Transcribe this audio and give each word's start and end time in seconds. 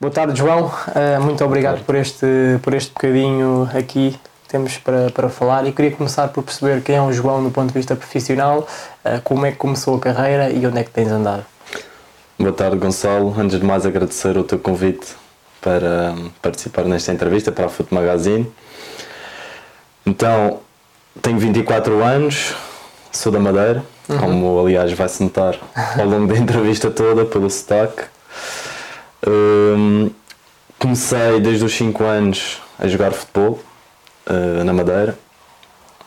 Boa 0.00 0.10
tarde, 0.10 0.34
João. 0.34 0.64
Uh, 0.64 1.20
muito 1.20 1.44
obrigado 1.44 1.84
por 1.84 1.94
este, 1.94 2.26
por 2.62 2.72
este 2.72 2.90
bocadinho 2.90 3.68
aqui 3.74 4.18
que 4.44 4.48
temos 4.48 4.78
para, 4.78 5.10
para 5.10 5.28
falar 5.28 5.66
e 5.66 5.72
queria 5.72 5.90
começar 5.90 6.28
por 6.28 6.42
perceber 6.42 6.80
quem 6.80 6.96
é 6.96 7.02
o 7.02 7.12
João 7.12 7.44
do 7.44 7.50
ponto 7.50 7.68
de 7.68 7.74
vista 7.74 7.94
profissional, 7.94 8.66
uh, 9.04 9.20
como 9.22 9.44
é 9.44 9.50
que 9.50 9.58
começou 9.58 9.96
a 9.96 10.00
carreira 10.00 10.48
e 10.48 10.66
onde 10.66 10.78
é 10.78 10.84
que 10.84 10.90
tens 10.90 11.08
andado. 11.08 11.44
Boa 12.38 12.50
tarde, 12.50 12.78
Gonçalo. 12.78 13.38
Antes 13.38 13.60
de 13.60 13.66
mais, 13.66 13.84
agradecer 13.84 14.38
o 14.38 14.42
teu 14.42 14.58
convite 14.58 15.08
para 15.60 16.14
um, 16.16 16.30
participar 16.40 16.86
nesta 16.86 17.12
entrevista 17.12 17.52
para 17.52 17.66
a 17.66 17.68
Foot 17.68 17.92
Magazine. 17.92 18.50
Então, 20.06 20.60
tenho 21.20 21.38
24 21.38 22.02
anos, 22.02 22.54
sou 23.12 23.30
da 23.30 23.38
Madeira, 23.38 23.84
uhum. 24.08 24.18
como 24.18 24.60
aliás 24.60 24.90
vai-se 24.94 25.22
notar 25.22 25.58
ao 25.98 26.06
longo 26.06 26.26
da 26.32 26.38
entrevista 26.40 26.90
toda 26.90 27.26
pelo 27.26 27.50
sotaque. 27.50 28.04
Um, 29.26 30.10
comecei 30.78 31.40
desde 31.40 31.64
os 31.64 31.74
5 31.74 32.04
anos 32.04 32.58
a 32.78 32.88
jogar 32.88 33.12
futebol 33.12 33.60
uh, 34.26 34.64
na 34.64 34.72
Madeira. 34.72 35.18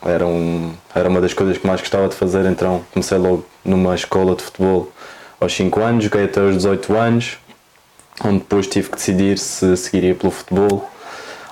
Era, 0.03 0.25
um, 0.25 0.73
era 0.93 1.07
uma 1.07 1.21
das 1.21 1.33
coisas 1.33 1.57
que 1.57 1.65
mais 1.65 1.79
gostava 1.79 2.09
de 2.09 2.15
fazer, 2.15 2.45
então 2.45 2.83
comecei 2.91 3.17
logo 3.17 3.45
numa 3.63 3.95
escola 3.95 4.35
de 4.35 4.43
futebol 4.43 4.91
aos 5.39 5.53
5 5.53 5.79
anos, 5.79 6.03
joguei 6.03 6.25
até 6.25 6.41
aos 6.41 6.55
18 6.57 6.93
anos, 6.93 7.37
onde 8.23 8.39
depois 8.39 8.67
tive 8.67 8.89
que 8.89 8.95
decidir 8.95 9.37
se 9.37 9.77
seguiria 9.77 10.15
pelo 10.15 10.31
futebol 10.31 10.89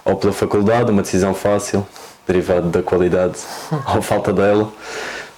ou 0.03 0.15
pela 0.17 0.33
faculdade, 0.33 0.91
uma 0.91 1.01
decisão 1.01 1.33
fácil, 1.33 1.87
derivada 2.27 2.67
da 2.67 2.83
qualidade 2.83 3.37
ou 3.95 4.01
falta 4.01 4.33
dela, 4.33 4.71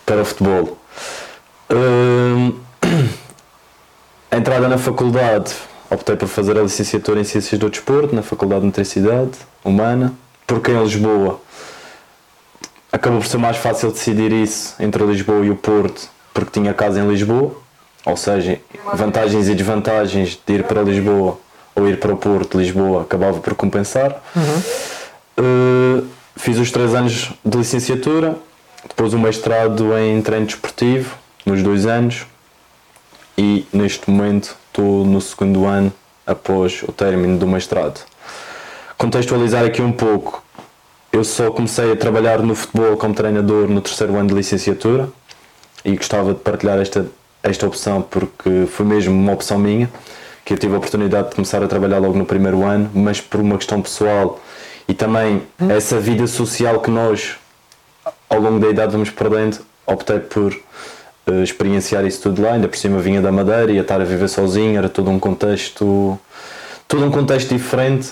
para 0.06 0.22
o 0.22 0.26
futebol. 0.26 0.78
Uh, 1.70 2.58
a 4.32 4.38
entrada 4.38 4.68
na 4.68 4.78
faculdade 4.78 5.54
optei 5.94 6.16
por 6.16 6.28
fazer 6.28 6.58
a 6.58 6.64
licenciatura 6.64 7.20
em 7.20 7.24
Ciências 7.24 7.60
do 7.60 7.70
Desporto 7.70 8.16
na 8.16 8.24
Faculdade 8.24 8.62
de 8.62 8.68
Nutricidade 8.68 9.32
Humana, 9.64 10.14
porque 10.48 10.72
em 10.72 10.84
Lisboa 10.84 11.40
acabou 12.92 13.20
por 13.20 13.28
ser 13.28 13.38
mais 13.38 13.58
fácil 13.58 13.92
decidir 13.92 14.32
isso 14.32 14.76
entre 14.80 15.04
Lisboa 15.04 15.46
e 15.46 15.50
o 15.50 15.56
Porto, 15.56 16.10
porque 16.34 16.60
tinha 16.60 16.74
casa 16.74 17.00
em 17.00 17.08
Lisboa, 17.08 17.56
ou 18.06 18.18
seja, 18.18 18.60
vantagens 18.94 19.48
e 19.48 19.56
desvantagens 19.56 20.40
de 20.46 20.54
ir 20.54 20.64
para 20.64 20.82
Lisboa 20.82 21.40
ou 21.76 21.88
ir 21.88 22.00
para 22.00 22.14
o 22.14 22.18
Porto, 22.18 22.58
Lisboa, 22.58 23.04
acabava 23.04 23.40
por 23.40 23.56
compensar. 23.56 24.22
Uhum. 24.36 24.62
Uh, 25.40 26.08
fiz 26.36 26.58
os 26.60 26.70
três 26.72 26.94
anos 26.94 27.32
de 27.44 27.58
licenciatura, 27.58 28.36
depois 28.88 29.14
o 29.14 29.20
mestrado 29.20 29.98
em 29.98 30.22
treino 30.22 30.46
desportivo, 30.46 31.16
nos 31.46 31.64
dois 31.64 31.86
anos, 31.86 32.28
e 33.38 33.66
neste 33.74 34.10
momento 34.10 34.56
estou 34.74 35.06
no 35.06 35.22
segundo 35.22 35.66
ano 35.66 35.94
após 36.26 36.82
o 36.82 36.92
término 36.92 37.38
do 37.38 37.46
mestrado. 37.46 38.04
Contextualizar 38.98 39.64
aqui 39.64 39.84
um 39.84 39.92
pouco, 39.92 40.44
eu 41.12 41.24
só 41.24 41.52
comecei 41.52 41.92
a 41.92 41.96
trabalhar 41.96 42.40
no 42.40 42.56
futebol 42.56 42.98
como 42.98 43.14
treinador 43.14 43.68
no 43.68 43.82
terceiro 43.82 44.16
ano 44.18 44.30
de 44.30 44.34
licenciatura 44.34 45.10
e 45.86 45.96
gostava 45.96 46.34
de 46.34 46.40
partilhar 46.40 46.80
esta, 46.80 47.06
esta 47.44 47.68
opção 47.68 48.02
porque 48.02 48.66
foi 48.66 48.86
mesmo 48.86 49.14
uma 49.14 49.34
opção 49.34 49.60
minha, 49.60 49.90
que 50.44 50.54
eu 50.54 50.58
tive 50.58 50.74
a 50.74 50.78
oportunidade 50.78 51.30
de 51.30 51.36
começar 51.36 51.62
a 51.62 51.68
trabalhar 51.68 52.00
logo 52.00 52.18
no 52.18 52.26
primeiro 52.26 52.64
ano, 52.64 52.90
mas 52.96 53.22
por 53.22 53.40
uma 53.42 53.58
questão 53.58 53.80
pessoal 53.80 54.42
e 54.88 54.94
também 54.94 55.44
hum. 55.62 55.70
essa 55.70 56.00
vida 56.00 56.26
social 56.26 56.80
que 56.80 56.90
nós 56.90 57.36
ao 58.28 58.40
longo 58.40 58.60
da 58.60 58.70
idade 58.70 58.92
vamos 58.92 59.12
perdendo, 59.12 59.60
optei 59.86 60.20
por 60.20 60.58
experienciar 61.44 62.06
isso 62.06 62.22
tudo 62.22 62.42
lá, 62.42 62.54
ainda 62.54 62.68
por 62.68 62.78
cima 62.78 63.00
vinha 63.00 63.22
da 63.22 63.32
Madeira, 63.32 63.72
ia 63.72 63.82
estar 63.82 64.02
a 64.02 64.04
viver 64.04 64.28
sozinho, 64.28 64.78
era 64.78 64.90
todo 64.90 65.10
um 65.10 65.20
contexto, 65.20 66.20
todo 66.88 67.06
um 67.06 67.12
contexto 67.12 67.54
diferente, 67.54 68.12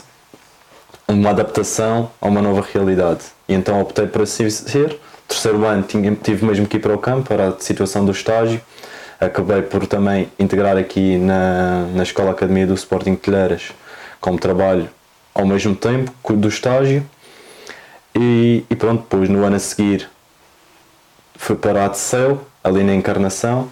uma 1.08 1.32
adaptação 1.32 2.10
a 2.22 2.28
uma 2.28 2.42
nova 2.42 2.66
realidade. 2.74 3.22
E 3.48 3.54
então 3.54 3.82
optei 3.82 4.08
por 4.08 4.22
assim 4.22 4.50
ser. 4.50 4.98
Terceiro 5.28 5.66
ano 5.66 5.84
tinha, 5.84 6.16
tive 6.16 6.46
mesmo 6.46 6.66
que 6.68 6.78
ir 6.78 6.80
para 6.80 6.94
o 6.94 6.98
campo, 6.98 7.28
para 7.28 7.50
a 7.50 7.60
situação 7.60 8.06
do 8.06 8.12
estágio. 8.12 8.62
Acabei 9.20 9.62
por 9.62 9.86
também 9.86 10.30
integrar 10.40 10.78
aqui 10.78 11.18
na, 11.18 11.86
na 11.94 12.04
Escola 12.04 12.32
Academia 12.32 12.66
do 12.66 12.74
Sporting 12.74 13.16
Telheiras 13.16 13.72
como 14.20 14.40
trabalho 14.40 14.90
ao 15.34 15.46
mesmo 15.46 15.76
tempo 15.76 16.12
do 16.34 16.48
estágio. 16.48 17.06
E, 18.16 18.66
e 18.70 18.76
pronto, 18.76 19.04
depois 19.04 19.30
no 19.30 19.44
ano 19.44 19.56
a 19.56 19.60
seguir 19.60 20.10
fui 21.42 21.56
para 21.56 21.82
a 21.82 21.86
ADCEL, 21.86 22.40
ali 22.64 22.84
na 22.84 22.94
Encarnação, 22.94 23.70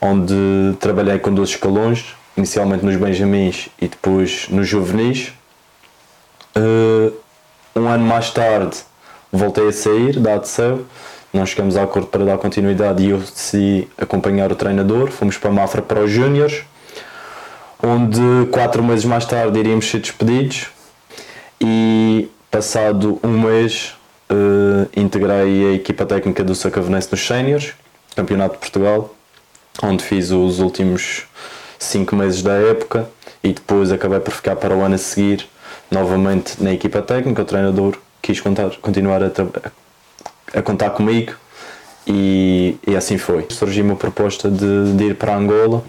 onde 0.00 0.34
trabalhei 0.80 1.18
com 1.18 1.32
12 1.32 1.52
escalões, 1.52 2.14
inicialmente 2.36 2.84
nos 2.84 2.96
Benjamins 2.96 3.68
e 3.80 3.88
depois 3.88 4.46
nos 4.48 4.68
Juvenis. 4.68 5.32
Uh, 6.56 7.12
um 7.76 7.88
ano 7.88 8.04
mais 8.04 8.30
tarde 8.30 8.76
voltei 9.32 9.68
a 9.68 9.72
sair 9.72 10.18
da 10.20 10.34
ADCEL, 10.34 10.84
nós 11.32 11.48
chegamos 11.48 11.76
a 11.76 11.82
acordo 11.82 12.06
para 12.06 12.24
dar 12.24 12.38
continuidade 12.38 13.02
e 13.02 13.10
eu 13.10 13.18
decidi 13.18 13.88
acompanhar 13.98 14.52
o 14.52 14.54
treinador, 14.54 15.10
fomos 15.10 15.36
para 15.36 15.50
Mafra 15.50 15.82
para 15.82 16.04
os 16.04 16.10
Júniores, 16.10 16.62
onde 17.82 18.46
quatro 18.52 18.82
meses 18.84 19.04
mais 19.04 19.24
tarde 19.26 19.58
iríamos 19.58 19.90
ser 19.90 19.98
despedidos. 19.98 20.68
E 21.60 22.28
passado 22.50 23.18
um 23.22 23.40
mês 23.40 23.94
uh, 24.30 24.88
integrei 24.96 25.70
a 25.70 25.72
equipa 25.72 26.06
técnica 26.06 26.44
do 26.44 26.54
Sacavenense 26.54 27.08
nos 27.10 27.26
Séniores 27.26 27.74
Campeonato 28.14 28.54
de 28.54 28.60
Portugal, 28.60 29.14
onde 29.82 30.04
fiz 30.04 30.30
os 30.30 30.60
últimos 30.60 31.26
5 31.78 32.14
meses 32.14 32.42
da 32.42 32.54
época 32.54 33.08
e 33.42 33.52
depois 33.52 33.92
acabei 33.92 34.20
por 34.20 34.32
ficar 34.32 34.56
para 34.56 34.74
o 34.74 34.82
ano 34.82 34.94
a 34.94 34.98
seguir 34.98 35.48
novamente 35.90 36.62
na 36.62 36.72
equipa 36.72 37.02
técnica. 37.02 37.42
O 37.42 37.44
treinador 37.44 37.98
quis 38.22 38.40
contar, 38.40 38.70
continuar 38.80 39.22
a, 39.22 39.30
a 40.58 40.62
contar 40.62 40.90
comigo 40.90 41.34
e, 42.06 42.76
e, 42.86 42.96
assim 42.96 43.18
foi. 43.18 43.46
Surgiu 43.50 43.84
uma 43.84 43.96
proposta 43.96 44.50
de, 44.50 44.92
de 44.94 45.04
ir 45.04 45.16
para 45.16 45.34
Angola 45.34 45.82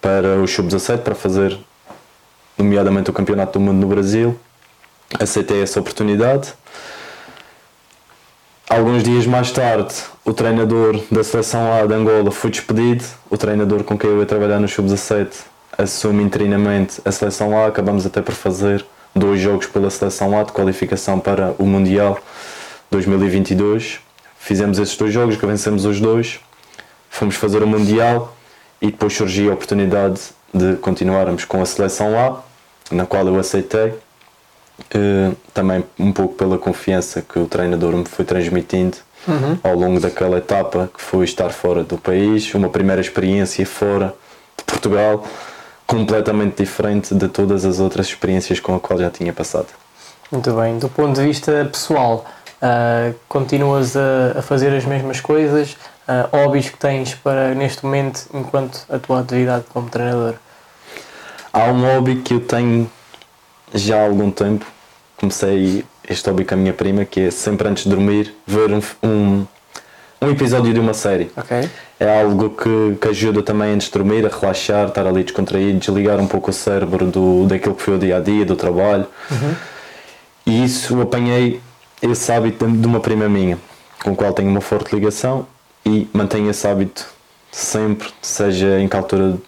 para 0.00 0.40
o 0.40 0.46
Sub-17 0.46 0.98
para 0.98 1.14
fazer, 1.14 1.58
nomeadamente, 2.56 3.10
o 3.10 3.12
Campeonato 3.12 3.58
do 3.58 3.60
Mundo 3.60 3.80
no 3.80 3.88
Brasil. 3.88 4.38
Aceitei 5.18 5.62
essa 5.62 5.80
oportunidade 5.80 6.54
Alguns 8.68 9.04
dias 9.04 9.26
mais 9.26 9.52
tarde, 9.52 9.94
o 10.26 10.34
treinador 10.34 11.00
da 11.08 11.22
seleção 11.22 11.72
A 11.72 11.86
de 11.86 11.94
Angola 11.94 12.32
foi 12.32 12.50
despedido. 12.50 13.04
O 13.30 13.38
treinador 13.38 13.84
com 13.84 13.96
quem 13.96 14.10
eu 14.10 14.18
ia 14.18 14.26
trabalhar 14.26 14.58
no 14.58 14.66
Sub-17 14.66 15.28
assume 15.78 16.24
interinamente 16.24 17.00
a 17.04 17.12
seleção 17.12 17.56
A. 17.56 17.68
Acabamos 17.68 18.04
até 18.04 18.20
por 18.20 18.34
fazer 18.34 18.84
dois 19.14 19.40
jogos 19.40 19.66
pela 19.66 19.88
seleção 19.88 20.36
A 20.36 20.42
de 20.42 20.50
qualificação 20.50 21.20
para 21.20 21.54
o 21.58 21.64
Mundial 21.64 22.18
2022. 22.90 24.00
Fizemos 24.36 24.80
esses 24.80 24.96
dois 24.96 25.12
jogos, 25.12 25.36
que 25.36 25.46
vencemos 25.46 25.84
os 25.84 26.00
dois. 26.00 26.40
Fomos 27.08 27.36
fazer 27.36 27.62
o 27.62 27.66
Mundial 27.66 28.36
e 28.82 28.86
depois 28.86 29.12
surgiu 29.12 29.52
a 29.52 29.54
oportunidade 29.54 30.20
de 30.52 30.74
continuarmos 30.78 31.44
com 31.44 31.62
a 31.62 31.64
seleção 31.64 32.18
A, 32.18 32.42
na 32.90 33.06
qual 33.06 33.26
eu 33.26 33.38
aceitei 33.38 33.94
Uh, 34.94 35.34
também 35.54 35.82
um 35.98 36.12
pouco 36.12 36.34
pela 36.34 36.58
confiança 36.58 37.22
que 37.22 37.38
o 37.38 37.46
treinador 37.46 37.96
me 37.96 38.04
foi 38.04 38.26
transmitindo 38.26 38.98
uhum. 39.26 39.58
ao 39.62 39.74
longo 39.74 40.00
daquela 40.00 40.38
etapa 40.38 40.90
que 40.94 41.02
foi 41.02 41.24
estar 41.24 41.50
fora 41.50 41.82
do 41.82 41.98
país, 41.98 42.52
uma 42.54 42.68
primeira 42.68 43.00
experiência 43.00 43.64
fora 43.66 44.14
de 44.56 44.64
Portugal, 44.64 45.24
completamente 45.86 46.62
diferente 46.62 47.14
de 47.14 47.28
todas 47.28 47.64
as 47.64 47.78
outras 47.78 48.06
experiências 48.06 48.60
com 48.60 48.74
a 48.74 48.80
qual 48.80 48.98
já 48.98 49.10
tinha 49.10 49.32
passado. 49.32 49.68
Muito 50.30 50.52
bem, 50.52 50.78
do 50.78 50.88
ponto 50.88 51.14
de 51.14 51.26
vista 51.26 51.68
pessoal, 51.70 52.24
uh, 52.60 53.14
continuas 53.28 53.96
a, 53.96 54.38
a, 54.38 54.42
fazer 54.42 54.74
as 54.74 54.84
mesmas 54.84 55.20
coisas, 55.20 55.76
uh, 56.08 56.28
hobbies 56.36 56.68
que 56.68 56.76
tens 56.76 57.14
para 57.14 57.54
neste 57.54 57.84
momento 57.84 58.26
enquanto 58.34 58.84
a 58.88 58.98
tua 58.98 59.20
atividade 59.20 59.64
como 59.72 59.88
treinador? 59.88 60.34
Há 61.52 61.64
um 61.66 61.82
hobby 61.82 62.16
que 62.16 62.34
eu 62.34 62.40
tenho 62.40 62.90
já 63.72 64.00
há 64.00 64.04
algum 64.04 64.30
tempo 64.30 64.66
comecei 65.16 65.84
este 66.08 66.28
hobby 66.28 66.44
com 66.44 66.54
a 66.54 66.58
minha 66.58 66.72
prima, 66.72 67.04
que 67.04 67.20
é 67.20 67.30
sempre 67.30 67.68
antes 67.68 67.84
de 67.84 67.90
dormir 67.90 68.34
ver 68.46 68.70
um, 68.72 68.80
um, 69.02 69.46
um 70.22 70.30
episódio 70.30 70.72
de 70.72 70.80
uma 70.80 70.94
série. 70.94 71.30
Okay. 71.36 71.68
É 71.98 72.20
algo 72.20 72.50
que, 72.50 72.96
que 73.00 73.08
ajuda 73.08 73.42
também 73.42 73.72
antes 73.72 73.88
de 73.88 73.92
dormir 73.92 74.26
a 74.26 74.28
relaxar, 74.28 74.88
estar 74.88 75.06
ali 75.06 75.22
descontraído, 75.22 75.78
desligar 75.78 76.18
um 76.20 76.26
pouco 76.26 76.50
o 76.50 76.54
cérebro 76.54 77.06
do, 77.06 77.46
daquilo 77.46 77.74
que 77.74 77.82
foi 77.82 77.96
o 77.96 77.98
dia 77.98 78.16
a 78.16 78.20
dia, 78.20 78.44
do 78.44 78.56
trabalho. 78.56 79.06
Uhum. 79.30 79.54
E 80.46 80.64
isso 80.64 81.00
apanhei 81.00 81.60
esse 82.02 82.30
hábito 82.30 82.66
de 82.66 82.86
uma 82.86 83.00
prima 83.00 83.28
minha, 83.28 83.58
com 84.02 84.12
a 84.12 84.14
qual 84.14 84.32
tenho 84.32 84.48
uma 84.48 84.60
forte 84.60 84.94
ligação 84.94 85.46
e 85.84 86.08
mantenho 86.12 86.50
esse 86.50 86.66
hábito 86.66 87.06
sempre, 87.50 88.08
seja 88.20 88.78
em 88.78 88.88
que 88.88 88.96
altura 88.96 89.38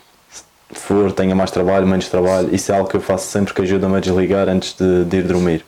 for, 0.73 1.13
tenha 1.13 1.35
mais 1.35 1.51
trabalho, 1.51 1.87
menos 1.87 2.09
trabalho, 2.09 2.55
isso 2.55 2.73
é 2.73 2.77
algo 2.77 2.89
que 2.89 2.97
eu 2.97 3.01
faço 3.01 3.27
sempre 3.29 3.55
que 3.55 3.63
ajuda-me 3.63 3.97
a 3.97 4.01
desligar 4.01 4.49
antes 4.49 4.75
de, 4.75 5.05
de, 5.05 5.17
ir 5.19 5.23
dormir. 5.25 5.65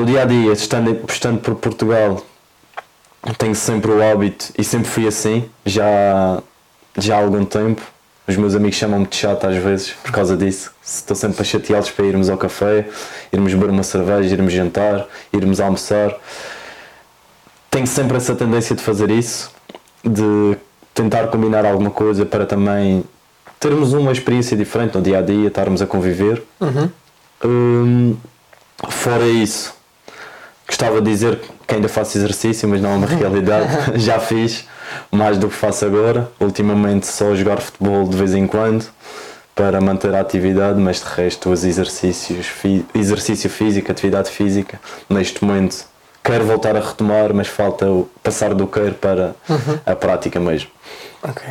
No 0.00 0.06
dia 0.06 0.22
a 0.22 0.24
dia, 0.24 0.50
estando, 0.54 0.98
estando 1.06 1.40
por 1.40 1.56
Portugal, 1.56 2.24
tenho 3.36 3.54
sempre 3.54 3.90
o 3.90 4.02
hábito, 4.02 4.46
e 4.56 4.64
sempre 4.64 4.88
fui 4.88 5.06
assim, 5.06 5.46
já, 5.62 6.42
já 6.96 7.16
há 7.16 7.20
algum 7.20 7.44
tempo, 7.44 7.82
Os 8.26 8.34
meus 8.36 8.54
amigos 8.54 8.76
chamam-me 8.78 9.06
de 9.06 9.16
chato 9.16 9.46
às 9.46 9.56
vezes 9.56 9.90
por 9.90 10.10
causa 10.10 10.36
disso. 10.36 10.72
Estou 10.82 11.16
sempre 11.16 11.42
a 11.42 11.44
chateá-los 11.44 11.90
para 11.90 12.06
irmos 12.06 12.30
ao 12.30 12.38
café, 12.38 12.88
irmos 13.30 13.52
beber 13.52 13.68
uma 13.68 13.82
cerveja, 13.82 14.34
irmos 14.34 14.54
jantar, 14.54 15.06
irmos 15.32 15.60
almoçar. 15.60 16.16
Tenho 17.70 17.86
sempre 17.86 18.16
essa 18.16 18.34
tendência 18.34 18.74
de 18.74 18.82
fazer 18.82 19.10
isso, 19.10 19.50
de 20.02 20.56
tentar 20.94 21.26
combinar 21.28 21.66
alguma 21.66 21.90
coisa 21.90 22.24
para 22.24 22.46
também 22.46 23.04
termos 23.58 23.92
uma 23.92 24.12
experiência 24.12 24.56
diferente 24.56 24.94
no 24.94 25.02
dia 25.02 25.18
a 25.18 25.22
dia, 25.22 25.48
estarmos 25.48 25.82
a 25.82 25.86
conviver. 25.86 26.42
Uhum. 26.58 26.90
Hum, 27.44 28.16
fora 28.88 29.26
isso, 29.26 29.74
gostava 30.70 31.02
de 31.02 31.10
dizer 31.10 31.40
que 31.66 31.74
ainda 31.74 31.88
faço 31.88 32.16
exercício, 32.16 32.68
mas 32.68 32.80
não 32.80 32.90
é 32.90 32.94
uma 32.94 33.06
realidade. 33.10 33.68
Já 34.00 34.20
fiz 34.20 34.64
mais 35.10 35.36
do 35.36 35.48
que 35.48 35.54
faço 35.54 35.84
agora. 35.84 36.30
Ultimamente 36.38 37.06
só 37.06 37.34
jogar 37.34 37.60
futebol 37.60 38.08
de 38.08 38.16
vez 38.16 38.34
em 38.34 38.46
quando 38.46 38.86
para 39.54 39.80
manter 39.80 40.14
a 40.14 40.20
atividade, 40.20 40.80
mas 40.80 41.00
de 41.00 41.06
resto 41.06 41.50
os 41.50 41.64
exercícios, 41.64 42.46
exercício 42.94 43.50
físico, 43.50 43.90
atividade 43.90 44.30
física, 44.30 44.80
neste 45.08 45.44
momento 45.44 45.84
quero 46.24 46.44
voltar 46.44 46.76
a 46.76 46.80
retomar, 46.80 47.34
mas 47.34 47.48
falta 47.48 47.86
passar 48.22 48.54
do 48.54 48.66
queiro 48.66 48.94
para 48.94 49.34
uhum. 49.48 49.78
a 49.84 49.94
prática 49.96 50.38
mesmo. 50.38 50.70
Ok. 51.22 51.42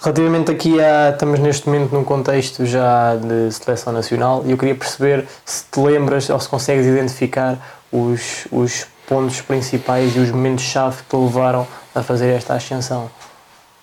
Relativamente 0.00 0.50
aqui 0.50 0.78
a, 0.82 1.10
estamos 1.10 1.40
neste 1.40 1.66
momento 1.66 1.92
num 1.92 2.04
contexto 2.04 2.66
já 2.66 3.16
de 3.16 3.50
seleção 3.52 3.90
nacional 3.90 4.42
e 4.44 4.50
eu 4.50 4.58
queria 4.58 4.74
perceber 4.74 5.24
se 5.46 5.64
te 5.64 5.80
lembras 5.80 6.28
ou 6.28 6.38
se 6.38 6.46
consegues 6.46 6.84
identificar 6.84 7.73
os, 7.92 8.46
os 8.50 8.86
pontos 9.06 9.40
principais 9.40 10.16
e 10.16 10.18
os 10.18 10.30
momentos-chave 10.30 11.02
que 11.02 11.08
te 11.10 11.16
levaram 11.16 11.66
a 11.94 12.02
fazer 12.02 12.28
esta 12.28 12.54
ascensão. 12.54 13.10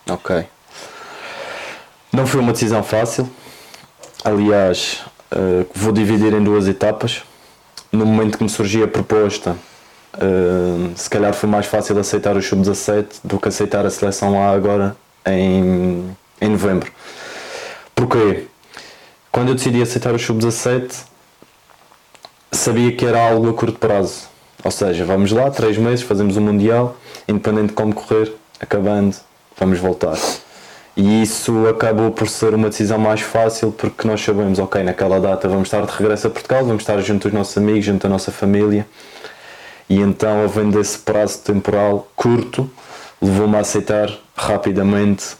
Ok. 0.10 0.46
Não 2.12 2.26
foi 2.26 2.42
uma 2.42 2.52
decisão 2.52 2.84
fácil. 2.84 3.30
Aliás, 4.24 5.04
uh, 5.32 5.66
vou 5.74 5.92
dividir 5.92 6.34
em 6.34 6.44
duas 6.44 6.68
etapas. 6.68 7.24
No 7.92 8.06
momento 8.06 8.38
que 8.38 8.44
me 8.44 8.50
surgiu 8.50 8.84
a 8.84 8.88
proposta, 8.88 9.56
uh, 10.16 10.92
se 10.96 11.10
calhar 11.10 11.34
foi 11.34 11.50
mais 11.50 11.66
fácil 11.66 11.98
aceitar 12.00 12.36
o 12.36 12.42
sub-17 12.42 13.06
do 13.24 13.40
que 13.40 13.48
aceitar 13.48 13.86
a 13.86 13.90
seleção 13.90 14.42
A 14.42 14.52
agora 14.52 14.96
em, 15.26 16.16
em 16.40 16.50
novembro. 16.50 16.92
Porquê? 17.96 18.48
Quando 19.32 19.50
eu 19.50 19.56
decidi 19.56 19.82
aceitar 19.82 20.14
o 20.14 20.20
sub-17, 20.20 21.11
sabia 22.52 22.92
que 22.92 23.06
era 23.06 23.30
algo 23.30 23.50
a 23.50 23.54
curto 23.54 23.80
prazo. 23.80 24.30
Ou 24.64 24.72
seja, 24.72 25.06
vamos 25.06 25.32
lá, 25.32 25.50
três 25.50 25.78
meses, 25.78 26.04
fazemos 26.04 26.38
o 26.38 26.42
Mundial, 26.42 26.96
independente 27.28 27.68
de 27.68 27.74
como 27.74 27.94
correr, 27.94 28.32
acabando, 28.60 29.16
vamos 29.58 29.80
voltar. 29.80 30.18
E 30.96 31.24
isso 31.24 31.68
acabou 31.68 32.12
por 32.12 32.28
ser 32.28 32.54
uma 32.54 32.70
decisão 32.70 33.00
mais 33.00 33.22
fácil 33.22 33.72
porque 33.72 34.08
nós 34.08 34.22
sabemos, 34.22 34.60
ok, 34.60 34.84
naquela 34.84 35.20
data 35.20 35.48
vamos 35.48 35.68
estar 35.68 35.86
de 35.86 35.92
regresso 35.92 36.28
a 36.28 36.30
Portugal, 36.30 36.66
vamos 36.66 36.84
estar 36.84 37.00
junto 37.00 37.30
dos 37.30 37.34
nossos 37.34 37.58
amigos, 37.58 37.86
junto 37.86 38.04
da 38.04 38.10
nossa 38.10 38.32
família. 38.32 38.86
E 39.90 40.00
então, 40.00 40.44
havendo 40.44 40.80
esse 40.80 41.00
prazo 41.00 41.40
temporal 41.40 42.08
curto, 42.16 42.70
levou-me 43.22 43.56
a 43.56 43.60
aceitar 43.60 44.10
rapidamente 44.36 45.36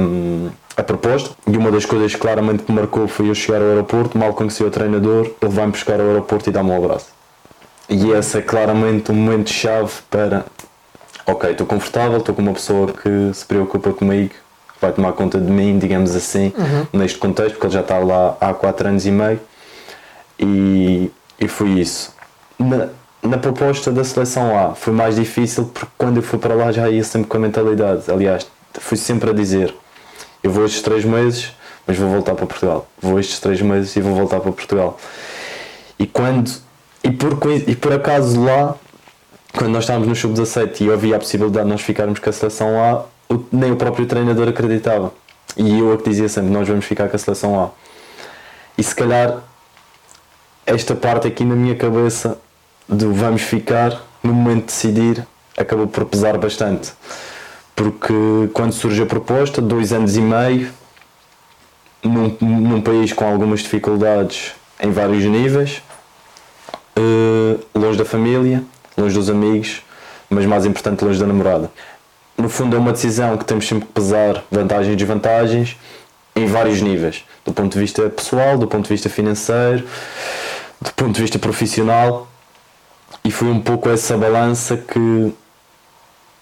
um, 0.00 0.50
a 0.76 0.82
proposta. 0.82 1.34
E 1.46 1.56
uma 1.56 1.70
das 1.70 1.84
coisas 1.84 2.12
que 2.14 2.20
claramente 2.20 2.64
me 2.68 2.74
marcou 2.76 3.06
foi 3.08 3.28
eu 3.28 3.34
chegar 3.34 3.60
ao 3.60 3.68
aeroporto, 3.68 4.16
mal 4.16 4.32
conheci 4.34 4.62
o 4.62 4.70
treinador, 4.70 5.30
ele 5.40 5.52
vai-me 5.52 5.72
buscar 5.72 6.00
ao 6.00 6.06
aeroporto 6.06 6.48
e 6.48 6.52
dá-me 6.52 6.70
um 6.70 6.76
abraço. 6.76 7.06
E 7.88 8.10
esse 8.12 8.38
é 8.38 8.42
claramente 8.42 9.10
um 9.10 9.14
momento-chave 9.14 9.92
para 10.08 10.44
ok, 11.26 11.50
estou 11.50 11.66
confortável, 11.66 12.18
estou 12.18 12.34
com 12.34 12.42
uma 12.42 12.52
pessoa 12.52 12.92
que 12.92 13.34
se 13.34 13.44
preocupa 13.44 13.92
comigo, 13.92 14.30
que 14.30 14.80
vai 14.80 14.92
tomar 14.92 15.12
conta 15.12 15.40
de 15.40 15.50
mim, 15.50 15.78
digamos 15.78 16.14
assim, 16.16 16.52
uhum. 16.56 16.86
neste 16.98 17.18
contexto, 17.18 17.52
porque 17.52 17.66
ele 17.66 17.74
já 17.74 17.80
está 17.80 17.98
lá 17.98 18.36
há 18.40 18.52
4 18.54 18.88
anos 18.88 19.06
e 19.06 19.10
meio. 19.10 19.40
E, 20.38 21.10
e 21.38 21.48
foi 21.48 21.70
isso. 21.70 22.14
Na, 22.58 22.88
na 23.22 23.38
proposta 23.38 23.92
da 23.92 24.02
seleção 24.02 24.58
A 24.58 24.74
foi 24.74 24.92
mais 24.92 25.16
difícil 25.16 25.70
porque 25.72 25.90
quando 25.96 26.16
eu 26.16 26.22
fui 26.22 26.38
para 26.38 26.54
lá 26.54 26.72
já 26.72 26.88
ia 26.90 27.04
sempre 27.04 27.28
com 27.28 27.36
a 27.36 27.40
mentalidade. 27.40 28.10
Aliás, 28.10 28.46
fui 28.74 28.96
sempre 28.96 29.30
a 29.30 29.32
dizer: 29.32 29.74
eu 30.42 30.50
vou 30.50 30.64
estes 30.64 30.82
3 30.82 31.04
meses, 31.04 31.52
mas 31.86 31.96
vou 31.96 32.08
voltar 32.08 32.34
para 32.34 32.46
Portugal. 32.46 32.86
Vou 33.00 33.18
estes 33.18 33.38
3 33.40 33.62
meses 33.62 33.94
e 33.96 34.00
vou 34.00 34.14
voltar 34.14 34.40
para 34.40 34.52
Portugal. 34.52 34.98
E 35.98 36.06
quando. 36.06 36.50
E 37.04 37.10
por, 37.10 37.36
e 37.66 37.74
por 37.74 37.92
acaso 37.92 38.42
lá, 38.42 38.76
quando 39.56 39.72
nós 39.72 39.84
estávamos 39.84 40.08
no 40.08 40.14
sub-17 40.14 40.82
e 40.82 40.92
havia 40.92 41.16
a 41.16 41.18
possibilidade 41.18 41.64
de 41.64 41.70
nós 41.70 41.80
ficarmos 41.80 42.18
com 42.18 42.30
a 42.30 42.32
seleção 42.32 42.80
A, 42.80 43.04
nem 43.50 43.72
o 43.72 43.76
próprio 43.76 44.06
treinador 44.06 44.48
acreditava. 44.48 45.12
E 45.56 45.78
eu 45.78 45.92
é 45.92 45.96
que 45.96 46.08
dizia 46.08 46.28
sempre: 46.28 46.50
nós 46.50 46.66
vamos 46.66 46.84
ficar 46.84 47.08
com 47.08 47.16
a 47.16 47.18
seleção 47.18 47.60
A. 47.60 47.70
E 48.78 48.82
se 48.82 48.94
calhar 48.94 49.42
esta 50.64 50.94
parte 50.94 51.26
aqui 51.26 51.44
na 51.44 51.54
minha 51.54 51.74
cabeça 51.74 52.38
do 52.88 53.12
vamos 53.12 53.42
ficar, 53.42 54.00
no 54.22 54.32
momento 54.32 54.60
de 54.60 54.66
decidir, 54.66 55.26
acabou 55.56 55.86
por 55.86 56.04
pesar 56.06 56.38
bastante. 56.38 56.92
Porque 57.74 58.14
quando 58.52 58.72
surge 58.72 59.02
a 59.02 59.06
proposta, 59.06 59.60
dois 59.62 59.92
anos 59.92 60.16
e 60.16 60.20
meio, 60.20 60.72
num, 62.02 62.36
num 62.40 62.80
país 62.80 63.12
com 63.12 63.24
algumas 63.24 63.60
dificuldades 63.60 64.52
em 64.80 64.90
vários 64.90 65.24
níveis, 65.24 65.82
uh, 66.96 67.60
longe 67.78 67.96
da 67.96 68.04
família, 68.04 68.62
longe 68.96 69.14
dos 69.14 69.30
amigos, 69.30 69.82
mas 70.28 70.44
mais 70.46 70.66
importante, 70.66 71.04
longe 71.04 71.18
da 71.18 71.26
namorada. 71.26 71.70
No 72.36 72.48
fundo, 72.48 72.74
é 72.74 72.78
uma 72.78 72.92
decisão 72.92 73.36
que 73.36 73.44
temos 73.44 73.66
sempre 73.66 73.86
que 73.86 73.92
pesar 73.92 74.42
vantagens 74.50 74.92
e 74.92 74.96
desvantagens 74.96 75.76
em 76.34 76.46
vários 76.46 76.80
níveis, 76.80 77.24
do 77.44 77.52
ponto 77.52 77.72
de 77.72 77.78
vista 77.78 78.08
pessoal, 78.08 78.56
do 78.56 78.66
ponto 78.66 78.84
de 78.84 78.88
vista 78.90 79.08
financeiro, 79.08 79.86
do 80.80 80.92
ponto 80.94 81.12
de 81.12 81.20
vista 81.20 81.38
profissional, 81.38 82.26
e 83.24 83.30
foi 83.30 83.48
um 83.48 83.60
pouco 83.60 83.88
essa 83.88 84.16
balança 84.16 84.76
que 84.76 85.32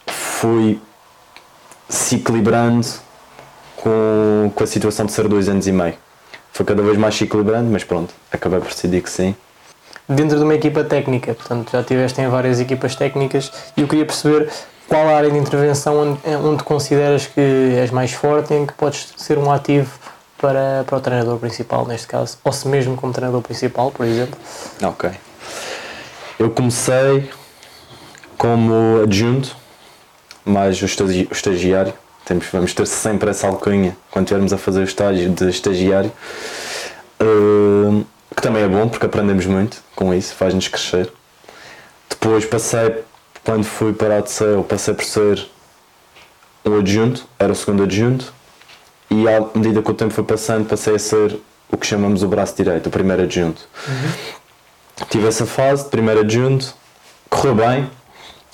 foi 0.06 0.81
se 1.90 2.16
equilibrando 2.16 2.87
com, 3.76 4.50
com 4.54 4.64
a 4.64 4.66
situação 4.66 5.04
de 5.04 5.12
ser 5.12 5.28
dois 5.28 5.48
anos 5.48 5.66
e 5.66 5.72
meio. 5.72 5.94
Foi 6.52 6.64
cada 6.64 6.82
vez 6.82 6.96
mais 6.96 7.14
se 7.16 7.25
equilibrando, 7.25 7.70
mas 7.70 7.84
pronto, 7.84 8.14
acabei 8.31 8.60
por 8.60 8.69
decidir 8.69 9.02
que 9.02 9.10
sim. 9.10 9.34
Dentro 10.08 10.38
de 10.38 10.44
uma 10.44 10.54
equipa 10.54 10.82
técnica, 10.84 11.34
portanto 11.34 11.70
já 11.72 11.81
estiveste 11.81 12.20
em 12.20 12.28
várias 12.28 12.60
equipas 12.60 12.96
técnicas 12.96 13.52
e 13.76 13.82
eu 13.82 13.88
queria 13.88 14.06
perceber 14.06 14.50
qual 14.88 15.08
a 15.08 15.16
área 15.16 15.31
de 15.31 15.38
intervenção 15.38 15.96
onde, 15.98 16.20
onde 16.37 16.64
consideras 16.64 17.26
que 17.26 17.40
és 17.40 17.90
mais 17.90 18.12
forte 18.12 18.52
e 18.52 18.56
em 18.56 18.66
que 18.66 18.72
podes 18.72 19.12
ser 19.16 19.38
um 19.38 19.50
ativo 19.50 19.90
para, 20.36 20.84
para 20.86 20.96
o 20.96 21.00
treinador 21.00 21.38
principal, 21.38 21.86
neste 21.86 22.06
caso, 22.06 22.38
ou 22.43 22.52
se 22.52 22.66
mesmo 22.66 22.96
como 22.96 23.12
treinador 23.12 23.43
principal, 23.43 23.90
por 23.90 24.06
exemplo. 24.06 24.38
Ok. 24.82 25.10
Eu 26.38 26.50
comecei 26.50 27.31
como 28.36 29.03
adjunto, 29.03 29.56
mais 30.44 30.81
o, 30.81 30.85
estagi 30.85 31.29
o 31.31 31.32
estagiário. 31.32 31.93
Temos, 32.25 32.47
vamos 32.53 32.75
ter 32.75 32.87
sempre 32.87 33.31
essa 33.31 33.47
alcunha 33.47 33.97
quando 34.11 34.27
estivermos 34.27 34.53
a 34.53 34.59
fazer 34.59 34.81
o 34.81 34.85
estágio 34.85 35.31
de 35.31 35.49
estagiário. 35.49 36.13
Uh, 37.20 38.05
que 38.35 38.43
também 38.43 38.63
é 38.63 38.69
bom 38.69 38.89
porque 38.89 39.05
aprendemos 39.06 39.47
muito 39.47 39.82
com 39.94 40.15
isso, 40.15 40.35
faz-nos 40.35 40.69
crescer. 40.69 41.13
Depois 42.09 42.44
passei, 42.44 43.05
quando 43.44 43.65
fui 43.65 43.93
para 43.93 44.15
a 44.15 44.19
ADCEU, 44.19 44.65
passei 44.65 44.94
por 44.94 45.05
ser 45.05 45.47
um 46.65 46.79
adjunto, 46.79 47.27
era 47.39 47.53
o 47.53 47.56
segundo 47.56 47.82
adjunto, 47.82 48.32
e 49.11 49.29
à 49.29 49.44
medida 49.55 49.82
que 49.82 49.91
o 49.91 49.94
tempo 49.94 50.13
foi 50.13 50.25
passando, 50.25 50.67
passei 50.67 50.94
a 50.94 50.99
ser 50.99 51.39
o 51.70 51.77
que 51.77 51.87
chamamos 51.87 52.23
o 52.23 52.29
braço 52.29 52.56
direito, 52.56 52.87
o 52.87 52.91
primeiro 52.91 53.23
adjunto. 53.23 53.69
Uhum. 53.89 55.06
Tive 55.09 55.27
essa 55.29 55.47
fase 55.47 55.85
de 55.85 55.91
primeiro 55.91 56.20
adjunto, 56.20 56.75
correu 57.29 57.55
bem, 57.55 57.91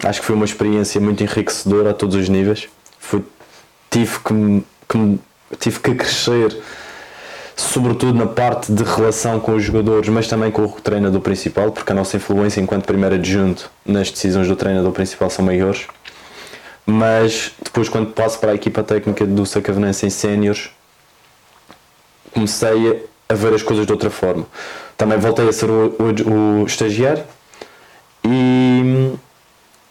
acho 0.05 0.21
que 0.21 0.27
foi 0.27 0.37
uma 0.37 0.45
experiência 0.45 1.01
muito 1.01 1.23
enriquecedora 1.23 1.91
a 1.91 1.95
todos 1.95 2.17
os 2.17 2.29
níveis. 2.29 2.69
Fui, 2.99 3.23
tive, 3.91 4.19
que, 4.19 4.65
que, 4.89 5.19
tive 5.59 5.81
que 5.81 5.95
crescer 5.95 6.57
sobretudo 7.57 8.13
na 8.13 8.27
parte 8.27 8.71
de 8.71 8.83
relação 8.85 9.41
com 9.41 9.55
os 9.55 9.65
jogadores, 9.65 10.09
mas 10.11 10.29
também 10.29 10.51
com 10.51 10.63
o 10.63 10.69
treinador 10.73 11.21
principal, 11.23 11.73
porque 11.73 11.91
a 11.91 11.95
nossa 11.95 12.17
influência 12.17 12.61
enquanto 12.61 12.85
primeiro 12.85 13.15
adjunto 13.15 13.71
nas 13.85 14.11
decisões 14.11 14.47
do 14.47 14.55
treinador 14.55 14.93
principal 14.93 15.31
são 15.31 15.45
maiores. 15.45 15.87
Mas 16.85 17.53
depois, 17.65 17.89
quando 17.89 18.13
passo 18.13 18.39
para 18.39 18.53
a 18.53 18.55
equipa 18.55 18.83
técnica 18.83 19.27
do 19.27 19.45
Sacavenense 19.47 20.07
em 20.07 20.11
séniores, 20.11 20.71
comecei 22.33 23.09
a 23.29 23.35
ver 23.35 23.55
as 23.55 23.63
coisas 23.63 23.87
de 23.87 23.93
outra 23.93 24.11
forma. 24.11 24.47
Também 24.97 25.19
voltei 25.19 25.49
a 25.49 25.53
ser 25.53 25.71
o, 25.71 25.97
o, 25.99 26.63
o 26.63 26.67
estagiário 26.67 27.25
e 28.23 29.15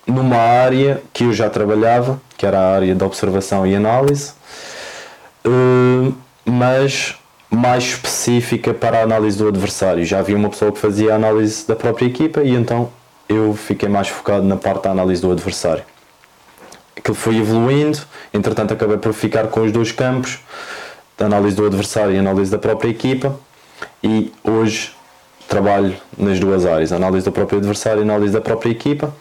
numa 0.06 0.38
área 0.38 1.02
que 1.12 1.24
eu 1.24 1.34
já 1.34 1.50
trabalhava, 1.50 2.22
que 2.38 2.46
era 2.46 2.60
a 2.60 2.76
área 2.76 2.96
da 2.96 3.06
observação 3.06 3.66
e 3.66 3.76
análise, 3.76 4.34
eh, 5.44 6.12
mas 6.46 7.16
mais 7.50 7.84
específica 7.84 8.74
para 8.74 9.00
a 9.00 9.04
análise 9.04 9.38
do 9.38 9.48
adversário. 9.48 10.04
Já 10.06 10.20
havia 10.20 10.36
uma 10.36 10.50
pessoa 10.50 10.72
que 10.72 10.80
fazia 10.80 11.14
a 11.14 11.16
análise 11.16 11.68
da 11.68 11.76
própria 11.76 12.06
equipa 12.06 12.42
e 12.44 12.54
então 12.54 12.90
eu 13.28 13.54
fiquei 13.54 13.90
mais 13.90 14.08
focado 14.08 14.46
na 14.46 14.58
parte 14.58 14.84
da 14.84 14.92
análise 14.92 15.22
do 15.22 15.32
adversário. 15.32 15.84
Aquilo 16.96 17.16
foi 17.16 17.38
evoluindo, 17.38 18.00
entretanto 18.34 18.74
acabei 18.74 18.98
por 18.98 19.14
ficar 19.14 19.48
com 19.48 19.62
os 19.62 19.72
dois 19.72 19.92
campos, 19.92 20.40
análise 21.20 21.56
do 21.56 21.66
adversário 21.66 22.14
e 22.14 22.18
análise 22.18 22.52
da 22.52 22.58
própria 22.58 22.90
equipa 22.90 23.38
e 24.04 24.34
hoje 24.44 24.92
trabalho 25.48 25.96
nas 26.18 26.40
duas 26.40 26.66
áreas, 26.66 26.92
análise 26.92 27.26
do 27.26 27.32
próprio 27.32 27.60
adversário 27.60 28.02
e 28.02 28.04
análise 28.04 28.34
da 28.34 28.42
própria 28.42 28.70
equipa. 28.72 29.14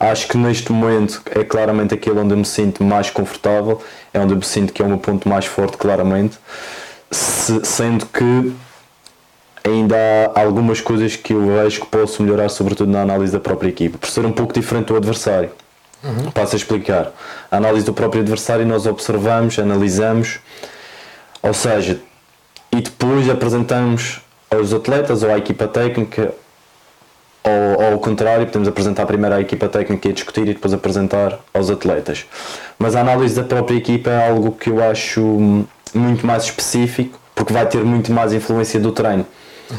Acho 0.00 0.28
que 0.28 0.38
neste 0.38 0.72
momento 0.72 1.22
é 1.30 1.44
claramente 1.44 1.92
aquele 1.92 2.18
onde 2.18 2.32
eu 2.32 2.38
me 2.38 2.44
sinto 2.46 2.82
mais 2.82 3.10
confortável, 3.10 3.82
é 4.14 4.18
onde 4.18 4.32
eu 4.32 4.38
me 4.38 4.44
sinto 4.44 4.72
que 4.72 4.80
é 4.80 4.84
o 4.84 4.88
meu 4.88 4.96
ponto 4.96 5.28
mais 5.28 5.44
forte, 5.44 5.76
claramente, 5.76 6.38
Se, 7.10 7.62
sendo 7.66 8.06
que 8.06 8.52
ainda 9.62 9.96
há 10.34 10.40
algumas 10.40 10.80
coisas 10.80 11.16
que 11.16 11.34
eu 11.34 11.46
vejo 11.46 11.82
que 11.82 11.86
posso 11.86 12.22
melhorar, 12.22 12.48
sobretudo 12.48 12.90
na 12.90 13.02
análise 13.02 13.30
da 13.30 13.40
própria 13.40 13.68
equipa, 13.68 13.98
por 13.98 14.08
ser 14.08 14.24
um 14.24 14.32
pouco 14.32 14.54
diferente 14.54 14.86
do 14.86 14.96
adversário. 14.96 15.50
Uhum. 16.02 16.30
Passo 16.30 16.54
a 16.54 16.56
explicar. 16.56 17.12
A 17.50 17.58
análise 17.58 17.84
do 17.84 17.92
próprio 17.92 18.22
adversário 18.22 18.66
nós 18.66 18.86
observamos, 18.86 19.58
analisamos, 19.58 20.38
ou 21.42 21.52
seja, 21.52 22.00
e 22.72 22.80
depois 22.80 23.28
apresentamos 23.28 24.22
aos 24.50 24.72
atletas 24.72 25.22
ou 25.22 25.30
à 25.30 25.36
equipa 25.36 25.68
técnica, 25.68 26.32
ou, 27.42 27.84
ou 27.84 27.92
ao 27.92 27.98
contrário, 27.98 28.46
podemos 28.46 28.68
apresentar 28.68 29.06
primeiro 29.06 29.34
à 29.34 29.40
equipa 29.40 29.68
técnica 29.68 30.08
e 30.08 30.12
discutir 30.12 30.42
e 30.42 30.54
depois 30.54 30.74
apresentar 30.74 31.38
aos 31.54 31.70
atletas. 31.70 32.26
Mas 32.78 32.94
a 32.94 33.00
análise 33.00 33.34
da 33.34 33.44
própria 33.44 33.76
equipa 33.76 34.10
é 34.10 34.28
algo 34.28 34.52
que 34.52 34.68
eu 34.68 34.82
acho 34.82 35.66
muito 35.94 36.26
mais 36.26 36.44
específico, 36.44 37.18
porque 37.34 37.52
vai 37.52 37.66
ter 37.66 37.82
muito 37.84 38.12
mais 38.12 38.32
influência 38.32 38.78
do 38.78 38.92
treino. 38.92 39.26
Uhum. 39.70 39.76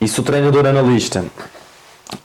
E 0.00 0.08
se 0.08 0.20
o 0.20 0.22
treinador 0.22 0.66
analista 0.66 1.24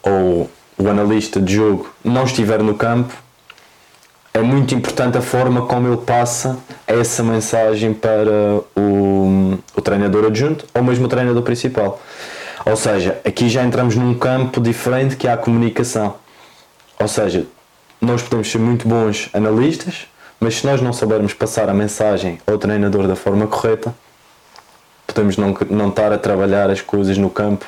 ou 0.02 0.50
o 0.78 0.88
analista 0.88 1.40
de 1.40 1.54
jogo 1.54 1.90
não 2.04 2.24
estiver 2.24 2.62
no 2.62 2.74
campo, 2.74 3.14
é 4.32 4.42
muito 4.42 4.74
importante 4.74 5.16
a 5.16 5.22
forma 5.22 5.62
como 5.62 5.88
ele 5.88 5.96
passa 5.96 6.58
essa 6.86 7.22
mensagem 7.22 7.94
para 7.94 8.60
o, 8.76 9.58
o 9.74 9.80
treinador 9.80 10.26
adjunto 10.26 10.66
ou 10.74 10.82
mesmo 10.82 11.06
o 11.06 11.08
treinador 11.08 11.42
principal. 11.42 12.00
Ou 12.66 12.74
seja, 12.74 13.20
aqui 13.24 13.48
já 13.48 13.62
entramos 13.62 13.94
num 13.94 14.12
campo 14.12 14.60
diferente 14.60 15.14
que 15.14 15.28
é 15.28 15.32
a 15.32 15.36
comunicação. 15.36 16.16
Ou 16.98 17.06
seja, 17.06 17.46
nós 18.00 18.22
podemos 18.22 18.50
ser 18.50 18.58
muito 18.58 18.88
bons 18.88 19.30
analistas, 19.32 20.08
mas 20.40 20.56
se 20.56 20.66
nós 20.66 20.82
não 20.82 20.92
soubermos 20.92 21.32
passar 21.32 21.68
a 21.68 21.72
mensagem 21.72 22.40
ao 22.44 22.58
treinador 22.58 23.06
da 23.06 23.14
forma 23.14 23.46
correta, 23.46 23.94
podemos 25.06 25.36
não, 25.36 25.56
não 25.70 25.90
estar 25.90 26.12
a 26.12 26.18
trabalhar 26.18 26.68
as 26.68 26.80
coisas 26.80 27.16
no 27.16 27.30
campo 27.30 27.64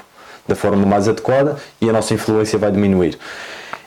da 0.48 0.56
forma 0.56 0.84
mais 0.84 1.08
adequada 1.08 1.56
e 1.80 1.88
a 1.88 1.92
nossa 1.92 2.12
influência 2.12 2.58
vai 2.58 2.72
diminuir. 2.72 3.16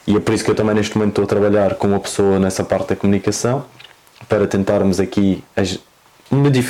E 0.07 0.15
é 0.15 0.19
por 0.19 0.33
isso 0.33 0.45
que 0.45 0.51
eu 0.51 0.55
também 0.55 0.75
neste 0.75 0.97
momento 0.97 1.09
estou 1.09 1.25
a 1.25 1.27
trabalhar 1.27 1.75
com 1.75 1.87
uma 1.87 1.99
pessoa 1.99 2.39
nessa 2.39 2.63
parte 2.63 2.87
da 2.87 2.95
comunicação 2.95 3.65
para 4.29 4.47
tentarmos 4.47 4.97
aqui 4.97 5.43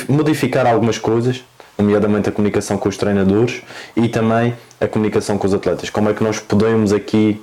modificar 0.08 0.66
algumas 0.66 0.98
coisas, 0.98 1.44
nomeadamente 1.82 2.28
a 2.28 2.32
comunicação 2.32 2.78
com 2.78 2.88
os 2.88 2.96
treinadores 2.96 3.62
e 3.96 4.08
também 4.08 4.54
a 4.80 4.86
comunicação 4.86 5.36
com 5.36 5.46
os 5.46 5.54
atletas. 5.54 5.90
Como 5.90 6.08
é 6.08 6.14
que 6.14 6.22
nós 6.22 6.38
podemos 6.40 6.92
aqui 6.92 7.42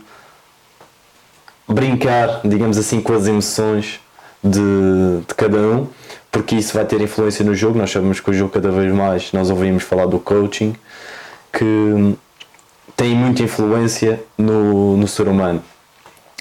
brincar, 1.68 2.42
digamos 2.44 2.78
assim, 2.78 3.02
com 3.02 3.14
as 3.14 3.28
emoções 3.28 4.00
de, 4.44 5.22
de 5.28 5.36
cada 5.36 5.58
um, 5.58 5.88
porque 6.32 6.56
isso 6.56 6.74
vai 6.74 6.86
ter 6.86 7.00
influência 7.02 7.46
no 7.46 7.54
jogo. 7.54 7.78
Nós 7.78 7.92
sabemos 7.92 8.20
que 8.20 8.30
o 8.30 8.34
jogo, 8.34 8.52
cada 8.52 8.72
vez 8.72 8.92
mais, 8.94 9.32
nós 9.34 9.50
ouvimos 9.50 9.84
falar 9.84 10.06
do 10.06 10.20
coaching, 10.20 10.76
que 11.52 12.16
tem 12.96 13.16
muita 13.16 13.44
influência 13.44 14.22
no, 14.38 14.98
no 14.98 15.08
ser 15.08 15.28
humano 15.28 15.62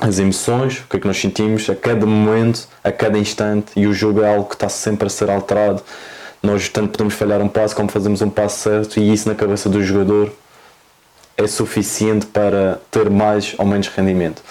as 0.01 0.19
emoções, 0.19 0.79
o 0.79 0.89
que 0.89 0.97
é 0.97 1.01
que 1.01 1.07
nós 1.07 1.19
sentimos 1.19 1.69
a 1.69 1.75
cada 1.75 2.07
momento, 2.07 2.69
a 2.85 2.93
cada 2.93 3.19
instante, 3.19 3.73
e 3.75 3.87
o 3.87 3.93
jogo 3.93 4.23
é 4.23 4.33
algo 4.33 4.49
que 4.49 4.55
está 4.55 4.69
sempre 4.69 5.07
a 5.07 5.11
ser 5.11 5.29
alterado. 5.29 5.83
Nós 6.43 6.69
tanto 6.69 6.91
podemos 6.91 7.15
falhar 7.15 7.41
um 7.41 7.49
passo 7.49 7.75
como 7.75 7.89
fazemos 7.89 8.23
um 8.23 8.31
passo 8.31 8.61
certo, 8.61 9.01
e 9.01 9.13
isso 9.13 9.29
na 9.29 9.35
cabeça 9.35 9.69
do 9.69 9.83
jogador 9.83 10.33
é 11.37 11.47
suficiente 11.47 12.27
para 12.27 12.81
ter 12.91 13.09
mais 13.11 13.55
ou 13.59 13.67
menos 13.67 13.89
rendimento. 13.89 14.43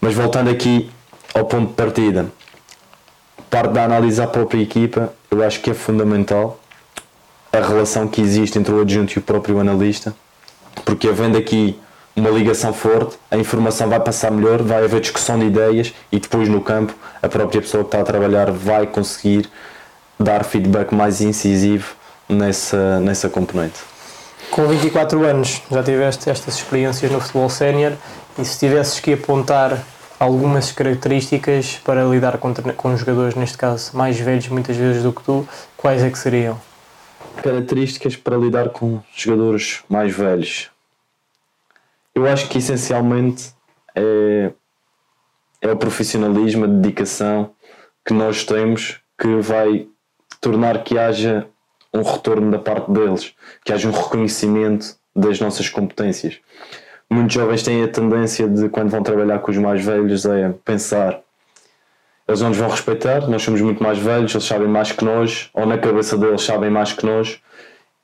Mas 0.00 0.14
voltando 0.14 0.50
aqui 0.50 0.90
ao 1.34 1.44
ponto 1.44 1.68
de 1.68 1.74
partida, 1.74 2.26
parte 3.48 3.72
da 3.72 3.84
análise 3.84 4.20
à 4.20 4.26
própria 4.26 4.60
equipa, 4.60 5.12
eu 5.30 5.42
acho 5.42 5.60
que 5.60 5.70
é 5.70 5.74
fundamental 5.74 6.60
a 7.52 7.60
relação 7.60 8.08
que 8.08 8.20
existe 8.20 8.58
entre 8.58 8.72
o 8.72 8.80
adjunto 8.80 9.12
e 9.14 9.18
o 9.18 9.22
próprio 9.22 9.58
analista, 9.58 10.14
porque 10.84 11.08
havendo 11.08 11.36
aqui 11.36 11.78
uma 12.14 12.30
ligação 12.30 12.72
forte, 12.72 13.18
a 13.30 13.36
informação 13.36 13.88
vai 13.88 14.00
passar 14.00 14.30
melhor, 14.30 14.62
vai 14.62 14.84
haver 14.84 15.00
discussão 15.00 15.38
de 15.38 15.46
ideias 15.46 15.94
e 16.10 16.18
depois 16.18 16.48
no 16.48 16.60
campo 16.60 16.94
a 17.22 17.28
própria 17.28 17.60
pessoa 17.60 17.84
que 17.84 17.88
está 17.88 18.00
a 18.00 18.04
trabalhar 18.04 18.50
vai 18.50 18.86
conseguir 18.86 19.48
dar 20.22 20.44
feedback 20.44 20.94
mais 20.94 21.20
incisivo 21.20 21.94
nessa, 22.28 23.00
nessa 23.00 23.28
componente. 23.28 23.80
Com 24.50 24.66
24 24.66 25.24
anos 25.24 25.62
já 25.70 25.82
tiveste 25.82 26.28
estas 26.28 26.56
experiências 26.56 27.10
no 27.10 27.20
futebol 27.20 27.48
sénior 27.48 27.92
e 28.38 28.44
se 28.44 28.58
tivesses 28.58 29.00
que 29.00 29.14
apontar 29.14 29.82
algumas 30.18 30.70
características 30.70 31.80
para 31.84 32.04
lidar 32.04 32.38
com, 32.38 32.52
com 32.54 32.96
jogadores, 32.96 33.34
neste 33.34 33.58
caso 33.58 33.96
mais 33.96 34.18
velhos 34.18 34.48
muitas 34.48 34.76
vezes 34.76 35.02
do 35.02 35.12
que 35.12 35.22
tu, 35.22 35.48
quais 35.76 36.02
é 36.02 36.10
que 36.10 36.18
seriam? 36.18 36.60
Características 37.42 38.14
para 38.14 38.36
lidar 38.36 38.68
com 38.68 39.00
jogadores 39.16 39.80
mais 39.88 40.14
velhos 40.14 40.70
eu 42.14 42.26
acho 42.26 42.48
que 42.48 42.58
essencialmente 42.58 43.54
é, 43.94 44.52
é 45.60 45.72
o 45.72 45.76
profissionalismo, 45.76 46.64
a 46.64 46.68
dedicação 46.68 47.54
que 48.04 48.12
nós 48.12 48.44
temos 48.44 49.00
que 49.18 49.36
vai 49.36 49.88
tornar 50.42 50.84
que 50.84 50.98
haja 50.98 51.46
um 51.94 52.02
retorno 52.02 52.50
da 52.50 52.58
parte 52.58 52.90
deles, 52.90 53.34
que 53.64 53.72
haja 53.72 53.88
um 53.88 53.92
reconhecimento 53.92 54.94
das 55.16 55.40
nossas 55.40 55.70
competências. 55.70 56.38
Muitos 57.08 57.34
jovens 57.34 57.62
têm 57.62 57.82
a 57.82 57.88
tendência 57.88 58.46
de, 58.46 58.68
quando 58.68 58.90
vão 58.90 59.02
trabalhar 59.02 59.38
com 59.38 59.50
os 59.50 59.56
mais 59.56 59.82
velhos, 59.82 60.26
é 60.26 60.52
pensar 60.64 61.20
eles 62.28 62.40
não 62.40 62.50
nos 62.50 62.58
vão 62.58 62.68
respeitar, 62.68 63.28
nós 63.28 63.42
somos 63.42 63.60
muito 63.60 63.82
mais 63.82 63.98
velhos, 63.98 64.32
eles 64.32 64.44
sabem 64.44 64.68
mais 64.68 64.92
que 64.92 65.04
nós, 65.04 65.50
ou 65.52 65.66
na 65.66 65.76
cabeça 65.76 66.16
deles 66.16 66.42
sabem 66.42 66.70
mais 66.70 66.92
que 66.92 67.04
nós, 67.04 67.40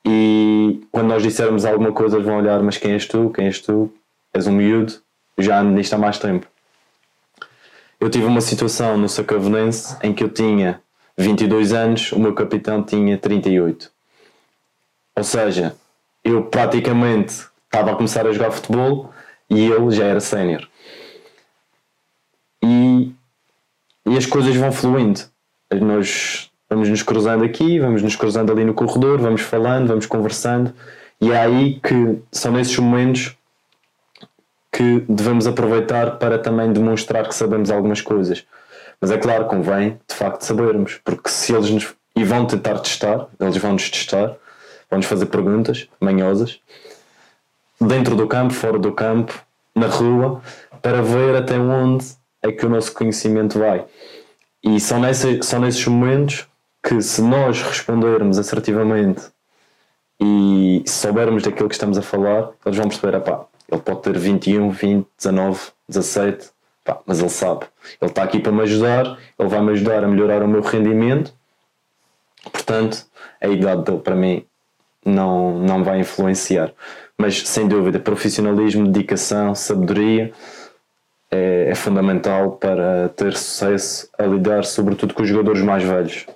e 0.05 0.81
quando 0.91 1.09
nós 1.09 1.23
dissermos 1.23 1.65
alguma 1.65 1.93
coisa, 1.93 2.17
eles 2.17 2.27
vão 2.27 2.39
olhar: 2.39 2.63
Mas 2.63 2.79
quem 2.79 2.93
és 2.93 3.07
tu? 3.07 3.31
Quem 3.35 3.47
és 3.47 3.61
tu? 3.61 3.93
és 4.33 4.47
um 4.47 4.53
miúdo, 4.53 4.95
já 5.37 5.61
ando 5.61 5.73
nisto 5.73 5.95
há 5.95 5.99
mais 5.99 6.19
tempo. 6.19 6.47
Eu 8.01 8.09
tive 8.09 8.27
uma 8.27 8.41
situação 8.41 8.97
no 8.97 9.09
Sacavenense 9.09 9.97
em 10.03 10.13
que 10.13 10.23
eu 10.23 10.29
tinha 10.29 10.81
22 11.19 11.73
anos, 11.73 12.13
o 12.13 12.19
meu 12.21 12.33
capitão 12.33 12.83
tinha 12.83 13.19
38. 13.19 13.91
Ou 15.17 15.25
seja, 15.25 15.75
eu 16.23 16.45
praticamente 16.45 17.45
estava 17.65 17.91
a 17.91 17.97
começar 17.97 18.25
a 18.25 18.33
jogar 18.33 18.53
futebol 18.53 19.13
e 19.51 19.67
ele 19.67 19.91
já 19.91 20.05
era 20.05 20.21
sénior. 20.21 20.69
E, 22.63 23.13
e 24.07 24.17
as 24.17 24.27
coisas 24.27 24.55
vão 24.55 24.71
fluindo. 24.71 25.21
Nós 25.81 26.51
vamos 26.71 26.89
nos 26.89 27.03
cruzando 27.03 27.45
aqui, 27.45 27.81
vamos 27.81 28.01
nos 28.01 28.15
cruzando 28.15 28.53
ali 28.53 28.65
no 28.65 28.73
corredor, 28.73 29.19
vamos 29.21 29.41
falando, 29.41 29.89
vamos 29.89 30.07
conversando, 30.07 30.73
e 31.21 31.33
é 31.33 31.39
aí 31.39 31.81
que 31.81 32.23
são 32.31 32.53
nesses 32.53 32.79
momentos 32.79 33.37
que 34.71 35.05
devemos 35.09 35.47
aproveitar 35.47 36.19
para 36.19 36.39
também 36.39 36.73
demonstrar 36.73 37.27
que 37.27 37.35
sabemos 37.35 37.71
algumas 37.71 38.01
coisas. 38.01 38.47
Mas 39.01 39.11
é 39.11 39.19
claro, 39.19 39.47
convém 39.47 39.99
de 40.09 40.15
facto 40.15 40.43
sabermos, 40.43 41.01
porque 41.05 41.29
se 41.31 41.53
eles 41.53 41.71
nos. 41.71 41.95
e 42.17 42.25
vão 42.25 42.47
tentar 42.47 42.79
testar, 42.81 43.29
eles 43.39 43.57
vão 43.57 43.73
nos 43.73 43.89
testar, 43.91 44.37
vão 44.91 44.99
nos 44.99 45.07
fazer 45.07 45.27
perguntas 45.27 45.89
manhosas, 46.01 46.61
dentro 47.81 48.17
do 48.17 48.27
campo, 48.27 48.53
fora 48.53 48.79
do 48.79 48.93
campo, 48.93 49.41
na 49.75 49.87
rua, 49.87 50.43
para 50.83 51.01
ver 51.03 51.37
até 51.37 51.59
onde 51.59 52.07
é 52.43 52.51
que 52.53 52.67
o 52.67 52.69
nosso 52.69 52.93
conhecimento 52.93 53.59
vai. 53.59 53.85
E 54.63 54.81
são, 54.81 55.01
nesse, 55.01 55.43
são 55.43 55.61
nesses 55.61 55.87
momentos 55.87 56.47
que, 56.83 57.01
se 57.01 57.23
nós 57.23 57.63
respondermos 57.63 58.39
assertivamente 58.39 59.23
e 60.21 60.83
soubermos 60.87 61.43
daquilo 61.45 61.69
que 61.69 61.75
estamos 61.75 61.97
a 61.97 62.03
falar, 62.03 62.51
eles 62.67 62.79
vão 62.79 62.89
perceber: 62.89 63.21
pá, 63.21 63.45
ele 63.71 63.81
pode 63.81 64.03
ter 64.03 64.19
21, 64.19 64.71
20, 64.71 65.07
19, 65.17 65.61
17, 65.89 66.51
pá, 66.89 67.01
mas 67.05 67.21
ele 67.21 67.29
sabe. 67.29 67.67
Ele 68.01 68.11
está 68.11 68.23
aqui 68.23 68.41
para 68.41 68.51
me 68.51 68.63
ajudar, 68.63 69.19
ele 69.39 69.49
vai 69.49 69.61
me 69.61 69.73
ajudar 69.73 70.03
a 70.03 70.09
melhorar 70.09 70.43
o 70.43 70.49
meu 70.49 70.63
rendimento. 70.63 71.35
Portanto, 72.51 73.05
a 73.41 73.49
idade 73.49 73.83
dele 73.83 73.99
para 73.99 74.15
mim 74.15 74.45
não, 75.05 75.59
não 75.59 75.85
vai 75.85 76.01
influenciar. 76.01 76.73
Mas 77.19 77.47
sem 77.47 77.69
dúvida, 77.69 77.99
profissionalismo, 77.99 78.89
dedicação, 78.89 79.55
sabedoria 79.55 80.33
é, 81.31 81.69
é 81.71 81.75
fundamental 81.75 82.53
para 82.53 83.11
ter 83.11 83.35
sucesso 83.35 84.09
a 84.19 84.25
lidar, 84.25 84.65
sobretudo 84.65 85.13
com 85.13 85.23
os 85.23 85.29
jogadores 85.29 85.61
mais 85.63 85.83
velhos. 85.83 86.27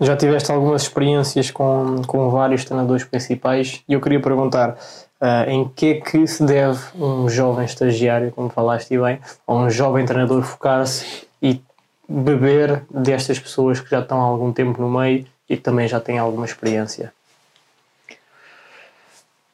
Já 0.00 0.16
tiveste 0.16 0.52
algumas 0.52 0.82
experiências 0.82 1.50
com, 1.50 2.02
com 2.06 2.30
vários 2.30 2.64
treinadores 2.64 3.02
principais 3.02 3.82
e 3.88 3.94
eu 3.94 4.00
queria 4.00 4.20
perguntar 4.20 4.76
Uh, 5.20 5.50
em 5.50 5.68
que 5.68 5.86
é 5.86 5.94
que 6.00 6.26
se 6.28 6.44
deve 6.44 6.78
um 6.94 7.28
jovem 7.28 7.64
estagiário, 7.64 8.30
como 8.30 8.48
falaste 8.50 8.96
bem, 8.96 9.18
ou 9.44 9.58
um 9.58 9.68
jovem 9.68 10.06
treinador 10.06 10.42
focar-se 10.44 11.26
e 11.42 11.60
beber 12.08 12.84
destas 12.88 13.36
pessoas 13.38 13.80
que 13.80 13.90
já 13.90 13.98
estão 13.98 14.20
há 14.20 14.24
algum 14.24 14.52
tempo 14.52 14.80
no 14.80 14.88
meio 14.88 15.26
e 15.48 15.56
que 15.56 15.62
também 15.62 15.88
já 15.88 15.98
têm 15.98 16.18
alguma 16.18 16.46
experiência? 16.46 17.12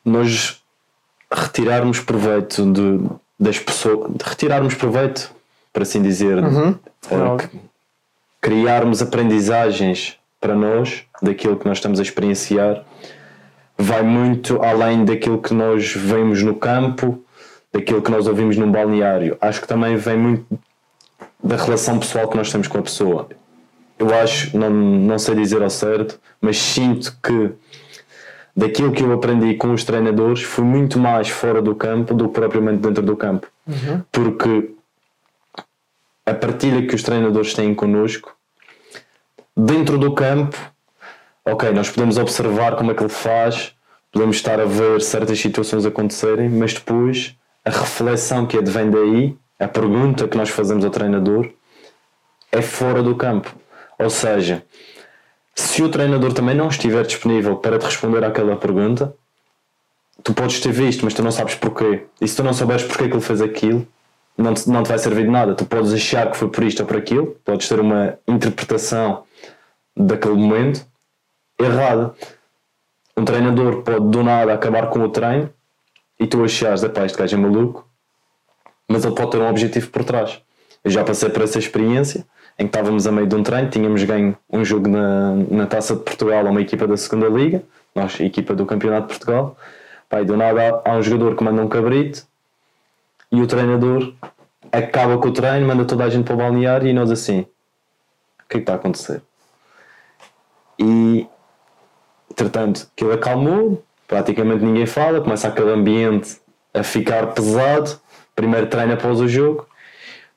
Nós 0.05 0.63
retirarmos 1.33 1.99
proveito 2.01 2.71
de, 2.71 3.01
das 3.41 3.59
pessoas, 3.59 4.13
de 4.13 4.23
retirarmos 4.25 4.75
proveito, 4.75 5.31
por 5.73 5.83
assim 5.83 6.03
dizer, 6.03 6.39
Uhum. 6.45 6.75
que- 7.39 7.49
criarmos 8.41 9.01
aprendizagens 9.01 10.19
para 10.39 10.55
nós 10.55 11.05
daquilo 11.23 11.57
que 11.57 11.67
nós 11.67 11.79
estamos 11.79 11.99
a 11.99 12.03
experienciar 12.03 12.85
vai 13.77 14.03
muito 14.03 14.63
além 14.63 15.05
daquilo 15.05 15.41
que 15.41 15.53
nós 15.53 15.93
vemos 15.93 16.43
no 16.43 16.55
campo, 16.55 17.23
daquilo 17.73 18.01
que 18.01 18.11
nós 18.11 18.27
ouvimos 18.27 18.57
num 18.57 18.71
balneário. 18.71 19.37
Acho 19.41 19.61
que 19.61 19.69
também 19.69 19.97
vem 19.97 20.17
muito 20.17 20.47
da 21.43 21.57
relação 21.57 21.99
pessoal 21.99 22.29
que 22.29 22.37
nós 22.37 22.51
temos 22.51 22.69
com 22.69 22.79
a 22.79 22.83
pessoa. 22.83 23.29
Eu 23.99 24.15
acho, 24.15 24.57
não, 24.57 24.71
não 24.71 25.19
sei 25.19 25.35
dizer 25.35 25.63
ao 25.63 25.71
certo, 25.71 26.19
mas 26.41 26.57
sinto 26.57 27.17
que 27.23 27.53
daquilo 28.57 28.93
que 28.93 29.03
eu 29.03 29.13
aprendi 29.13 29.55
com 29.55 29.73
os 29.73 29.85
treinadores 29.85 30.43
foi 30.43 30.65
muito 30.65 30.99
mais 30.99 31.29
fora 31.29 31.61
do 31.61 31.75
campo 31.75 32.15
do 32.15 32.29
que 32.29 32.35
propriamente 32.35 32.79
dentro 32.79 33.03
do 33.03 33.17
campo. 33.17 33.47
Porque 34.11 34.71
a 36.25 36.33
partilha 36.33 36.87
que 36.87 36.95
os 36.95 37.03
treinadores 37.03 37.53
têm 37.55 37.75
connosco, 37.75 38.35
dentro 39.57 39.99
do 39.99 40.15
campo, 40.15 40.57
ok, 41.45 41.71
nós 41.73 41.91
podemos 41.91 42.17
observar 42.17 42.77
como 42.77 42.91
é 42.91 42.95
que 42.95 43.03
ele 43.03 43.11
faz, 43.11 43.75
podemos 44.11 44.37
estar 44.37 44.59
a 44.59 44.65
ver 44.65 45.03
certas 45.03 45.39
situações 45.39 45.85
acontecerem, 45.85 46.49
mas 46.49 46.73
depois 46.73 47.37
a 47.65 47.71
reflexão 47.71 48.47
que 48.47 48.59
advém 48.59 48.91
daí, 48.91 49.37
a 49.59 49.69
pergunta 49.69 50.27
que 50.27 50.37
nós 50.37 50.49
fazemos 50.49 50.85
ao 50.85 50.91
treinador, 50.91 51.51
é 52.51 52.63
fora 52.63 53.03
do 53.03 53.15
campo. 53.15 53.55
Ou 53.99 54.09
seja, 54.09 54.65
se 55.55 55.83
o 55.83 55.89
treinador 55.89 56.33
também 56.33 56.55
não 56.55 56.69
estiver 56.69 57.05
disponível 57.05 57.57
para 57.57 57.79
te 57.79 57.85
responder 57.85 58.25
àquela 58.25 58.57
pergunta, 58.57 59.15
tu 60.23 60.33
podes 60.33 60.61
ter 60.61 60.73
visto, 60.73 61.05
mas 61.05 61.15
tu 61.15 61.23
não 61.23 61.31
sabes 61.31 61.55
porquê. 61.55 62.05
E 62.21 62.27
se 62.27 62.37
tu 62.37 62.43
não 62.43 62.53
souberes 62.53 62.85
porquê 62.85 63.09
que 63.09 63.15
ele 63.15 63.21
fez 63.21 63.41
aquilo, 63.41 63.87
não 64.37 64.55
te, 64.55 64.69
não 64.69 64.83
te 64.83 64.89
vai 64.89 64.99
servir 64.99 65.25
de 65.25 65.31
nada. 65.31 65.55
Tu 65.55 65.65
podes 65.65 65.93
achar 65.93 66.31
que 66.31 66.37
foi 66.37 66.49
por 66.49 66.65
isto 66.65 66.81
ou 66.81 66.87
por 66.87 66.97
aquilo, 66.97 67.37
podes 67.45 67.69
ter 67.69 67.79
uma 67.79 68.19
interpretação 68.27 69.25
daquele 69.97 70.35
momento 70.35 70.85
errada. 71.59 72.15
Um 73.17 73.25
treinador 73.25 73.83
pode 73.83 74.09
do 74.09 74.23
nada 74.23 74.53
acabar 74.53 74.89
com 74.89 75.01
o 75.01 75.09
treino 75.09 75.53
e 76.19 76.27
tu 76.27 76.45
achares, 76.45 76.83
epá, 76.83 77.05
este 77.05 77.19
gajo 77.19 77.37
é 77.37 77.39
maluco, 77.39 77.89
mas 78.89 79.05
ele 79.05 79.15
pode 79.15 79.31
ter 79.31 79.39
um 79.39 79.49
objetivo 79.49 79.91
por 79.91 80.05
trás. 80.05 80.41
Eu 80.83 80.91
já 80.91 81.05
passei 81.05 81.29
por 81.31 81.43
essa 81.43 81.59
experiência 81.59 82.27
em 82.59 82.67
que 82.67 82.77
estávamos 82.77 83.07
a 83.07 83.13
meio 83.13 83.27
de 83.27 83.35
um 83.35 83.43
treino, 83.43 83.71
tínhamos 83.71 84.03
ganho 84.05 84.37
um 84.51 84.65
jogo 84.65 84.89
na, 84.89 85.35
na 85.51 85.67
Taça 85.67 85.97
de 85.97 86.03
Portugal 86.03 86.47
a 86.47 86.51
uma 86.51 86.61
equipa 86.61 86.87
da 86.87 86.97
segunda 86.97 87.29
Liga, 87.29 87.63
nós, 87.95 88.19
equipa 88.21 88.55
do 88.55 88.67
Campeonato 88.67 89.09
de 89.09 89.19
Portugal. 89.19 89.57
Pai, 90.09 90.25
do 90.25 90.37
nada 90.37 90.83
há, 90.85 90.91
há 90.91 90.97
um 90.97 91.03
jogador 91.03 91.37
que 91.37 91.43
manda 91.43 91.63
um 91.63 91.69
cabrito 91.69 92.25
e 93.33 93.41
o 93.41 93.47
treinador 93.47 94.13
acaba 94.71 95.19
com 95.19 95.29
o 95.29 95.33
treino, 95.33 95.67
manda 95.67 95.85
toda 95.85 96.05
a 96.05 96.11
gente 96.11 96.25
para 96.25 96.35
o 96.35 96.37
balneário 96.39 96.89
e 96.89 96.93
nós 96.93 97.11
assim, 97.11 97.41
o 97.41 98.49
que 98.49 98.57
é 98.57 98.59
que 98.59 98.59
está 98.59 98.75
a 98.75 98.77
acontecer? 98.77 99.23
E 100.79 101.27
entretanto, 102.35 102.89
aquilo 102.93 103.13
acalmou, 103.13 103.83
praticamente 104.09 104.65
ninguém 104.65 104.87
fala, 104.87 105.21
começa 105.21 105.49
aquele 105.49 105.71
ambiente 105.71 106.37
a 106.73 106.83
ficar 106.83 107.29
pesado. 107.29 108.01
Primeiro 108.35 108.67
treino 108.67 108.95
após 108.95 109.21
o 109.21 109.29
jogo, 109.29 109.65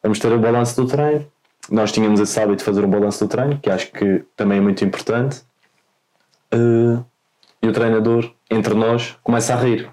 vamos 0.04 0.20
ter 0.20 0.32
o 0.32 0.40
balanço 0.40 0.80
do 0.80 0.88
treino. 0.88 1.26
Nós 1.70 1.92
tínhamos 1.92 2.20
esse 2.20 2.40
hábito 2.40 2.58
de 2.58 2.64
fazer 2.64 2.86
o 2.86 2.88
balanço 2.88 3.26
do 3.26 3.30
treino, 3.30 3.58
que 3.60 3.70
acho 3.70 3.92
que 3.92 4.24
também 4.36 4.60
é 4.60 4.62
muito 4.62 4.86
importante. 4.86 5.42
Eh, 6.52 7.04
e 7.62 7.68
o 7.68 7.74
treinador, 7.74 8.32
entre 8.52 8.76
nós, 8.76 9.18
começa 9.24 9.54
a 9.54 9.58
rir. 9.58 9.90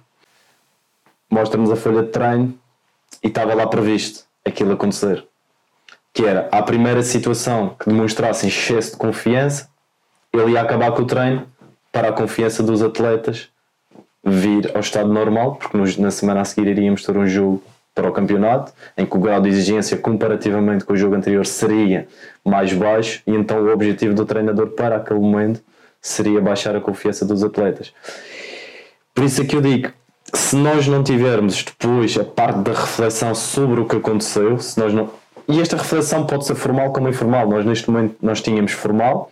Mostra-nos 1.31 1.71
a 1.71 1.77
folha 1.77 2.03
de 2.03 2.11
treino 2.11 2.59
e 3.23 3.29
estava 3.29 3.55
lá 3.55 3.67
previsto 3.67 4.25
aquilo 4.45 4.73
acontecer. 4.73 5.27
Que 6.13 6.27
era 6.27 6.49
a 6.53 6.63
primeira 6.63 7.03
situação 7.03 7.71
que 7.71 7.89
demonstrasse 7.89 8.47
excesso 8.47 8.93
de 8.93 8.99
confiança, 8.99 9.69
ele 10.33 10.53
ia 10.53 10.61
acabar 10.61 10.93
com 10.93 11.03
o 11.03 11.07
treino 11.07 11.49
para 11.95 12.09
a 12.09 12.13
confiança 12.13 12.61
dos 12.61 12.83
atletas 12.83 13.49
vir 14.25 14.69
ao 14.75 14.81
estado 14.81 15.13
normal, 15.13 15.55
porque 15.55 15.77
nos- 15.77 15.97
na 15.97 16.11
semana 16.11 16.41
a 16.41 16.45
seguir 16.45 16.67
iríamos 16.67 17.05
ter 17.05 17.17
um 17.17 17.25
jogo 17.27 17.63
para 17.95 18.09
o 18.09 18.13
campeonato, 18.13 18.73
em 18.99 19.07
que 19.07 19.17
o 19.17 19.21
grau 19.21 19.41
de 19.41 19.49
exigência 19.49 19.97
comparativamente 19.97 20.85
com 20.85 20.93
o 20.93 20.97
jogo 20.97 21.15
anterior 21.15 21.47
seria 21.47 22.09
mais 22.45 22.73
baixo, 22.73 23.23
e 23.25 23.33
então 23.33 23.63
o 23.63 23.73
objetivo 23.73 24.13
do 24.13 24.27
treinador 24.27 24.71
para 24.71 24.97
aquele 24.97 25.21
momento 25.21 25.63
seria 26.03 26.41
baixar 26.41 26.75
a 26.75 26.81
confiança 26.81 27.25
dos 27.25 27.45
atletas. 27.45 27.93
Por 29.15 29.23
isso 29.23 29.41
é 29.41 29.45
que 29.45 29.55
eu 29.55 29.61
digo, 29.61 29.93
se 30.33 30.57
nós 30.57 30.89
não 30.89 31.05
tivermos 31.05 31.63
depois 31.63 32.19
a 32.19 32.25
parte 32.25 32.59
da 32.59 32.73
reflexão 32.73 33.33
sobre 33.37 33.81
o 33.81 33.87
que 33.87 33.95
aconteceu, 33.95 34.59
se 34.59 34.81
nós 34.81 34.93
não... 34.93 35.09
E 35.47 35.61
esta 35.61 35.77
reflexão 35.77 36.27
pode 36.27 36.45
ser 36.45 36.57
formal 36.57 36.93
como 36.93 37.09
informal. 37.09 37.49
Nós 37.49 37.65
neste 37.65 37.89
momento 37.89 38.17
nós 38.21 38.41
tínhamos 38.41 38.73
formal, 38.73 39.31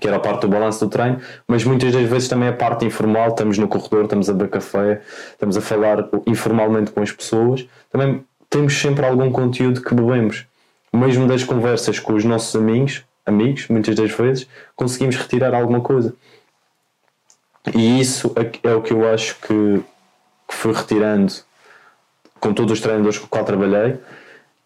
que 0.00 0.06
era 0.06 0.16
a 0.16 0.20
parte 0.20 0.42
do 0.42 0.48
balanço 0.48 0.84
do 0.84 0.90
treino, 0.90 1.20
mas 1.46 1.64
muitas 1.64 1.92
das 1.92 2.08
vezes 2.08 2.28
também 2.28 2.48
a 2.48 2.52
parte 2.52 2.84
informal, 2.84 3.28
estamos 3.28 3.58
no 3.58 3.68
corredor, 3.68 4.04
estamos 4.04 4.28
a 4.28 4.32
beber 4.32 4.50
café, 4.50 5.00
estamos 5.32 5.56
a 5.56 5.60
falar 5.60 6.08
informalmente 6.26 6.90
com 6.90 7.02
as 7.02 7.12
pessoas, 7.12 7.66
também 7.90 8.24
temos 8.48 8.74
sempre 8.74 9.04
algum 9.04 9.30
conteúdo 9.30 9.82
que 9.82 9.94
bebemos. 9.94 10.46
Mesmo 10.92 11.26
das 11.26 11.42
conversas 11.42 11.98
com 11.98 12.14
os 12.14 12.24
nossos 12.24 12.54
amigos, 12.54 13.04
amigos, 13.24 13.68
muitas 13.68 13.94
das 13.94 14.10
vezes, 14.10 14.46
conseguimos 14.76 15.16
retirar 15.16 15.54
alguma 15.54 15.80
coisa. 15.80 16.14
E 17.74 18.00
isso 18.00 18.32
é 18.36 18.68
é 18.68 18.74
o 18.74 18.82
que 18.82 18.92
eu 18.92 19.08
acho 19.08 19.36
que, 19.40 19.82
que 20.48 20.54
fui 20.54 20.72
retirando 20.72 21.32
com 22.40 22.52
todos 22.52 22.72
os 22.72 22.80
treinadores 22.80 23.18
com 23.18 23.24
os 23.24 23.30
quais 23.30 23.46
trabalhei 23.46 23.98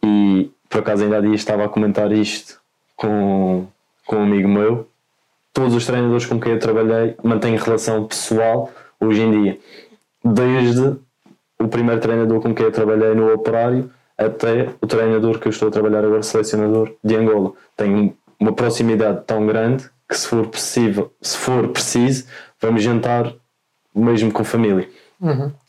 e 0.03 0.51
por 0.69 0.81
acaso 0.81 1.05
ainda 1.05 1.19
há 1.19 1.21
dias 1.21 1.35
estava 1.35 1.67
a 1.67 1.69
comentar 1.69 2.11
isto 2.11 2.59
com, 2.97 3.67
com 4.07 4.17
um 4.17 4.23
amigo 4.23 4.49
meu 4.49 4.89
todos 5.57 5.75
os 5.75 5.87
treinadores 5.87 6.27
com 6.27 6.39
quem 6.39 6.53
eu 6.53 6.59
trabalhei 6.59 7.17
mantêm 7.23 7.57
relação 7.57 8.05
pessoal 8.05 8.71
hoje 9.01 9.23
em 9.23 9.43
dia. 9.43 9.59
Desde 10.23 10.97
o 11.59 11.67
primeiro 11.67 11.99
treinador 11.99 12.43
com 12.43 12.55
quem 12.55 12.67
eu 12.67 12.73
trabalhei 12.73 13.15
no 13.15 13.33
operário 13.33 13.91
até 14.19 14.69
o 14.83 14.87
treinador 14.87 15.39
que 15.39 15.49
eu 15.49 15.51
estou 15.51 15.69
a 15.69 15.71
trabalhar 15.71 16.05
agora 16.05 16.23
selecionador 16.23 16.93
de 17.03 17.17
Angola. 17.17 17.53
Tenho 17.75 18.15
uma 18.39 18.53
proximidade 18.53 19.23
tão 19.27 19.47
grande 19.47 19.89
que 20.07 20.19
se 20.19 20.29
for 20.29 20.47
possível 20.47 21.11
se 21.23 21.39
for 21.39 21.69
preciso 21.69 22.27
vamos 22.61 22.83
jantar 22.83 23.33
mesmo 23.95 24.31
com 24.31 24.45
família. 24.45 24.87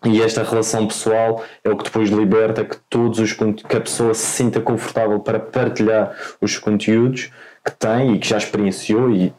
E 0.03 0.21
esta 0.21 0.43
relação 0.43 0.85
pessoal 0.85 1.41
é 1.63 1.69
o 1.69 1.77
que 1.77 1.85
depois 1.85 2.09
liberta 2.09 2.65
que 2.65 2.75
todos 2.89 3.19
os 3.19 3.31
que 3.31 3.77
a 3.77 3.79
pessoa 3.79 4.13
se 4.13 4.25
sinta 4.25 4.59
confortável 4.59 5.21
para 5.21 5.39
partilhar 5.39 6.13
os 6.41 6.57
conteúdos 6.57 7.31
que 7.63 7.71
tem 7.71 8.15
e 8.15 8.19
que 8.19 8.27
já 8.27 8.37
experienciou 8.37 9.09
e 9.11 9.33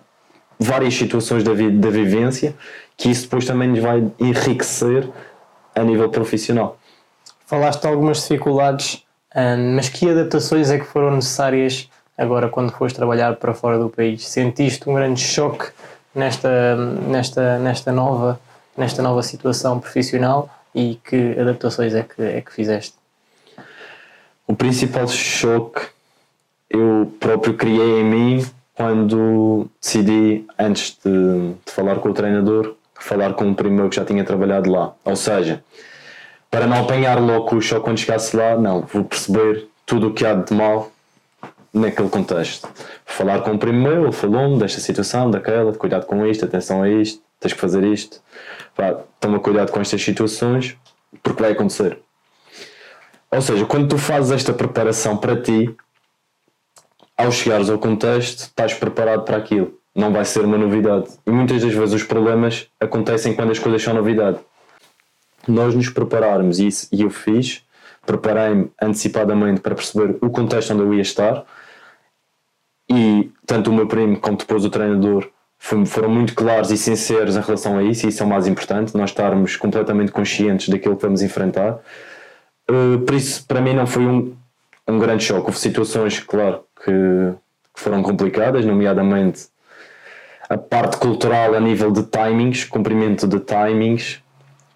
várias 0.59 0.95
situações 0.95 1.45
da, 1.45 1.53
vi- 1.53 1.71
da 1.71 1.91
vivência 1.91 2.55
que 2.97 3.09
isso 3.11 3.23
depois 3.23 3.45
também 3.47 3.73
lhes 3.73 3.83
vai 3.83 4.05
enriquecer 4.19 5.09
a 5.75 5.83
nível 5.85 6.09
profissional. 6.09 6.77
Falaste 7.47 7.83
de 7.83 7.87
algumas 7.87 8.19
dificuldades, 8.23 9.05
hum, 9.35 9.77
mas 9.77 9.89
que 9.89 10.11
adaptações 10.11 10.71
é 10.71 10.79
que 10.79 10.85
foram 10.85 11.13
necessárias 11.15 11.89
agora 12.17 12.49
quando 12.49 12.73
foste 12.73 12.97
trabalhar 12.97 13.37
para 13.37 13.55
fora 13.55 13.79
do 13.79 13.89
país? 13.89 14.27
Sentiste 14.27 14.89
um 14.91 14.95
grande 14.95 15.21
choque 15.21 15.71
nesta, 16.15 16.77
nesta, 16.77 17.59
nesta, 17.59 17.93
nova, 17.93 18.41
nesta 18.77 19.01
nova 19.01 19.23
situação 19.23 19.79
profissional 19.79 20.51
e 20.75 20.99
que 21.05 21.39
adaptações 21.39 21.95
é 21.95 22.03
que, 22.03 22.21
é 22.21 22.41
que 22.41 22.53
fizeste? 22.53 22.95
O 24.47 24.57
principal 24.57 25.07
choque 25.07 25.83
eu 26.69 27.13
próprio 27.21 27.55
criei 27.55 28.01
em 28.01 28.05
mim 28.05 28.47
quando 28.79 29.69
decidi, 29.81 30.47
antes 30.57 30.97
de, 31.05 31.11
de 31.67 31.73
falar 31.73 31.97
com 31.97 32.11
o 32.11 32.15
treinador, 32.15 32.77
falar 32.95 33.35
com 33.35 33.45
um 33.47 33.53
primo 33.53 33.75
meu 33.75 33.89
que 33.89 33.97
já 33.97 34.05
tinha 34.05 34.23
trabalhado 34.23 34.71
lá. 34.71 34.93
Ou 35.05 35.17
seja, 35.17 35.65
para 36.49 36.65
não 36.65 36.83
apanhar 36.83 37.21
logo 37.21 37.57
o 37.57 37.61
choque 37.61 37.83
quando 37.83 37.99
chegasse 37.99 38.37
lá, 38.37 38.57
não, 38.57 38.83
vou 38.83 39.03
perceber 39.03 39.67
tudo 39.85 40.07
o 40.07 40.15
que 40.15 40.25
há 40.25 40.33
de 40.33 40.55
mal 40.55 40.93
naquele 41.75 42.09
contexto. 42.09 42.69
Falar 43.05 43.41
com 43.41 43.51
um 43.51 43.59
primo 43.59 43.83
meu, 43.83 44.05
ele 44.05 44.13
falou-me 44.13 44.61
desta 44.61 44.81
situação, 44.81 45.29
daquela, 45.29 45.73
cuidado 45.73 46.07
com 46.07 46.25
isto, 46.25 46.45
atenção 46.45 46.81
a 46.85 46.89
isto, 46.89 47.21
tens 47.41 47.53
que 47.53 47.61
fazer 47.61 47.83
isto, 47.83 48.21
Pá, 48.77 48.97
toma 49.19 49.41
cuidado 49.41 49.73
com 49.73 49.81
estas 49.81 50.01
situações, 50.01 50.77
porque 51.21 51.43
vai 51.43 51.51
acontecer. 51.51 51.99
Ou 53.29 53.43
seja, 53.43 53.67
quando 53.67 53.89
tu 53.89 53.99
fazes 53.99 54.31
esta 54.31 54.53
preparação 54.53 55.17
para 55.17 55.35
ti, 55.35 55.75
ao 57.19 57.33
chegares 57.33 57.69
ao 57.69 57.79
contexto, 57.79 58.39
estás 58.39 58.73
preparado 58.73 59.25
para 59.25 59.37
aquilo. 59.37 59.77
Não 59.93 60.13
vai 60.13 60.25
ser 60.25 60.45
uma 60.45 60.57
novidade. 60.57 61.09
E 61.27 61.31
muitas 61.31 61.61
das 61.61 61.75
vezes 61.75 61.95
os 61.97 62.05
problemas 62.05 62.69
acontecem 62.79 63.35
quando 63.35 63.51
as 63.51 63.59
coisas 63.59 63.83
são 63.83 63.93
novidade. 63.93 64.39
Nós 65.49 65.75
nos 65.75 65.89
prepararmos, 65.89 66.61
e 66.61 66.69
isso 66.69 66.87
e 66.93 67.03
eu 67.03 67.11
fiz, 67.11 67.65
preparei-me 68.07 68.71
antecipadamente 68.81 69.61
para 69.61 69.75
perceber 69.75 70.17
o 70.21 70.31
contexto 70.31 70.73
onde 70.73 70.83
eu 70.83 70.95
ia 70.95 71.03
estar, 71.03 71.45
e 72.89 73.33
tanto 73.45 73.71
o 73.71 73.75
meu 73.75 73.89
primo 73.89 74.19
como 74.21 74.37
depois 74.37 74.65
o 74.65 74.71
treinador 74.71 75.29
foram 75.59 76.09
muito 76.09 76.35
claros 76.35 76.71
e 76.71 76.79
sinceros 76.79 77.37
em 77.37 77.41
relação 77.41 77.77
a 77.77 77.83
isso, 77.83 78.07
e 78.07 78.11
isso 78.11 78.23
é 78.23 78.27
o 78.27 78.29
mais 78.29 78.47
importante, 78.47 78.97
nós 78.97 79.11
estarmos 79.11 79.57
completamente 79.57 80.13
conscientes 80.13 80.69
daquilo 80.69 80.97
que 80.97 81.03
vamos 81.03 81.21
enfrentar. 81.21 81.81
Uh, 82.71 83.01
por 83.01 83.15
isso, 83.15 83.45
para 83.47 83.61
mim, 83.61 83.75
não 83.75 83.87
foi 83.87 84.07
um, 84.07 84.37
um 84.93 84.99
grande 84.99 85.25
choque. 85.25 85.47
Houve 85.47 85.59
situações, 85.59 86.21
claro, 86.21 86.65
que, 86.85 86.93
que 87.75 87.81
foram 87.81 88.03
complicadas, 88.03 88.65
nomeadamente 88.65 89.49
a 90.49 90.57
parte 90.57 90.97
cultural 90.97 91.55
a 91.55 91.61
nível 91.61 91.91
de 91.91 92.03
timings, 92.05 92.65
cumprimento 92.65 93.27
de 93.27 93.39
timings, 93.41 94.23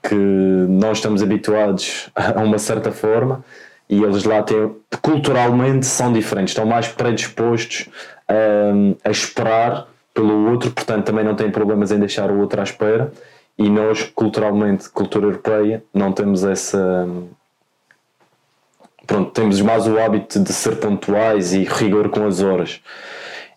que 0.03 0.15
nós 0.15 0.99
estamos 0.99 1.23
habituados 1.23 2.11
a 2.15 2.41
uma 2.43 2.59
certa 2.59 2.91
forma 2.91 3.45
e 3.89 4.03
eles 4.03 4.25
lá 4.25 4.43
têm, 4.43 4.75
culturalmente 5.01 5.87
são 5.87 6.13
diferentes, 6.13 6.53
estão 6.53 6.67
mais 6.67 6.89
predispostos 6.89 7.89
a, 8.29 9.09
a 9.09 9.11
esperar 9.11 9.87
pelo 10.13 10.51
outro, 10.51 10.71
portanto 10.71 11.07
também 11.07 11.25
não 11.25 11.35
têm 11.35 11.51
problemas 11.51 11.91
em 11.91 11.99
deixar 11.99 12.31
o 12.31 12.39
outro 12.39 12.61
à 12.61 12.65
espera 12.65 13.13
e 13.57 13.69
nós 13.69 14.03
culturalmente, 14.15 14.91
cultura 14.91 15.27
europeia, 15.27 15.83
não 15.95 16.13
temos 16.13 16.45
essa 16.45 17.09
pronto, 19.07 19.31
temos 19.31 19.61
mais 19.61 19.87
o 19.87 19.99
hábito 19.99 20.41
de 20.41 20.53
ser 20.53 20.77
pontuais 20.77 21.53
e 21.53 21.65
rigor 21.65 22.09
com 22.09 22.27
as 22.27 22.43
horas. 22.43 22.81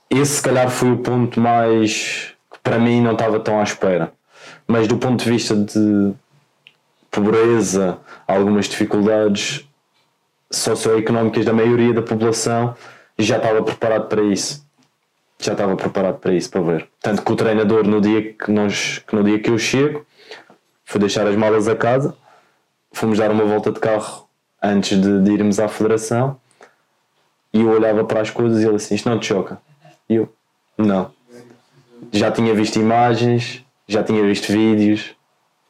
Esse 0.09 0.37
se 0.37 0.41
calhar 0.41 0.69
foi 0.69 0.91
o 0.91 0.97
ponto 0.97 1.39
mais 1.39 2.33
que 2.51 2.59
para 2.63 2.79
mim 2.79 3.01
não 3.01 3.13
estava 3.13 3.39
tão 3.39 3.59
à 3.59 3.63
espera. 3.63 4.13
Mas 4.67 4.87
do 4.87 4.97
ponto 4.97 5.23
de 5.23 5.29
vista 5.29 5.55
de 5.55 6.13
pobreza, 7.11 7.97
algumas 8.27 8.67
dificuldades 8.67 9.67
socioeconómicas 10.51 11.45
da 11.45 11.53
maioria 11.53 11.93
da 11.93 12.01
população, 12.01 12.75
já 13.17 13.37
estava 13.37 13.63
preparado 13.63 14.07
para 14.07 14.21
isso. 14.23 14.65
Já 15.39 15.51
estava 15.51 15.75
preparado 15.75 16.19
para 16.19 16.33
isso, 16.33 16.49
para 16.49 16.61
ver. 16.61 16.87
Tanto 17.01 17.21
que 17.21 17.31
o 17.31 17.35
treinador, 17.35 17.85
no 17.85 17.99
dia 17.99 18.33
que, 18.33 18.51
nós, 18.51 18.99
que 18.99 19.15
no 19.15 19.23
dia 19.23 19.39
que 19.39 19.49
eu 19.49 19.57
chego, 19.57 20.05
foi 20.83 20.99
deixar 20.99 21.27
as 21.27 21.35
malas 21.35 21.67
a 21.67 21.75
casa, 21.75 22.15
fomos 22.91 23.17
dar 23.17 23.31
uma 23.31 23.43
volta 23.43 23.71
de 23.71 23.79
carro 23.79 24.24
antes 24.65 24.99
de, 24.99 25.21
de 25.21 25.31
irmos 25.31 25.59
à 25.59 25.67
federação 25.67 26.37
e 27.53 27.61
eu 27.61 27.69
olhava 27.69 28.03
para 28.03 28.21
as 28.21 28.29
coisas 28.29 28.61
e 28.61 28.65
ele 28.65 28.75
assim, 28.75 28.95
isto 28.95 29.09
não 29.09 29.19
te 29.19 29.27
choca? 29.27 29.57
E 30.09 30.15
eu, 30.15 30.31
não. 30.77 31.11
Já 32.11 32.31
tinha 32.31 32.53
visto 32.53 32.77
imagens, 32.77 33.63
já 33.87 34.03
tinha 34.03 34.21
visto 34.23 34.51
vídeos, 34.51 35.15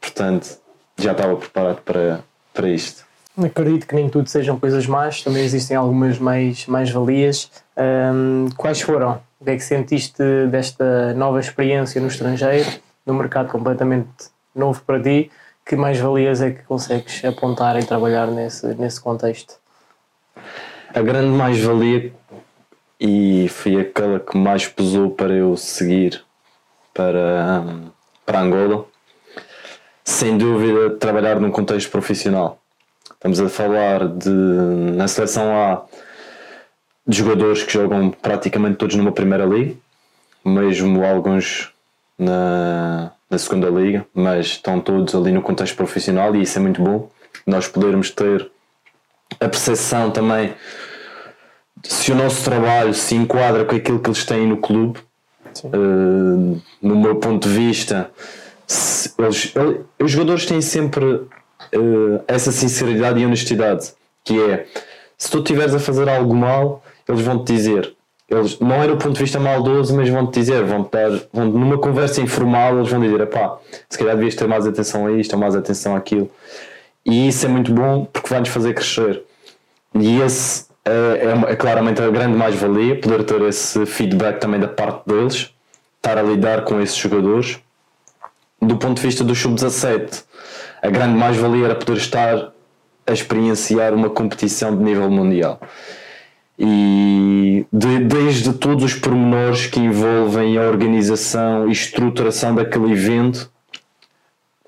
portanto, 0.01 0.57
já 0.97 1.11
estava 1.11 1.35
preparado 1.35 1.81
para, 1.81 2.23
para 2.53 2.69
isto. 2.69 3.05
Acredito 3.37 3.85
que 3.85 3.95
nem 3.95 4.09
tudo 4.09 4.29
sejam 4.29 4.57
coisas 4.57 4.87
más, 4.87 5.21
também 5.21 5.43
existem 5.43 5.75
algumas 5.75 6.17
mais, 6.17 6.65
mais 6.67 6.89
valias. 6.89 7.51
Um, 7.77 8.47
quais 8.55 8.79
foram? 8.79 9.21
O 9.39 9.45
que 9.45 9.51
é 9.51 9.55
que 9.57 9.63
sentiste 9.63 10.23
desta 10.49 11.13
nova 11.13 11.39
experiência 11.39 11.99
no 11.99 12.07
estrangeiro, 12.07 12.69
num 13.05 13.13
mercado 13.13 13.49
completamente 13.49 14.09
novo 14.55 14.81
para 14.83 15.01
ti? 15.01 15.29
Que 15.65 15.75
mais 15.75 15.97
valias 15.97 16.41
é 16.41 16.51
que 16.51 16.63
consegues 16.63 17.25
apontar 17.25 17.75
e 17.79 17.83
trabalhar 17.83 18.27
nesse, 18.27 18.67
nesse 18.75 19.01
contexto? 19.01 19.55
A 20.93 21.01
grande 21.01 21.29
mais-valia, 21.29 22.13
e 22.99 23.49
foi 23.49 23.79
aquela 23.79 24.19
que 24.19 24.37
mais 24.37 24.67
pesou 24.67 25.09
para 25.09 25.33
eu 25.33 25.57
seguir 25.57 26.23
para, 26.93 27.65
para 28.25 28.41
Angola, 28.41 28.85
sem 30.03 30.37
dúvida, 30.37 30.91
trabalhar 30.97 31.39
num 31.39 31.49
contexto 31.49 31.89
profissional. 31.89 32.59
Estamos 33.11 33.41
a 33.41 33.49
falar 33.49 34.07
de, 34.07 34.29
na 34.29 35.07
seleção 35.07 35.51
A, 35.51 35.83
de 37.07 37.17
jogadores 37.17 37.63
que 37.63 37.73
jogam 37.73 38.11
praticamente 38.11 38.77
todos 38.77 38.95
numa 38.95 39.11
primeira 39.11 39.45
liga, 39.45 39.75
mesmo 40.45 41.03
alguns 41.03 41.73
na, 42.19 43.11
na 43.35 43.39
segunda 43.39 43.69
liga, 43.69 44.05
mas 44.13 44.47
estão 44.47 44.79
todos 44.79 45.13
ali 45.13 45.31
no 45.31 45.41
contexto 45.41 45.75
profissional 45.75 46.33
e 46.35 46.43
isso 46.43 46.57
é 46.57 46.61
muito 46.61 46.81
bom. 46.81 47.09
Nós 47.45 47.67
podermos 47.67 48.09
ter 48.09 48.49
a 49.39 49.49
percepção 49.49 50.09
também 50.09 50.53
se 51.83 52.13
o 52.13 52.15
nosso 52.15 52.43
trabalho 52.45 52.93
se 52.93 53.13
enquadra 53.13 53.65
com 53.65 53.75
aquilo 53.75 53.99
que 53.99 54.09
eles 54.09 54.23
têm 54.23 54.47
no 54.47 54.57
clube. 54.57 54.99
Uh, 55.65 56.61
no 56.81 56.95
meu 56.95 57.17
ponto 57.17 57.47
de 57.47 57.53
vista, 57.53 58.09
eles, 59.19 59.53
os 60.01 60.11
jogadores 60.11 60.45
têm 60.45 60.61
sempre 60.61 61.05
uh, 61.05 61.29
essa 62.27 62.51
sinceridade 62.51 63.19
e 63.19 63.25
honestidade, 63.25 63.93
que 64.23 64.41
é 64.41 64.65
se 65.17 65.29
tu 65.29 65.39
estiveres 65.39 65.73
a 65.73 65.79
fazer 65.79 66.09
algo 66.09 66.33
mal, 66.33 66.83
eles 67.07 67.21
vão 67.21 67.43
te 67.43 67.53
dizer. 67.53 67.93
Eles, 68.29 68.59
não 68.59 68.81
é 68.81 68.87
do 68.87 68.97
ponto 68.97 69.13
de 69.13 69.19
vista 69.19 69.39
maldoso, 69.39 69.95
mas 69.95 70.09
vão 70.09 70.25
te 70.25 70.39
dizer, 70.39 70.63
vão 70.63 70.89
dar, 70.91 71.11
vão, 71.31 71.45
numa 71.45 71.77
conversa 71.77 72.21
informal, 72.21 72.77
eles 72.77 72.89
vão 72.89 72.99
dizer: 72.99 73.25
pá, 73.27 73.57
se 73.89 73.97
calhar 73.97 74.15
devias 74.15 74.35
ter 74.35 74.47
mais 74.47 74.65
atenção 74.65 75.05
a 75.05 75.11
isto 75.11 75.33
ou 75.33 75.39
mais 75.39 75.55
atenção 75.55 75.95
àquilo. 75.95 76.29
E 77.05 77.27
isso 77.27 77.45
é 77.45 77.49
muito 77.49 77.71
bom 77.71 78.05
porque 78.05 78.29
vai-nos 78.29 78.49
fazer 78.49 78.73
crescer. 78.73 79.21
E 79.93 80.19
esse 80.21 80.65
é, 80.83 80.91
é, 81.47 81.51
é 81.51 81.55
claramente 81.55 82.01
a 82.01 82.09
grande 82.09 82.35
mais-valia, 82.35 82.99
poder 82.99 83.23
ter 83.23 83.41
esse 83.43 83.85
feedback 83.85 84.39
também 84.39 84.59
da 84.59 84.67
parte 84.67 85.03
deles, 85.05 85.53
estar 85.97 86.17
a 86.17 86.23
lidar 86.23 86.63
com 86.63 86.81
esses 86.81 86.95
jogadores 86.95 87.59
do 88.61 88.77
ponto 88.77 88.97
de 88.97 89.07
vista 89.07 89.23
do 89.23 89.35
sub-17, 89.35 90.23
a 90.81 90.89
grande 90.89 91.17
mais-valia 91.17 91.65
era 91.65 91.75
poder 91.75 91.97
estar 91.97 92.51
a 93.05 93.11
experienciar 93.11 93.93
uma 93.93 94.09
competição 94.09 94.75
de 94.75 94.83
nível 94.83 95.09
mundial. 95.09 95.59
E 96.57 97.65
de, 97.71 97.99
desde 97.99 98.53
todos 98.53 98.83
os 98.83 98.93
pormenores 98.93 99.67
que 99.67 99.79
envolvem 99.79 100.57
a 100.57 100.61
organização 100.61 101.67
e 101.67 101.71
estruturação 101.71 102.55
daquele 102.55 102.91
evento, 102.91 103.51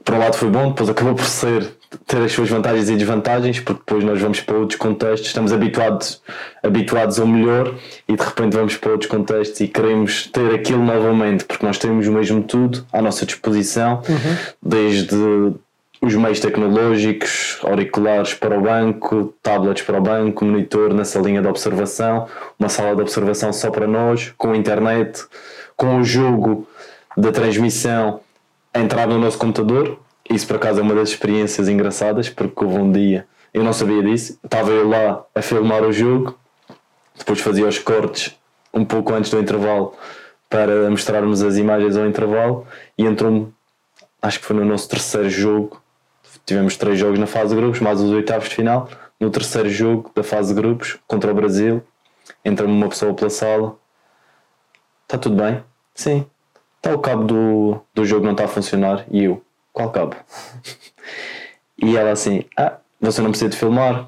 por 0.04 0.15
um 0.15 0.19
lado 0.19 0.36
foi 0.36 0.50
bom, 0.50 0.69
depois 0.69 0.89
acabou 0.89 1.15
por 1.15 1.26
ser 1.26 1.78
ter 2.06 2.21
as 2.21 2.32
suas 2.32 2.50
vantagens 2.50 2.89
e 2.89 2.95
desvantagens, 2.95 3.60
porque 3.60 3.82
depois 3.86 4.04
nós 4.04 4.19
vamos 4.19 4.41
para 4.41 4.58
outros 4.58 4.78
contextos, 4.78 5.28
estamos 5.28 5.54
habituados, 5.54 6.21
habituados 6.62 7.19
ao 7.19 7.28
melhor 7.28 7.76
e 8.08 8.15
de 8.15 8.23
repente 8.23 8.54
vamos 8.56 8.76
para 8.76 8.91
outros 8.91 9.10
contextos 9.10 9.60
e 9.62 9.67
queremos 9.67 10.28
ter 10.28 10.54
aquilo 10.54 10.84
novamente, 10.84 11.45
porque 11.45 11.65
nós 11.65 11.78
temos 11.78 12.08
o 12.08 12.12
mesmo 12.12 12.43
tudo 12.43 12.86
à 12.91 13.02
nossa 13.02 13.26
disposição, 13.26 14.02
uhum. 14.08 14.38
desde 14.62 15.15
os 16.01 16.13
meios 16.15 16.39
tecnológicos, 16.39 17.60
auriculares 17.63 18.33
para 18.33 18.57
o 18.57 18.62
banco, 18.62 19.33
tablets 19.41 19.83
para 19.83 19.97
o 19.97 20.01
banco, 20.01 20.45
monitor 20.45 20.93
na 20.93 21.03
salinha 21.03 21.41
de 21.41 21.47
observação, 21.47 22.27
uma 22.60 22.69
sala 22.69 22.95
de 22.95 23.01
observação 23.01 23.51
só 23.51 23.71
para 23.71 23.88
nós, 23.88 24.33
com 24.38 24.53
internet, 24.53 25.25
com 25.75 25.99
o 25.99 26.03
jogo 26.03 26.67
da 27.15 27.31
transmissão 27.31 28.19
a 28.73 28.79
entrar 28.79 29.07
no 29.07 29.17
nosso 29.17 29.38
computador. 29.38 29.97
Isso 30.29 30.45
por 30.45 30.57
acaso 30.57 30.79
é 30.79 30.83
uma 30.83 30.93
das 30.93 31.10
experiências 31.10 31.67
engraçadas, 31.67 32.29
porque 32.29 32.63
houve 32.63 32.77
um 32.77 32.91
dia, 32.91 33.25
eu 33.53 33.63
não 33.63 33.73
sabia 33.73 34.03
disso, 34.03 34.38
estava 34.43 34.71
eu 34.71 34.88
lá 34.88 35.23
a 35.33 35.41
filmar 35.41 35.83
o 35.83 35.91
jogo, 35.91 36.38
depois 37.17 37.39
fazia 37.39 37.67
os 37.67 37.79
cortes 37.79 38.36
um 38.73 38.86
pouco 38.86 39.13
antes 39.13 39.31
do 39.31 39.39
intervalo 39.39 39.93
para 40.49 40.89
mostrarmos 40.89 41.41
as 41.41 41.57
imagens 41.57 41.97
ao 41.97 42.05
intervalo 42.05 42.67
e 42.97 43.03
entrou-me, 43.03 43.51
acho 44.21 44.39
que 44.39 44.45
foi 44.45 44.55
no 44.55 44.65
nosso 44.65 44.88
terceiro 44.88 45.29
jogo, 45.29 45.81
tivemos 46.47 46.77
três 46.77 46.97
jogos 46.97 47.19
na 47.19 47.27
fase 47.27 47.53
de 47.53 47.62
grupos, 47.62 47.81
mais 47.81 47.99
os 48.01 48.10
oitavos 48.10 48.47
de 48.47 48.55
final, 48.55 48.89
no 49.19 49.29
terceiro 49.29 49.69
jogo 49.69 50.10
da 50.15 50.23
fase 50.23 50.55
de 50.55 50.60
grupos 50.60 50.97
contra 51.05 51.29
o 51.29 51.36
Brasil, 51.36 51.83
entra-me 52.43 52.71
uma 52.71 52.88
pessoa 52.88 53.13
pela 53.13 53.29
sala, 53.29 53.75
está 55.03 55.17
tudo 55.17 55.36
bem? 55.36 55.62
Sim. 55.93 56.25
Está 56.77 56.95
o 56.95 56.99
cabo 56.99 57.25
do, 57.25 57.81
do 57.93 58.05
jogo 58.05 58.23
não 58.23 58.31
está 58.31 58.45
a 58.45 58.47
funcionar 58.47 59.05
e 59.12 59.25
eu, 59.25 59.43
qual 59.73 59.91
cabo? 59.91 60.15
e 61.77 61.97
ela 61.97 62.12
assim, 62.12 62.45
ah, 62.55 62.77
você 62.99 63.21
não 63.21 63.29
precisa 63.29 63.49
de 63.49 63.57
filmar. 63.57 64.07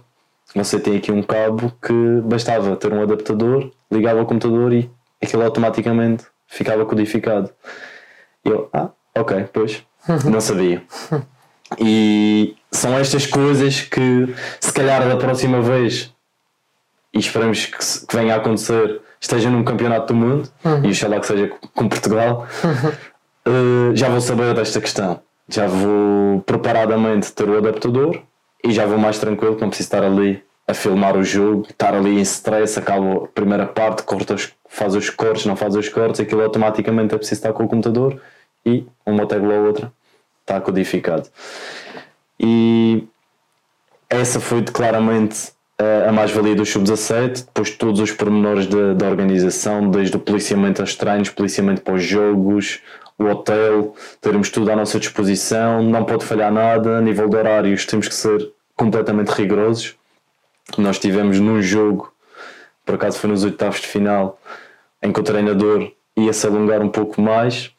Você 0.55 0.79
tem 0.79 0.97
aqui 0.97 1.11
um 1.11 1.21
cabo 1.21 1.71
que 1.81 2.21
bastava 2.23 2.75
ter 2.75 2.91
um 2.91 3.03
adaptador, 3.03 3.69
ligava 3.91 4.19
ao 4.19 4.25
computador 4.25 4.73
e 4.73 4.89
aquilo 5.21 5.43
automaticamente 5.43 6.25
ficava 6.47 6.85
codificado. 6.85 7.51
E 8.45 8.49
eu, 8.49 8.69
ah, 8.71 8.89
ok, 9.15 9.47
pois, 9.51 9.83
não 10.25 10.39
sabia. 10.41 10.81
E 11.77 12.55
são 12.71 12.97
estas 12.97 13.25
coisas 13.25 13.81
que, 13.81 14.33
se 14.59 14.73
calhar, 14.73 15.07
da 15.07 15.17
próxima 15.17 15.61
vez, 15.61 16.13
e 17.13 17.19
esperamos 17.19 17.65
que, 17.65 17.77
que 18.07 18.15
venha 18.15 18.33
a 18.33 18.37
acontecer, 18.37 19.01
esteja 19.19 19.49
num 19.49 19.63
campeonato 19.63 20.13
do 20.13 20.15
mundo, 20.15 20.49
uhum. 20.63 20.85
e 20.85 20.89
oxalá 20.89 21.19
que 21.19 21.27
seja 21.27 21.51
com 21.75 21.87
Portugal, 21.87 22.47
uh, 22.63 23.95
já 23.95 24.09
vou 24.09 24.21
saber 24.21 24.53
desta 24.53 24.81
questão. 24.81 25.19
Já 25.47 25.67
vou 25.67 26.41
preparadamente 26.41 27.31
ter 27.31 27.49
o 27.49 27.57
adaptador 27.57 28.21
e 28.63 28.71
já 28.71 28.85
vou 28.85 28.97
mais 28.97 29.17
tranquilo, 29.17 29.57
não 29.59 29.69
preciso 29.69 29.87
estar 29.87 30.03
ali 30.03 30.43
a 30.67 30.73
filmar 30.75 31.17
o 31.17 31.23
jogo, 31.23 31.65
estar 31.67 31.95
ali 31.95 32.19
em 32.19 32.21
stress, 32.21 32.77
acaba 32.77 33.23
a 33.23 33.27
primeira 33.27 33.65
parte, 33.65 34.03
corta 34.03 34.35
os, 34.35 34.53
faz 34.67 34.93
os 34.93 35.09
cortes, 35.09 35.47
não 35.47 35.55
faz 35.55 35.75
os 35.75 35.89
cortes, 35.89 36.21
aquilo 36.21 36.43
automaticamente 36.43 37.15
é 37.15 37.17
preciso 37.17 37.39
estar 37.39 37.53
com 37.53 37.63
o 37.63 37.67
computador 37.67 38.21
e 38.63 38.85
uma 39.03 39.25
tecla 39.25 39.55
ou 39.55 39.65
outra 39.65 39.91
está 40.49 40.59
codificado. 40.59 41.29
E 42.39 43.07
essa 44.09 44.39
foi 44.39 44.63
claramente 44.63 45.51
a 46.07 46.11
mais-valia 46.11 46.55
do 46.55 46.65
Sub-17, 46.65 47.45
depois 47.45 47.69
todos 47.69 48.01
os 48.01 48.11
pormenores 48.11 48.67
da 48.67 49.07
organização, 49.07 49.89
desde 49.89 50.17
o 50.17 50.19
policiamento 50.19 50.81
aos 50.81 50.95
treinos, 50.95 51.29
policiamento 51.29 51.81
para 51.81 51.93
os 51.93 52.03
jogos, 52.03 52.81
o 53.17 53.25
hotel, 53.25 53.95
termos 54.19 54.49
tudo 54.49 54.71
à 54.71 54.75
nossa 54.75 54.99
disposição, 54.99 55.81
não 55.83 56.03
pode 56.03 56.25
falhar 56.25 56.51
nada, 56.51 56.97
a 56.97 57.01
nível 57.01 57.29
de 57.29 57.35
horários 57.37 57.85
temos 57.85 58.07
que 58.07 58.15
ser 58.15 58.51
completamente 58.75 59.29
rigorosos. 59.29 59.95
Nós 60.77 60.99
tivemos 60.99 61.39
num 61.39 61.61
jogo, 61.61 62.11
por 62.85 62.95
acaso 62.95 63.19
foi 63.19 63.29
nos 63.29 63.43
oitavos 63.43 63.79
de 63.79 63.87
final, 63.87 64.39
em 65.01 65.13
que 65.13 65.19
o 65.19 65.23
treinador 65.23 65.91
ia 66.15 66.33
se 66.33 66.45
alongar 66.45 66.81
um 66.81 66.89
pouco 66.89 67.21
mais 67.21 67.73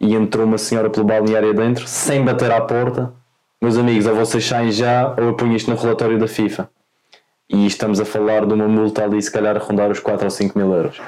e 0.00 0.14
entrou 0.14 0.46
uma 0.46 0.58
senhora 0.58 0.90
pelo 0.90 1.06
balneário 1.06 1.52
dentro, 1.54 1.86
sem 1.86 2.24
bater 2.24 2.50
à 2.50 2.60
porta. 2.60 3.12
Meus 3.60 3.76
amigos, 3.76 4.06
ou 4.06 4.14
vocês 4.14 4.44
saem 4.44 4.70
já 4.70 5.14
ou 5.18 5.24
eu 5.24 5.34
ponho 5.34 5.56
isto 5.56 5.70
no 5.70 5.76
relatório 5.76 6.18
da 6.18 6.28
FIFA 6.28 6.68
e 7.50 7.66
estamos 7.66 7.98
a 7.98 8.04
falar 8.04 8.44
de 8.46 8.52
uma 8.52 8.68
multa 8.68 9.04
ali, 9.04 9.20
se 9.20 9.30
calhar, 9.30 9.56
a 9.56 9.58
rondar 9.58 9.90
os 9.90 9.98
4 9.98 10.24
ou 10.24 10.30
5 10.30 10.58
mil 10.58 10.72
euros. 10.72 11.00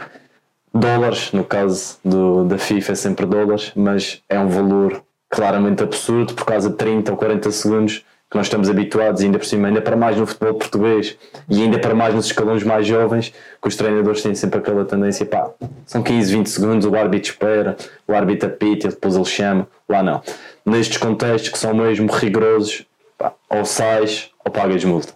Dólares, 0.72 1.32
no 1.32 1.44
caso 1.44 1.98
do, 2.04 2.44
da 2.44 2.56
FIFA, 2.56 2.92
é 2.92 2.94
sempre 2.94 3.26
dólares, 3.26 3.72
mas 3.76 4.22
é 4.28 4.38
um 4.38 4.48
valor 4.48 5.02
claramente 5.28 5.82
absurdo 5.82 6.34
por 6.34 6.44
causa 6.44 6.70
de 6.70 6.76
30 6.76 7.12
ou 7.12 7.16
40 7.16 7.50
segundos 7.50 8.04
que 8.30 8.36
nós 8.36 8.46
estamos 8.46 8.70
habituados, 8.70 9.22
ainda 9.22 9.38
por 9.38 9.44
cima, 9.44 9.66
ainda 9.66 9.82
para 9.82 9.96
mais 9.96 10.16
no 10.16 10.24
futebol 10.24 10.54
português 10.54 11.18
e 11.48 11.62
ainda 11.62 11.80
para 11.80 11.94
mais 11.94 12.14
nos 12.14 12.26
escalões 12.26 12.62
mais 12.62 12.86
jovens, 12.86 13.34
que 13.60 13.68
os 13.68 13.74
treinadores 13.74 14.22
têm 14.22 14.36
sempre 14.36 14.60
aquela 14.60 14.84
tendência, 14.84 15.26
pá, 15.26 15.50
são 15.84 16.00
15, 16.00 16.32
20 16.32 16.46
segundos, 16.46 16.86
o 16.86 16.94
árbitro 16.94 17.32
espera, 17.32 17.76
o 18.06 18.14
árbitro 18.14 18.48
apita, 18.48 18.88
depois 18.88 19.16
ele 19.16 19.24
chama, 19.24 19.66
lá 19.88 20.00
não. 20.00 20.22
Nestes 20.64 20.98
contextos 20.98 21.50
que 21.50 21.58
são 21.58 21.74
mesmo 21.74 22.08
rigorosos, 22.12 22.86
pá, 23.18 23.32
ou 23.48 23.64
sais 23.64 24.30
ou 24.44 24.52
pagas 24.52 24.84
multa. 24.84 25.12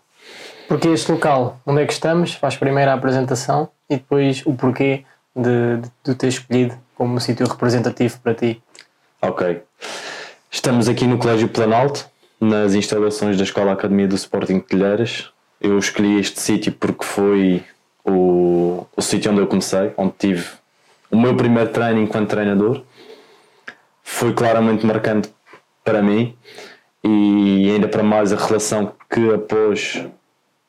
Porque 0.66 0.88
este 0.88 1.12
local, 1.12 1.60
onde 1.64 1.82
é 1.82 1.86
que 1.86 1.92
estamos, 1.92 2.34
faz 2.34 2.56
primeiro 2.56 2.90
a 2.90 2.94
apresentação 2.94 3.68
e 3.88 3.94
depois 3.96 4.42
o 4.44 4.54
porquê 4.54 5.04
de, 5.36 5.76
de, 5.76 5.90
de 6.02 6.14
ter 6.16 6.28
escolhido 6.28 6.74
como 6.96 7.14
um 7.14 7.20
sítio 7.20 7.46
representativo 7.46 8.18
para 8.18 8.34
ti. 8.34 8.60
Ok. 9.22 9.62
Estamos 10.50 10.88
aqui 10.88 11.06
no 11.06 11.18
Colégio 11.18 11.48
Planalto, 11.48 12.08
nas 12.44 12.74
instalações 12.74 13.36
da 13.36 13.42
Escola 13.42 13.72
Academia 13.72 14.06
do 14.06 14.14
Sporting 14.14 14.58
de 14.58 14.64
Telheiras. 14.64 15.30
Eu 15.60 15.78
escolhi 15.78 16.18
este 16.18 16.40
sítio 16.40 16.72
porque 16.72 17.04
foi 17.04 17.64
o, 18.04 18.86
o 18.94 19.02
sítio 19.02 19.32
onde 19.32 19.40
eu 19.40 19.46
comecei, 19.46 19.92
onde 19.96 20.12
tive 20.18 20.46
o 21.10 21.18
meu 21.18 21.34
primeiro 21.34 21.70
treino 21.70 22.00
enquanto 22.00 22.28
treinador. 22.28 22.82
Foi 24.02 24.32
claramente 24.34 24.84
marcante 24.84 25.30
para 25.82 26.02
mim 26.02 26.36
e 27.02 27.70
ainda 27.70 27.88
para 27.88 28.02
mais 28.02 28.32
a 28.32 28.36
relação 28.36 28.92
que 29.10 29.32
após 29.32 30.04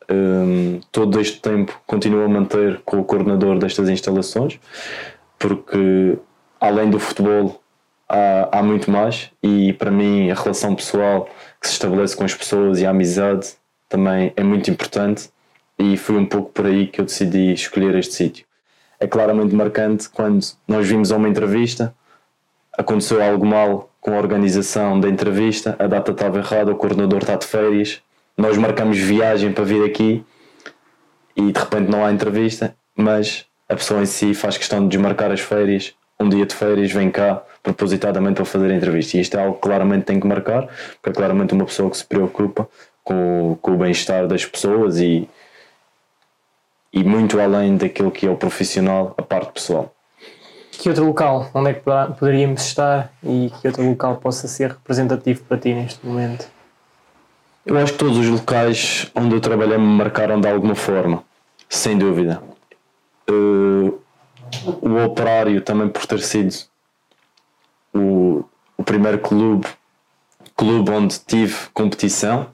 um, 0.10 0.80
todo 0.92 1.20
este 1.20 1.42
tempo 1.42 1.78
continuo 1.86 2.24
a 2.24 2.30
manter 2.30 2.82
com 2.86 3.00
o 3.00 3.04
coordenador 3.04 3.60
destas 3.60 3.90
instalações, 3.90 4.60
porque 5.38 6.18
além 6.60 6.90
do 6.90 7.00
futebol 7.00 7.62
há, 8.08 8.60
há 8.60 8.64
muito 8.64 8.90
mais 8.90 9.32
e 9.44 9.74
para 9.74 9.92
mim 9.92 10.30
a 10.30 10.36
relação 10.36 10.76
pessoal 10.76 11.30
que 11.60 11.68
se 11.68 11.74
estabelece 11.74 12.16
com 12.16 12.24
as 12.24 12.34
pessoas 12.34 12.80
e 12.80 12.86
a 12.86 12.90
amizade 12.90 13.54
também 13.90 14.34
é 14.36 14.44
muito 14.44 14.70
importante 14.70 15.30
e 15.78 15.98
foi 15.98 16.16
um 16.16 16.26
pouco 16.26 16.52
por 16.52 16.66
aí 16.66 16.88
que 16.88 17.02
eu 17.02 17.06
decidi 17.06 17.54
escolher 17.54 17.96
este 17.96 18.14
sítio. 18.14 18.46
É 19.00 19.08
claramente 19.08 19.54
marcante 19.54 20.10
quando 20.10 20.46
nós 20.68 20.88
vimos 20.88 21.12
a 21.12 21.18
uma 21.18 21.28
entrevista, 21.28 21.94
aconteceu 22.78 23.22
algo 23.22 23.46
mal 23.46 23.90
com 24.00 24.14
a 24.14 24.18
organização 24.18 25.00
da 25.00 25.10
entrevista, 25.10 25.76
a 25.80 25.88
data 25.88 26.12
estava 26.12 26.40
errada, 26.40 26.72
o 26.72 26.76
coordenador 26.76 27.20
está 27.20 27.36
de 27.36 27.46
férias, 27.46 28.02
nós 28.38 28.58
marcamos 28.58 28.98
viagem 28.98 29.52
para 29.52 29.64
vir 29.64 29.84
aqui 29.84 30.24
e 31.36 31.52
de 31.52 31.60
repente 31.60 31.90
não 31.90 32.06
há 32.06 32.12
entrevista, 32.12 32.76
mas 32.96 33.46
a 33.68 33.76
pessoa 33.76 34.02
em 34.02 34.06
si 34.06 34.34
faz 34.34 34.58
questão 34.58 34.82
de 34.82 34.90
desmarcar 34.90 35.32
as 35.32 35.40
férias, 35.40 35.94
um 36.20 36.30
dia 36.30 36.46
de 36.46 36.56
férias 36.56 36.92
vem 36.92 37.10
cá 37.10 37.44
propositadamente 37.66 38.36
para 38.36 38.46
fazer 38.46 38.72
a 38.72 38.76
entrevista. 38.76 39.18
E 39.18 39.22
isto 39.22 39.36
é 39.36 39.42
algo 39.42 39.56
que 39.56 39.62
claramente 39.62 40.06
tem 40.06 40.20
que 40.20 40.28
marcar, 40.28 40.68
porque 41.02 41.10
é 41.10 41.14
claramente 41.14 41.54
uma 41.54 41.66
pessoa 41.66 41.90
que 41.90 41.98
se 41.98 42.06
preocupa 42.06 42.70
com, 43.04 43.58
com 43.60 43.72
o 43.72 43.78
bem-estar 43.78 44.28
das 44.28 44.46
pessoas 44.46 45.00
e, 45.00 45.28
e 46.94 47.04
muito 47.04 47.40
além 47.40 47.76
daquilo 47.76 48.12
que 48.12 48.28
é 48.28 48.30
o 48.30 48.38
profissional, 48.38 49.16
a 49.18 49.24
parte 49.24 49.52
pessoal. 49.52 49.92
Que 50.72 50.90
outro 50.90 51.06
local? 51.06 51.50
Onde 51.54 51.72
é 51.72 51.74
que 51.74 51.82
poderíamos 52.20 52.62
estar 52.62 53.12
e 53.24 53.52
que 53.60 53.68
outro 53.68 53.84
local 53.84 54.18
possa 54.18 54.48
ser 54.48 54.72
representativo 54.72 55.44
para 55.46 55.58
ti 55.58 55.74
neste 55.74 56.06
momento? 56.06 56.48
Eu 57.66 57.76
acho 57.78 57.94
que 57.94 57.98
todos 57.98 58.18
os 58.18 58.28
locais 58.28 59.10
onde 59.16 59.34
eu 59.34 59.42
trabalhei 59.42 59.78
me 59.78 59.88
marcaram 59.88 60.40
de 60.40 60.48
alguma 60.48 60.76
forma, 60.76 61.24
sem 61.68 61.98
dúvida. 61.98 62.44
Uh, 63.28 64.00
o 64.82 65.04
operário 65.04 65.60
também 65.62 65.90
por 65.90 66.06
ter 66.06 66.20
sido 66.20 66.54
o, 67.98 68.46
o 68.78 68.84
primeiro 68.84 69.20
clube, 69.20 69.68
clube 70.56 70.92
onde 70.92 71.20
tive 71.20 71.56
competição, 71.74 72.48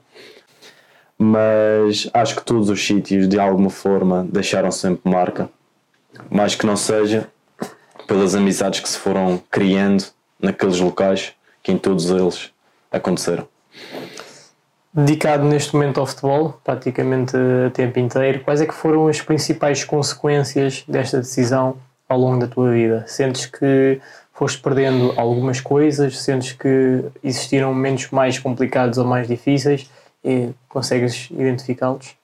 mas 1.18 2.08
acho 2.12 2.36
que 2.36 2.44
todos 2.44 2.68
os 2.68 2.84
sítios 2.84 3.28
de 3.28 3.38
alguma 3.38 3.70
forma 3.70 4.26
deixaram 4.30 4.70
sempre 4.70 5.10
marca, 5.10 5.48
mais 6.30 6.54
que 6.54 6.66
não 6.66 6.76
seja 6.76 7.28
pelas 8.06 8.34
amizades 8.34 8.80
que 8.80 8.88
se 8.88 8.98
foram 8.98 9.40
criando 9.50 10.04
naqueles 10.40 10.80
locais 10.80 11.32
que 11.62 11.70
em 11.70 11.78
todos 11.78 12.10
eles 12.10 12.50
aconteceram 12.90 13.46
dedicado 14.94 15.44
neste 15.44 15.74
momento 15.74 15.98
ao 16.00 16.06
futebol, 16.06 16.60
praticamente 16.62 17.34
a 17.66 17.70
tempo 17.70 17.98
inteiro, 17.98 18.40
quais 18.40 18.60
é 18.60 18.66
que 18.66 18.74
foram 18.74 19.08
as 19.08 19.20
principais 19.20 19.84
consequências 19.84 20.84
desta 20.86 21.18
decisão 21.18 21.76
ao 22.08 22.18
longo 22.18 22.40
da 22.40 22.46
tua 22.46 22.72
vida? 22.72 23.04
Sentes 23.06 23.46
que 23.46 24.00
foste 24.42 24.58
perdendo 24.58 25.14
algumas 25.16 25.60
coisas, 25.60 26.18
sentes 26.18 26.50
que 26.50 27.04
existiram 27.22 27.72
momentos 27.72 28.10
mais 28.10 28.40
complicados 28.40 28.98
ou 28.98 29.04
mais 29.04 29.28
difíceis 29.28 29.88
e 30.24 30.48
consegues 30.68 31.28
identificá-los? 31.30 32.16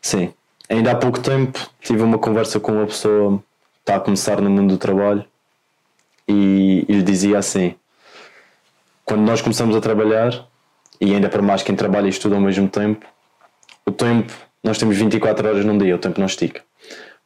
Sim. 0.00 0.32
Ainda 0.68 0.92
há 0.92 0.94
pouco 0.94 1.18
tempo 1.18 1.58
tive 1.80 2.02
uma 2.02 2.18
conversa 2.18 2.60
com 2.60 2.70
uma 2.70 2.86
pessoa 2.86 3.38
que 3.38 3.80
está 3.80 3.96
a 3.96 4.00
começar 4.00 4.40
no 4.40 4.48
mundo 4.48 4.74
do 4.74 4.78
trabalho 4.78 5.24
e, 6.28 6.86
e 6.88 6.92
lhe 6.92 7.02
dizia 7.02 7.36
assim: 7.36 7.74
quando 9.04 9.22
nós 9.22 9.42
começamos 9.42 9.74
a 9.74 9.80
trabalhar, 9.80 10.46
e 11.00 11.12
ainda 11.12 11.28
para 11.28 11.42
mais 11.42 11.64
quem 11.64 11.74
trabalha 11.74 12.06
e 12.06 12.10
estuda 12.10 12.36
ao 12.36 12.40
mesmo 12.40 12.68
tempo, 12.68 13.04
o 13.84 13.90
tempo, 13.90 14.32
nós 14.62 14.78
temos 14.78 14.96
24 14.96 15.48
horas 15.48 15.64
num 15.64 15.76
dia, 15.76 15.96
o 15.96 15.98
tempo 15.98 16.20
não 16.20 16.26
estica. 16.26 16.62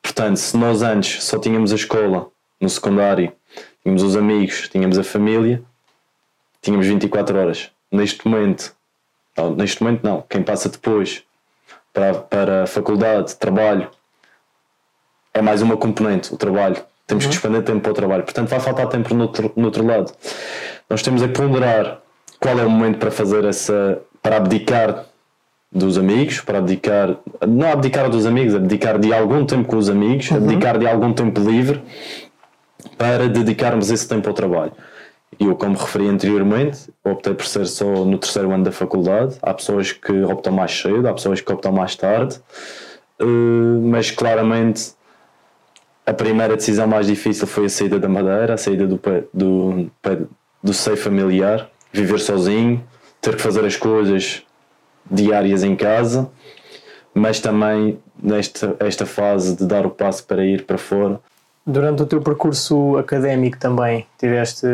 Portanto, 0.01 0.39
se 0.39 0.57
nós 0.57 0.81
antes 0.81 1.23
só 1.25 1.39
tínhamos 1.39 1.73
a 1.73 1.75
escola, 1.75 2.31
no 2.61 2.69
secundário, 2.69 3.33
tínhamos 3.87 4.03
os 4.03 4.17
amigos, 4.17 4.69
tínhamos 4.69 4.99
a 4.99 5.05
família, 5.05 5.63
tínhamos 6.61 6.89
24 6.89 7.39
horas. 7.39 7.71
Neste 7.93 8.27
momento, 8.27 8.75
não, 9.37 9.55
neste 9.55 9.81
momento 9.81 10.03
não, 10.03 10.25
quem 10.29 10.43
passa 10.43 10.69
depois 10.69 11.23
para, 11.93 12.15
para 12.15 12.63
a 12.65 12.67
faculdade, 12.67 13.37
trabalho, 13.37 13.89
é 15.33 15.41
mais 15.41 15.63
uma 15.63 15.77
componente, 15.77 16.35
o 16.35 16.37
trabalho. 16.37 16.83
Temos 17.07 17.23
uhum. 17.23 17.31
que 17.31 17.37
despender 17.37 17.63
tempo 17.63 17.81
para 17.81 17.93
o 17.93 17.95
trabalho. 17.95 18.25
Portanto, 18.25 18.49
vai 18.49 18.59
faltar 18.59 18.89
tempo 18.89 19.15
no 19.15 19.23
outro, 19.23 19.53
no 19.55 19.67
outro 19.67 19.87
lado. 19.87 20.13
Nós 20.91 21.01
temos 21.03 21.23
a 21.23 21.29
ponderar 21.29 22.01
qual 22.41 22.59
é 22.59 22.65
o 22.65 22.71
momento 22.71 22.99
para 22.99 23.13
fazer 23.13 23.45
essa. 23.45 24.03
para 24.21 24.39
abdicar 24.39 25.07
dos 25.71 25.97
amigos, 25.97 26.41
para 26.41 26.59
abdicar. 26.59 27.17
não 27.47 27.71
abdicar 27.71 28.11
dos 28.11 28.27
amigos, 28.27 28.53
abdicar 28.53 28.99
de 28.99 29.15
algum 29.15 29.47
tempo 29.47 29.69
com 29.69 29.77
os 29.77 29.89
amigos, 29.89 30.29
uhum. 30.33 30.39
abdicar 30.39 30.77
de 30.77 30.89
algum 30.89 31.13
tempo 31.13 31.41
livre 31.41 31.81
para 32.97 33.29
dedicarmos 33.29 33.91
esse 33.91 34.09
tempo 34.09 34.29
ao 34.29 34.35
trabalho. 34.35 34.73
Eu, 35.39 35.55
como 35.57 35.77
referi 35.77 36.09
anteriormente, 36.09 36.91
optei 37.05 37.35
por 37.35 37.47
ser 37.47 37.67
só 37.67 38.05
no 38.05 38.17
terceiro 38.19 38.51
ano 38.53 38.65
da 38.65 38.73
faculdade. 38.73 39.37
Há 39.43 39.53
pessoas 39.53 39.93
que 39.93 40.13
optam 40.23 40.53
mais 40.53 40.73
cedo, 40.73 41.07
há 41.07 41.13
pessoas 41.13 41.41
que 41.41 41.53
optam 41.53 41.73
mais 41.73 41.95
tarde, 41.95 42.41
eh, 43.19 43.25
mas 43.83 44.11
claramente 44.11 44.93
a 46.07 46.13
primeira 46.13 46.57
decisão 46.57 46.87
mais 46.87 47.07
difícil 47.07 47.47
foi 47.47 47.67
a 47.67 47.69
saída 47.69 47.99
da 47.99 48.09
Madeira, 48.09 48.55
a 48.55 48.57
saída 48.57 48.87
do, 48.87 49.01
do, 49.35 49.91
do 50.63 50.73
seio 50.73 50.97
familiar 50.97 51.69
viver 51.93 52.21
sozinho, 52.21 52.85
ter 53.21 53.37
que 53.37 53.43
fazer 53.43 53.65
as 53.65 53.77
coisas 53.77 54.43
diárias 55.11 55.65
em 55.65 55.75
casa, 55.75 56.31
mas 57.15 57.41
também 57.41 57.99
nesta 58.23 58.77
esta 58.81 59.07
fase 59.07 59.57
de 59.57 59.67
dar 59.67 59.87
o 59.87 59.91
passo 59.91 60.25
para 60.25 60.45
ir 60.45 60.65
para 60.65 60.79
fora. 60.79 61.21
Durante 61.67 62.03
o 62.03 62.07
teu 62.07 62.21
percurso 62.21 62.97
académico 62.97 63.59
também 63.59 64.07
tiveste 64.19 64.67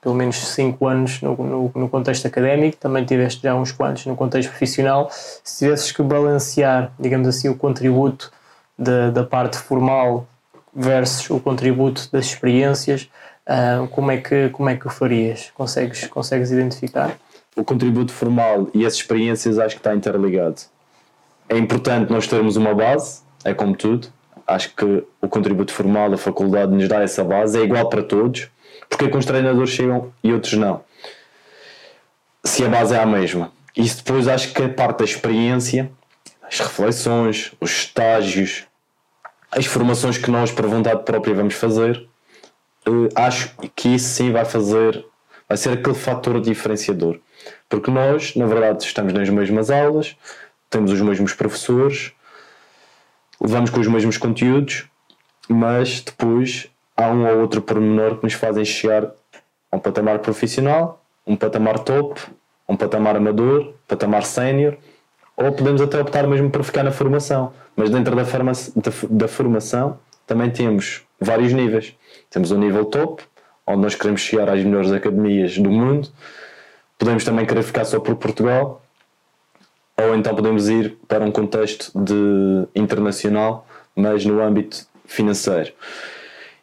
pelo 0.00 0.14
menos 0.14 0.36
5 0.36 0.86
anos 0.86 1.20
no, 1.20 1.36
no, 1.36 1.72
no, 1.74 1.88
contexto 1.88 2.26
académico, 2.26 2.76
também 2.76 3.04
tiveste 3.04 3.42
já 3.42 3.54
uns 3.54 3.72
quantos 3.72 4.06
no 4.06 4.16
contexto 4.16 4.48
profissional. 4.50 5.10
Se 5.10 5.64
tivesses 5.64 5.92
que 5.92 6.02
balancear, 6.02 6.92
digamos 6.98 7.26
assim, 7.28 7.48
o 7.48 7.54
contributo 7.54 8.30
da, 8.78 9.10
da 9.10 9.24
parte 9.24 9.58
formal 9.58 10.26
versus 10.74 11.28
o 11.28 11.40
contributo 11.40 12.08
das 12.12 12.26
experiências, 12.26 13.10
Uh, 13.48 13.88
como, 13.88 14.10
é 14.10 14.18
que, 14.18 14.50
como 14.50 14.68
é 14.68 14.76
que 14.76 14.86
o 14.86 14.90
farias? 14.90 15.50
Consegues, 15.54 16.06
consegues 16.08 16.50
identificar? 16.50 17.16
O 17.56 17.64
contributo 17.64 18.12
formal 18.12 18.68
e 18.74 18.84
as 18.84 18.92
experiências 18.92 19.58
acho 19.58 19.76
que 19.76 19.80
está 19.80 19.94
interligado. 19.94 20.60
é 21.48 21.56
importante 21.56 22.12
nós 22.12 22.26
termos 22.26 22.56
uma 22.56 22.74
base, 22.74 23.22
é 23.42 23.54
como 23.54 23.74
tudo. 23.74 24.08
Acho 24.48 24.74
que 24.74 25.04
o 25.20 25.28
contributo 25.28 25.72
formal 25.72 26.10
da 26.10 26.16
faculdade 26.16 26.72
nos 26.72 26.88
dá 26.88 27.02
essa 27.02 27.22
base, 27.22 27.58
é 27.60 27.62
igual 27.62 27.88
para 27.88 28.02
todos. 28.02 28.48
Porque 28.88 29.08
com 29.08 29.18
os 29.18 29.26
treinadores 29.26 29.70
chegam 29.70 30.12
e 30.24 30.32
outros 30.32 30.54
não? 30.54 30.82
Se 32.42 32.64
a 32.64 32.68
base 32.68 32.94
é 32.94 32.98
a 32.98 33.06
mesma. 33.06 33.52
Isso 33.76 33.98
depois 33.98 34.26
acho 34.26 34.54
que 34.54 34.62
é 34.62 34.68
parte 34.68 35.00
da 35.00 35.04
experiência, 35.04 35.90
as 36.42 36.58
reflexões, 36.58 37.52
os 37.60 37.70
estágios, 37.70 38.64
as 39.50 39.66
formações 39.66 40.16
que 40.18 40.30
nós, 40.30 40.50
por 40.50 40.66
vontade 40.66 41.04
própria, 41.04 41.34
vamos 41.34 41.54
fazer, 41.54 42.08
uh, 42.88 43.08
acho 43.14 43.54
que 43.76 43.90
isso 43.90 44.08
sim 44.08 44.32
vai 44.32 44.44
fazer, 44.44 45.04
vai 45.48 45.56
ser 45.56 45.74
aquele 45.74 45.94
fator 45.94 46.40
diferenciador. 46.40 47.20
Porque 47.68 47.90
nós, 47.90 48.34
na 48.34 48.46
verdade, 48.46 48.82
estamos 48.82 49.12
nas 49.12 49.28
mesmas 49.28 49.70
aulas, 49.70 50.16
temos 50.70 50.90
os 50.90 51.00
mesmos 51.00 51.34
professores, 51.34 52.12
levamos 53.40 53.70
com 53.70 53.80
os 53.80 53.86
mesmos 53.86 54.16
conteúdos, 54.18 54.86
mas 55.48 56.00
depois 56.00 56.68
há 56.96 57.08
um 57.10 57.26
ou 57.26 57.40
outro 57.40 57.62
pormenor 57.62 58.16
que 58.16 58.24
nos 58.24 58.34
fazem 58.34 58.64
chegar 58.64 59.12
a 59.70 59.76
um 59.76 59.78
patamar 59.78 60.18
profissional, 60.18 61.04
um 61.26 61.36
patamar 61.36 61.78
top, 61.78 62.20
um 62.68 62.76
patamar 62.76 63.16
amador, 63.16 63.74
patamar 63.86 64.24
sénior, 64.24 64.76
ou 65.36 65.52
podemos 65.52 65.80
até 65.80 66.00
optar 66.00 66.26
mesmo 66.26 66.50
por 66.50 66.64
ficar 66.64 66.82
na 66.82 66.90
formação. 66.90 67.52
Mas 67.76 67.90
dentro 67.90 68.16
da, 68.16 68.24
forma, 68.24 68.52
da, 68.52 68.92
da 69.08 69.28
formação 69.28 69.98
também 70.26 70.50
temos 70.50 71.02
vários 71.20 71.52
níveis. 71.52 71.94
Temos 72.28 72.50
o 72.50 72.58
nível 72.58 72.84
top, 72.84 73.22
onde 73.66 73.82
nós 73.82 73.94
queremos 73.94 74.20
chegar 74.20 74.48
às 74.48 74.62
melhores 74.64 74.90
academias 74.90 75.56
do 75.56 75.70
mundo. 75.70 76.08
Podemos 76.98 77.24
também 77.24 77.46
querer 77.46 77.62
ficar 77.62 77.84
só 77.84 78.00
por 78.00 78.16
Portugal, 78.16 78.82
ou 79.98 80.14
então 80.14 80.34
podemos 80.34 80.68
ir 80.68 80.96
para 81.08 81.24
um 81.24 81.32
contexto 81.32 81.90
de 81.94 82.68
internacional, 82.74 83.66
mas 83.96 84.24
no 84.24 84.40
âmbito 84.40 84.86
financeiro. 85.04 85.72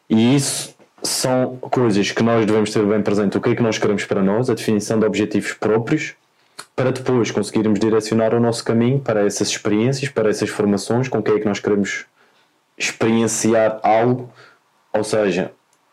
E 0.08 0.34
isso 0.34 0.74
são 1.02 1.56
coisas 1.56 2.10
que 2.10 2.22
nós 2.22 2.46
devemos 2.46 2.72
ter 2.72 2.84
bem 2.84 3.02
presente. 3.02 3.36
O 3.36 3.40
que 3.40 3.50
é 3.50 3.54
que 3.54 3.62
nós 3.62 3.76
queremos 3.76 4.04
para 4.06 4.22
nós, 4.22 4.48
a 4.48 4.54
definição 4.54 4.98
de 4.98 5.04
objetivos 5.04 5.52
próprios, 5.52 6.14
para 6.74 6.90
depois 6.90 7.30
conseguirmos 7.30 7.78
direcionar 7.78 8.34
o 8.34 8.40
nosso 8.40 8.64
caminho 8.64 9.00
para 9.00 9.24
essas 9.24 9.48
experiências, 9.48 10.10
para 10.10 10.30
essas 10.30 10.48
formações, 10.48 11.06
com 11.06 11.22
que 11.22 11.30
é 11.30 11.38
que 11.38 11.44
nós 11.46 11.60
queremos 11.60 12.06
experienciar 12.78 13.80
algo. 13.82 14.32
Ou 14.92 15.04
seja, 15.04 15.52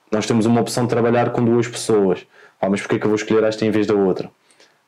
nós 0.10 0.26
temos 0.26 0.46
uma 0.46 0.62
opção 0.62 0.84
de 0.84 0.90
trabalhar 0.90 1.32
com 1.32 1.44
duas 1.44 1.68
pessoas. 1.68 2.26
Ah, 2.62 2.70
mas 2.70 2.80
porquê 2.80 2.96
é 2.96 3.00
que 3.00 3.06
eu 3.06 3.10
vou 3.10 3.18
escolher 3.18 3.44
esta 3.44 3.66
em 3.66 3.72
vez 3.72 3.86
da 3.86 3.94
outra? 3.94 4.32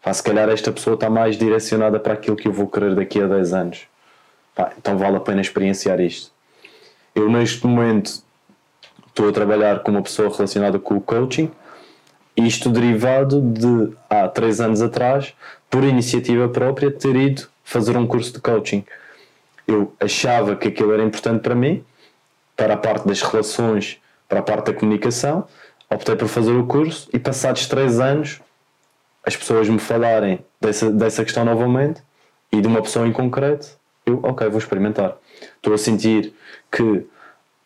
Pá, 0.06 0.14
se 0.14 0.22
calhar 0.22 0.48
esta 0.50 0.72
pessoa 0.72 0.94
está 0.94 1.10
mais 1.10 1.36
direcionada 1.36 2.00
para 2.00 2.14
aquilo 2.14 2.36
que 2.36 2.48
eu 2.48 2.54
vou 2.54 2.68
querer 2.68 2.94
daqui 2.94 3.20
a 3.20 3.26
10 3.26 3.54
anos. 3.54 3.88
Pá, 4.54 4.72
então 4.78 5.00
vale 5.00 5.18
a 5.18 5.20
pena 5.20 5.42
experienciar 5.42 6.00
isto. 6.00 6.32
Eu 7.16 7.28
neste 7.28 7.66
momento 7.66 8.22
estou 9.08 9.28
a 9.28 9.32
trabalhar 9.32 9.80
com 9.80 9.90
uma 9.90 10.04
pessoa 10.04 10.30
relacionada 10.30 10.78
com 10.78 10.96
o 10.96 11.02
coaching, 11.02 11.50
isto 12.38 12.70
derivado 12.70 13.42
de 13.42 13.98
há 14.08 14.28
3 14.28 14.62
anos 14.62 14.84
atrás, 14.84 15.34
por 15.72 15.84
iniciativa 15.84 16.48
própria, 16.50 16.92
ter 16.92 17.16
ido 17.16 17.48
fazer 17.64 17.98
um 17.98 18.06
curso 18.06 18.32
de 18.32 18.40
coaching. 18.40 18.86
Eu 19.68 19.92
achava 20.00 20.56
que 20.56 20.68
aquilo 20.68 20.94
era 20.94 21.04
importante 21.04 21.42
para 21.42 21.56
mim, 21.56 21.84
para 22.56 22.76
a 22.76 22.78
parte 22.78 23.08
das 23.08 23.24
relações, 23.24 24.00
para 24.30 24.38
a 24.38 24.44
parte 24.44 24.68
da 24.68 24.74
comunicação, 24.78 25.48
optei 25.90 26.16
por 26.16 26.28
fazer 26.28 26.52
o 26.52 26.68
curso 26.68 27.10
e 27.12 27.18
passados 27.18 27.66
3 27.66 28.00
anos 28.00 28.45
as 29.26 29.36
pessoas 29.36 29.68
me 29.68 29.80
falarem 29.80 30.40
dessa, 30.62 30.92
dessa 30.92 31.24
questão 31.24 31.44
novamente 31.44 32.02
e 32.52 32.62
de 32.62 32.68
uma 32.68 32.82
pessoa 32.82 33.08
em 33.08 33.12
concreto, 33.12 33.68
eu, 34.06 34.20
ok, 34.24 34.48
vou 34.50 34.60
experimentar. 34.60 35.18
Estou 35.56 35.74
a 35.74 35.78
sentir 35.78 36.34
que 36.72 37.06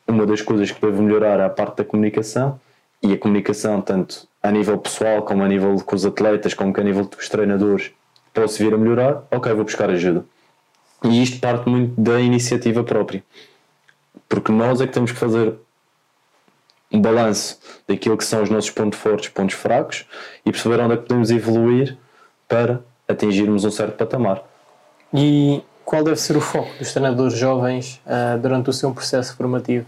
uma 0.08 0.26
das 0.26 0.42
coisas 0.42 0.72
que 0.72 0.82
devo 0.82 1.04
melhorar 1.04 1.40
é 1.40 1.46
a 1.46 1.50
parte 1.50 1.78
da 1.78 1.84
comunicação 1.84 2.60
e 3.04 3.14
a 3.14 3.18
comunicação, 3.18 3.82
tanto 3.82 4.28
a 4.42 4.52
nível 4.52 4.78
pessoal, 4.78 5.22
como 5.24 5.44
a 5.44 5.48
nível 5.48 5.76
com 5.86 5.96
os 5.96 6.06
atletas, 6.06 6.54
como 6.54 6.74
que 6.74 6.80
a 6.80 6.84
nível 6.84 7.06
dos 7.06 7.28
treinadores, 7.28 7.92
posso 8.34 8.58
vir 8.60 8.74
a 8.74 8.78
melhorar, 8.78 9.24
ok, 9.30 9.54
vou 9.54 9.66
buscar 9.66 9.90
ajuda. 9.90 10.26
E 11.04 11.22
isto 11.22 11.40
parte 11.40 11.70
muito 11.70 12.00
da 12.00 12.20
iniciativa 12.20 12.84
própria. 12.84 13.24
Porque 14.28 14.52
nós 14.52 14.80
é 14.82 14.88
que 14.88 14.94
temos 14.94 15.12
que 15.12 15.18
fazer 15.18 15.54
um 16.92 17.02
balanço 17.02 17.60
daquilo 17.88 18.18
que 18.18 18.26
são 18.26 18.42
os 18.42 18.50
nossos 18.50 18.72
pontos 18.72 19.00
fortes, 19.00 19.30
pontos 19.30 19.56
fracos 19.56 20.06
e 20.46 20.52
perceber 20.52 20.80
onde 20.80 20.94
é 20.94 20.98
que 20.98 21.04
podemos 21.04 21.30
evoluir 21.30 21.98
para 22.48 22.82
atingirmos 23.08 23.64
um 23.64 23.72
certo 23.72 23.96
patamar. 23.96 24.44
E 25.14 25.64
qual 25.86 26.04
deve 26.04 26.18
ser 26.18 26.36
o 26.38 26.42
foco 26.42 26.70
dos 26.78 26.92
treinadores 26.92 27.38
jovens 27.38 28.02
uh, 28.06 28.38
durante 28.40 28.70
o 28.70 28.74
seu 28.74 28.92
processo 28.92 29.36
formativo? 29.36 29.86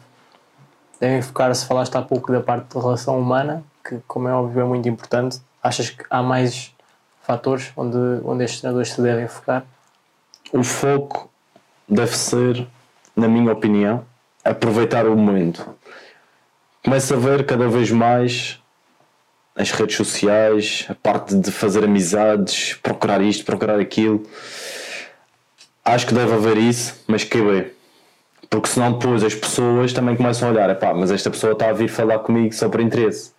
Devem 0.99 1.21
focar-se, 1.21 1.65
falaste 1.65 1.95
há 1.95 2.01
pouco 2.01 2.31
da 2.31 2.41
parte 2.41 2.73
da 2.73 2.79
relação 2.79 3.19
humana, 3.19 3.63
que, 3.83 3.99
como 4.07 4.27
é 4.27 4.33
óbvio, 4.33 4.61
é 4.61 4.65
muito 4.65 4.87
importante. 4.87 5.41
Achas 5.61 5.89
que 5.89 6.03
há 6.09 6.21
mais 6.21 6.73
fatores 7.23 7.71
onde, 7.75 7.97
onde 8.23 8.43
estes 8.43 8.61
treinadores 8.61 8.91
se 8.91 9.01
devem 9.01 9.27
focar? 9.27 9.63
O 10.53 10.63
foco 10.63 11.29
deve 11.89 12.15
ser, 12.15 12.67
na 13.15 13.27
minha 13.27 13.51
opinião, 13.51 14.05
aproveitar 14.43 15.07
o 15.07 15.15
momento 15.15 15.65
começo 16.83 17.13
a 17.13 17.17
ver 17.17 17.45
cada 17.45 17.67
vez 17.67 17.91
mais 17.91 18.59
as 19.55 19.69
redes 19.71 19.95
sociais, 19.95 20.87
a 20.89 20.95
parte 20.95 21.35
de 21.35 21.51
fazer 21.51 21.83
amizades, 21.83 22.73
procurar 22.81 23.21
isto, 23.21 23.45
procurar 23.45 23.79
aquilo. 23.79 24.23
Acho 25.85 26.07
que 26.07 26.13
deve 26.13 26.33
haver 26.33 26.57
isso, 26.57 27.03
mas 27.07 27.23
que 27.23 27.39
bem. 27.41 27.67
Porque 28.49 28.67
senão 28.67 28.93
depois 28.93 29.23
as 29.23 29.35
pessoas 29.35 29.93
também 29.93 30.15
começam 30.15 30.49
a 30.49 30.51
olhar, 30.51 30.75
pá, 30.75 30.93
mas 30.93 31.11
esta 31.11 31.29
pessoa 31.29 31.53
está 31.53 31.69
a 31.69 31.73
vir 31.73 31.87
falar 31.87 32.19
comigo 32.19 32.53
só 32.53 32.67
por 32.67 32.81
interesse. 32.81 33.31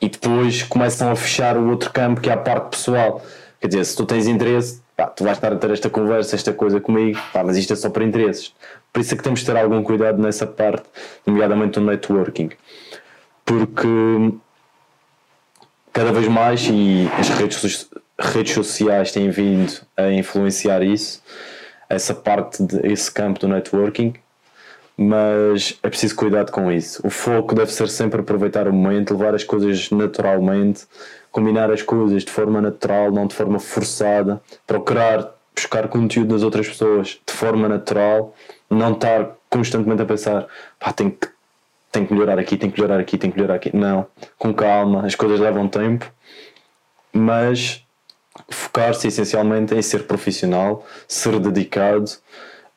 E 0.00 0.08
depois 0.08 0.62
começam 0.62 1.10
a 1.10 1.16
fechar 1.16 1.56
o 1.56 1.70
outro 1.70 1.90
campo 1.90 2.20
que 2.20 2.28
é 2.28 2.32
a 2.34 2.36
parte 2.36 2.70
pessoal. 2.70 3.24
Quer 3.60 3.68
dizer, 3.68 3.84
se 3.84 3.96
tu 3.96 4.04
tens 4.04 4.26
interesse, 4.26 4.82
pá, 4.96 5.06
tu 5.06 5.24
vais 5.24 5.38
estar 5.38 5.52
a 5.52 5.56
ter 5.56 5.70
esta 5.70 5.88
conversa, 5.88 6.36
esta 6.36 6.52
coisa 6.52 6.80
comigo, 6.80 7.18
pá, 7.32 7.42
mas 7.42 7.56
isto 7.56 7.72
é 7.72 7.76
só 7.76 7.88
por 7.88 8.02
interesses. 8.02 8.52
Por 8.92 9.00
isso 9.00 9.14
é 9.14 9.16
que 9.16 9.22
temos 9.22 9.40
de 9.40 9.46
ter 9.46 9.56
algum 9.56 9.82
cuidado 9.82 10.20
nessa 10.20 10.46
parte, 10.46 10.84
nomeadamente 11.26 11.80
no 11.80 11.86
networking 11.86 12.50
porque 13.44 13.88
cada 15.92 16.12
vez 16.12 16.26
mais 16.28 16.66
e 16.68 17.08
as 17.18 17.28
redes, 17.28 17.88
redes 18.18 18.52
sociais 18.52 19.12
têm 19.12 19.30
vindo 19.30 19.72
a 19.96 20.10
influenciar 20.10 20.82
isso, 20.82 21.22
essa 21.88 22.14
parte, 22.14 22.62
de, 22.62 22.86
esse 22.86 23.10
campo 23.10 23.38
do 23.40 23.48
networking, 23.48 24.14
mas 24.96 25.78
é 25.82 25.88
preciso 25.88 26.16
cuidado 26.16 26.50
com 26.50 26.70
isso. 26.70 27.00
O 27.06 27.10
foco 27.10 27.54
deve 27.54 27.72
ser 27.72 27.88
sempre 27.88 28.20
aproveitar 28.20 28.68
o 28.68 28.72
momento, 28.72 29.14
levar 29.14 29.34
as 29.34 29.44
coisas 29.44 29.90
naturalmente, 29.90 30.86
combinar 31.30 31.70
as 31.70 31.82
coisas 31.82 32.24
de 32.24 32.30
forma 32.30 32.60
natural, 32.60 33.10
não 33.10 33.26
de 33.26 33.34
forma 33.34 33.58
forçada, 33.58 34.40
procurar 34.66 35.34
buscar 35.54 35.86
conteúdo 35.88 36.34
das 36.34 36.42
outras 36.42 36.68
pessoas 36.68 37.20
de 37.24 37.32
forma 37.32 37.68
natural, 37.68 38.34
não 38.68 38.92
estar 38.92 39.36
constantemente 39.48 40.02
a 40.02 40.04
pensar, 40.04 40.46
pá, 40.80 40.92
tenho 40.92 41.12
que 41.12 41.28
tem 41.94 42.04
que 42.04 42.12
melhorar 42.12 42.40
aqui, 42.40 42.56
tem 42.56 42.68
que 42.68 42.80
melhorar 42.80 43.00
aqui, 43.00 43.16
tem 43.16 43.30
que 43.30 43.36
melhorar 43.36 43.54
aqui. 43.54 43.74
Não, 43.74 44.04
com 44.36 44.52
calma, 44.52 45.06
as 45.06 45.14
coisas 45.14 45.38
levam 45.38 45.68
tempo, 45.68 46.12
mas 47.12 47.86
focar-se 48.50 49.06
essencialmente 49.06 49.72
em 49.76 49.80
ser 49.80 50.02
profissional, 50.04 50.84
ser 51.06 51.38
dedicado, 51.38 52.10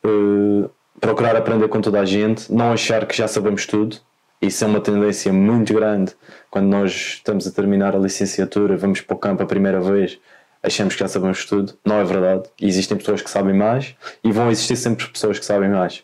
uh, 0.06 0.69
procurar 1.01 1.36
aprender 1.36 1.67
com 1.67 1.82
toda 1.82 1.99
a 1.99 2.06
gente, 2.06 2.53
não 2.53 2.71
achar 2.71 3.08
que 3.08 3.17
já 3.17 3.27
sabemos 3.27 3.65
tudo. 3.65 3.97
Isso 4.39 4.63
é 4.63 4.67
uma 4.67 4.80
tendência 4.80 5.34
muito 5.34 5.73
grande 5.73 6.15
quando 6.51 6.67
nós 6.67 6.91
estamos 6.91 7.47
a 7.47 7.51
terminar 7.51 7.95
a 7.95 7.99
licenciatura, 7.99 8.77
vamos 8.77 9.01
para 9.01 9.15
o 9.15 9.17
campo 9.17 9.41
a 9.41 9.47
primeira 9.47 9.82
vez, 9.82 10.19
achamos 10.62 10.93
que 10.93 10.99
já 10.99 11.08
sabemos 11.08 11.43
tudo. 11.43 11.73
Não 11.84 11.99
é 11.99 12.03
verdade. 12.03 12.43
Existem 12.62 12.95
pessoas 12.95 13.23
que 13.23 13.32
sabem 13.32 13.56
mais 13.56 13.95
e 14.23 14.32
vão 14.32 14.51
existir 14.51 14.75
sempre 14.75 15.08
pessoas 15.08 15.39
que 15.39 15.45
sabem 15.45 15.71
mais. 15.71 16.03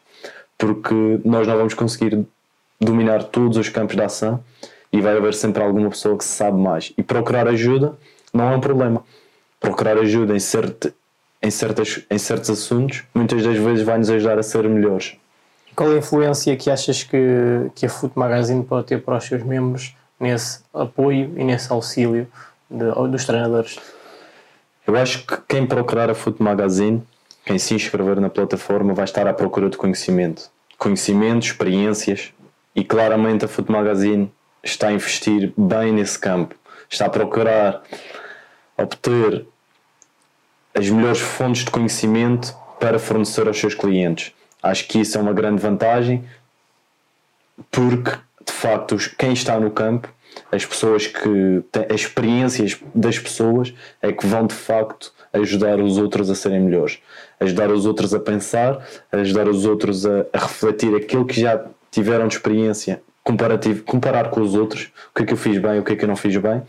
Porque 0.58 1.19
nós 1.23 1.47
não 1.47 1.58
vamos 1.58 1.76
conseguir 1.76 2.26
dominar 2.84 3.24
todos 3.24 3.58
os 3.58 3.69
campos 3.69 3.96
de 3.96 4.02
ação 4.02 4.44
e 4.92 5.02
vai 5.02 5.17
haver 5.17 5.34
sempre 5.34 5.63
alguma 5.63 5.90
pessoa 5.90 6.17
que 6.17 6.23
sabe 6.23 6.60
mais. 6.60 6.94
E 6.98 7.02
procurar 7.02 7.48
ajuda 7.48 7.98
não 8.34 8.52
é 8.52 8.56
um 8.56 8.60
problema. 8.60 9.04
Procurar 9.60 9.98
ajuda 9.98 10.36
em, 10.36 10.40
certo, 10.40 10.94
em, 11.42 11.50
certas, 11.50 12.02
em 12.10 12.17
certos 12.17 12.50
assuntos 12.50 13.04
muitas 13.13 13.44
das 13.44 13.58
vezes 13.58 13.84
vai 13.84 13.98
nos 13.98 14.10
ajudar 14.10 14.38
a 14.38 14.44
ser 14.44 14.67
melhores. 14.69 15.15
Qual 15.75 15.90
a 15.90 15.98
influência 15.98 16.56
que 16.56 16.69
achas 16.69 17.04
que, 17.04 17.71
que 17.73 17.88
a 17.88 17.90
Foot 17.90 18.13
Magazine 18.15 18.63
pode 18.63 18.86
ter 18.86 19.02
para 19.02 19.17
os 19.17 19.23
seus 19.23 19.42
membros 19.42 19.96
nesse 20.19 20.60
apoio 20.71 21.34
e 21.36 21.44
nesse 21.44 21.71
auxílio 21.71 22.27
de, 22.69 23.10
dos 23.10 23.25
treinadores? 23.25 23.79
Eu 24.86 24.96
acho 24.96 25.25
que 25.25 25.38
quem 25.48 25.65
procurar 25.65 26.12
a 26.12 26.13
Foot 26.13 26.44
Magazine, 26.44 27.02
quem 27.44 27.58
se 27.58 27.73
inscrever 27.73 28.21
na 28.21 28.29
plataforma, 28.29 28.94
vai 28.94 29.06
estar 29.06 29.27
à 29.27 29.34
procura 29.34 29.69
de 29.69 29.77
conhecimento. 29.77 30.52
Conhecimento, 30.77 31.48
experiências, 31.48 32.31
e 32.76 32.84
claramente 32.84 33.46
a 33.46 33.48
Foot 33.48 33.71
Magazine 33.71 34.32
está 34.63 34.88
a 34.88 34.94
investir 34.94 35.54
bem 35.58 35.92
nesse 35.92 36.17
campo, 36.17 36.56
está 36.90 37.06
a 37.06 37.10
procurar 37.10 37.84
obter 38.78 39.46
as 40.74 40.90
melhores 40.90 41.19
fontes 41.19 41.65
de 41.65 41.71
conhecimento 41.71 42.56
para 42.80 42.98
fornecer 42.98 43.48
aos 43.48 43.60
seus 43.60 43.76
clientes. 43.76 44.34
Acho 44.62 44.88
que 44.88 45.00
isso 45.00 45.17
é 45.17 45.21
uma 45.21 45.34
grande 45.34 45.62
vantagem 45.62 46.24
porque 47.69 48.12
de 48.46 48.52
facto 48.52 48.98
quem 49.17 49.34
está 49.34 49.60
no 49.60 49.71
campo, 49.71 50.10
as 50.52 50.65
pessoas 50.65 51.06
que 51.06 51.63
têm 51.71 51.86
as 51.90 52.02
experiências 52.02 52.80
das 52.94 53.19
pessoas 53.19 53.74
é 54.02 54.12
que 54.12 54.26
vão 54.26 54.48
de 54.48 54.56
facto 54.56 55.13
ajudar 55.32 55.80
os 55.80 55.98
outros 55.98 56.30
a 56.30 56.36
serem 56.36 56.62
melhores, 56.62 57.00
ajudar 57.40 57.71
os 57.71 57.86
outros 57.86 58.13
a 58.13 58.19
pensar, 58.19 58.86
ajudar 59.12 59.48
os 59.48 59.65
outros 59.65 60.06
a, 60.06 60.26
a 60.34 60.40
refletir 60.40 60.96
aquilo 60.96 61.26
que 61.26 61.40
já 61.40 61.63
tiveram 61.94 62.27
de 62.27 62.35
experiência, 62.35 63.02
comparativo, 63.23 63.83
comparar 63.83 64.31
com 64.31 64.41
os 64.41 64.56
outros, 64.56 64.91
o 65.12 65.15
que 65.15 65.23
é 65.23 65.25
que 65.27 65.33
eu 65.33 65.37
fiz 65.37 65.60
bem, 65.60 65.79
o 65.79 65.83
que 65.83 65.94
é 65.94 65.96
que 65.96 66.04
eu 66.04 66.08
não 66.08 66.15
fiz 66.15 66.35
bem, 66.37 66.63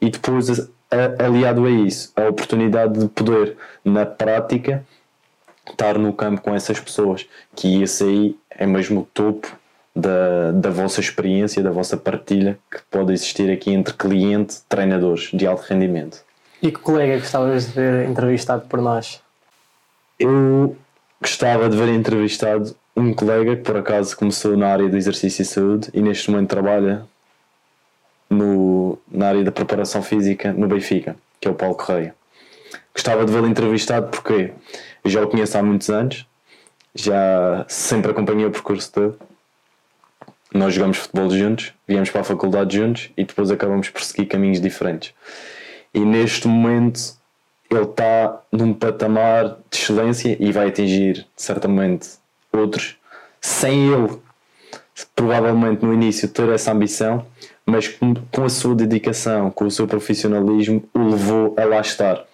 e 0.00 0.08
depois 0.08 0.58
a, 0.90 1.24
aliado 1.24 1.66
a 1.66 1.70
isso, 1.70 2.10
a 2.16 2.28
oportunidade 2.28 2.98
de 2.98 3.08
poder 3.08 3.58
na 3.84 4.06
prática 4.06 4.84
estar 5.70 5.98
no 5.98 6.14
campo 6.14 6.40
com 6.40 6.54
essas 6.54 6.80
pessoas, 6.80 7.28
que 7.54 7.82
esse 7.82 8.02
aí 8.02 8.36
é 8.50 8.66
mesmo 8.66 9.02
o 9.02 9.08
topo 9.12 9.54
da, 9.94 10.50
da 10.52 10.70
vossa 10.70 11.00
experiência, 11.00 11.62
da 11.62 11.70
vossa 11.70 11.98
partilha 11.98 12.58
que 12.72 12.80
pode 12.90 13.12
existir 13.12 13.50
aqui 13.52 13.70
entre 13.72 13.92
cliente 13.92 14.54
e 14.54 14.62
treinadores 14.66 15.30
de 15.32 15.46
alto 15.46 15.62
rendimento. 15.68 16.24
E 16.62 16.72
que 16.72 16.78
colega 16.78 17.18
gostavas 17.18 17.66
de 17.66 17.72
ver 17.72 18.08
entrevistado 18.08 18.62
por 18.66 18.80
nós? 18.80 19.20
Eu 20.18 20.74
gostava 21.20 21.68
de 21.68 21.76
ver 21.76 21.88
entrevistado 21.88 22.74
um 23.00 23.14
colega 23.14 23.56
que 23.56 23.62
por 23.62 23.76
acaso 23.76 24.16
começou 24.16 24.56
na 24.56 24.68
área 24.68 24.88
do 24.88 24.96
exercício 24.96 25.42
e 25.42 25.44
saúde 25.44 25.90
e 25.92 26.00
neste 26.00 26.30
momento 26.30 26.50
trabalha 26.50 27.06
no, 28.28 28.98
na 29.10 29.28
área 29.28 29.44
da 29.44 29.52
preparação 29.52 30.02
física 30.02 30.52
no 30.52 30.68
Benfica, 30.68 31.16
que 31.40 31.48
é 31.48 31.50
o 31.50 31.54
Paulo 31.54 31.74
Correia. 31.74 32.14
Gostava 32.94 33.24
de 33.24 33.32
vê-lo 33.32 33.46
entrevistado 33.46 34.08
porque 34.08 34.52
já 35.04 35.22
o 35.22 35.28
conheço 35.28 35.58
há 35.58 35.62
muitos 35.62 35.90
anos, 35.90 36.26
já 36.94 37.64
sempre 37.68 38.10
acompanhei 38.10 38.46
o 38.46 38.50
percurso 38.50 38.92
dele 38.94 39.14
nós 40.52 40.74
jogamos 40.74 40.98
futebol 40.98 41.30
juntos, 41.30 41.72
viemos 41.86 42.10
para 42.10 42.22
a 42.22 42.24
faculdade 42.24 42.76
juntos 42.76 43.10
e 43.16 43.24
depois 43.24 43.50
acabamos 43.50 43.88
por 43.88 44.02
seguir 44.02 44.26
caminhos 44.26 44.60
diferentes. 44.60 45.14
E 45.94 46.00
neste 46.00 46.48
momento 46.48 47.00
ele 47.70 47.82
está 47.82 48.40
num 48.50 48.74
patamar 48.74 49.58
de 49.70 49.76
excelência 49.76 50.36
e 50.40 50.50
vai 50.50 50.68
atingir 50.68 51.26
certamente 51.36 52.08
outros, 52.52 52.96
sem 53.40 53.92
ele 53.92 54.18
provavelmente 55.14 55.84
no 55.84 55.92
início 55.94 56.28
ter 56.28 56.48
essa 56.50 56.72
ambição, 56.72 57.24
mas 57.64 57.88
com, 57.88 58.14
com 58.14 58.44
a 58.44 58.48
sua 58.48 58.74
dedicação, 58.74 59.50
com 59.50 59.66
o 59.66 59.70
seu 59.70 59.86
profissionalismo, 59.86 60.82
o 60.94 61.10
levou 61.10 61.54
a 61.56 61.64
lá 61.64 61.80
estar 61.80 62.24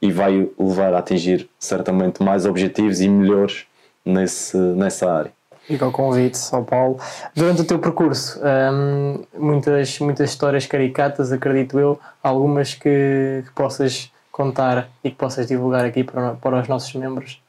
e 0.00 0.10
vai 0.10 0.48
levar 0.58 0.94
a 0.94 0.98
atingir 0.98 1.48
certamente 1.58 2.22
mais 2.22 2.46
objetivos 2.46 3.00
e 3.00 3.08
melhores 3.08 3.64
nesse, 4.04 4.56
nessa 4.56 5.10
área. 5.10 5.32
Fica 5.66 5.86
o 5.86 5.90
convite 5.90 6.38
ao 6.52 6.62
Paulo. 6.62 6.98
Durante 7.34 7.62
o 7.62 7.64
teu 7.64 7.78
percurso, 7.78 8.38
hum, 8.38 9.24
muitas, 9.34 9.98
muitas 9.98 10.28
histórias 10.28 10.66
caricatas, 10.66 11.32
acredito 11.32 11.78
eu, 11.78 11.98
algumas 12.22 12.74
que, 12.74 13.42
que, 13.46 13.50
possas 13.54 14.12
contar 14.30 14.90
e 15.02 15.10
que 15.10 15.16
possas 15.16 15.46
divulgar 15.46 15.86
aqui 15.86 16.04
para, 16.04 16.34
para 16.34 16.60
os 16.60 16.68
nossos 16.68 16.94
membros? 16.94 17.40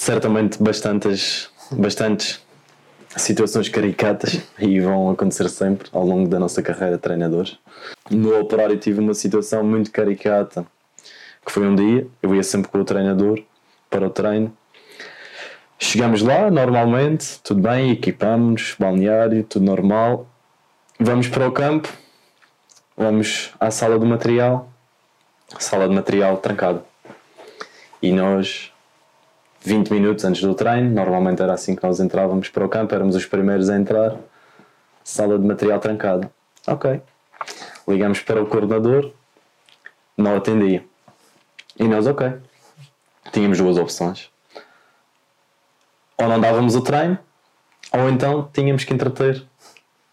Certamente 0.00 0.62
bastantes, 0.62 1.50
bastantes 1.70 2.40
situações 3.16 3.68
caricatas 3.68 4.40
e 4.58 4.80
vão 4.80 5.10
acontecer 5.10 5.50
sempre 5.50 5.90
ao 5.92 6.06
longo 6.06 6.26
da 6.26 6.38
nossa 6.38 6.62
carreira 6.62 6.96
de 6.96 7.02
treinadores. 7.02 7.58
No 8.10 8.40
operário 8.40 8.78
tive 8.78 9.00
uma 9.00 9.12
situação 9.12 9.62
muito 9.62 9.92
caricata, 9.92 10.64
que 11.44 11.52
foi 11.52 11.66
um 11.66 11.74
dia, 11.74 12.06
eu 12.22 12.34
ia 12.34 12.42
sempre 12.42 12.70
com 12.70 12.80
o 12.80 12.84
treinador 12.84 13.42
para 13.90 14.06
o 14.06 14.10
treino 14.10 14.56
Chegamos 15.82 16.22
lá, 16.22 16.50
normalmente, 16.50 17.40
tudo 17.42 17.62
bem, 17.62 17.90
equipamos, 17.90 18.76
balneário, 18.78 19.42
tudo 19.42 19.64
normal. 19.64 20.26
Vamos 20.98 21.26
para 21.26 21.46
o 21.48 21.52
campo, 21.52 21.88
vamos 22.96 23.52
à 23.58 23.70
sala 23.70 23.98
do 23.98 24.06
material, 24.06 24.70
sala 25.58 25.88
de 25.88 25.94
material 25.94 26.36
trancada. 26.36 26.84
E 28.02 28.12
nós, 28.12 28.70
20 29.62 29.90
minutos 29.90 30.24
antes 30.24 30.42
do 30.42 30.54
treino, 30.54 30.90
normalmente 30.90 31.42
era 31.42 31.52
assim 31.52 31.76
que 31.76 31.82
nós 31.82 32.00
entrávamos 32.00 32.48
para 32.48 32.64
o 32.64 32.68
campo, 32.68 32.94
éramos 32.94 33.14
os 33.14 33.26
primeiros 33.26 33.68
a 33.68 33.76
entrar, 33.76 34.16
sala 35.04 35.38
de 35.38 35.46
material 35.46 35.78
trancada. 35.78 36.30
Ok. 36.66 37.00
Ligamos 37.88 38.20
para 38.20 38.42
o 38.42 38.46
coordenador, 38.46 39.12
não 40.16 40.36
atendia. 40.36 40.84
E 41.78 41.88
nós, 41.88 42.06
ok. 42.06 42.34
Tínhamos 43.32 43.58
duas 43.58 43.76
opções 43.76 44.30
ou 46.20 46.28
não 46.28 46.38
dávamos 46.38 46.76
o 46.76 46.82
treino, 46.82 47.18
ou 47.90 48.10
então 48.10 48.48
tínhamos 48.52 48.84
que 48.84 48.92
entreter 48.92 49.42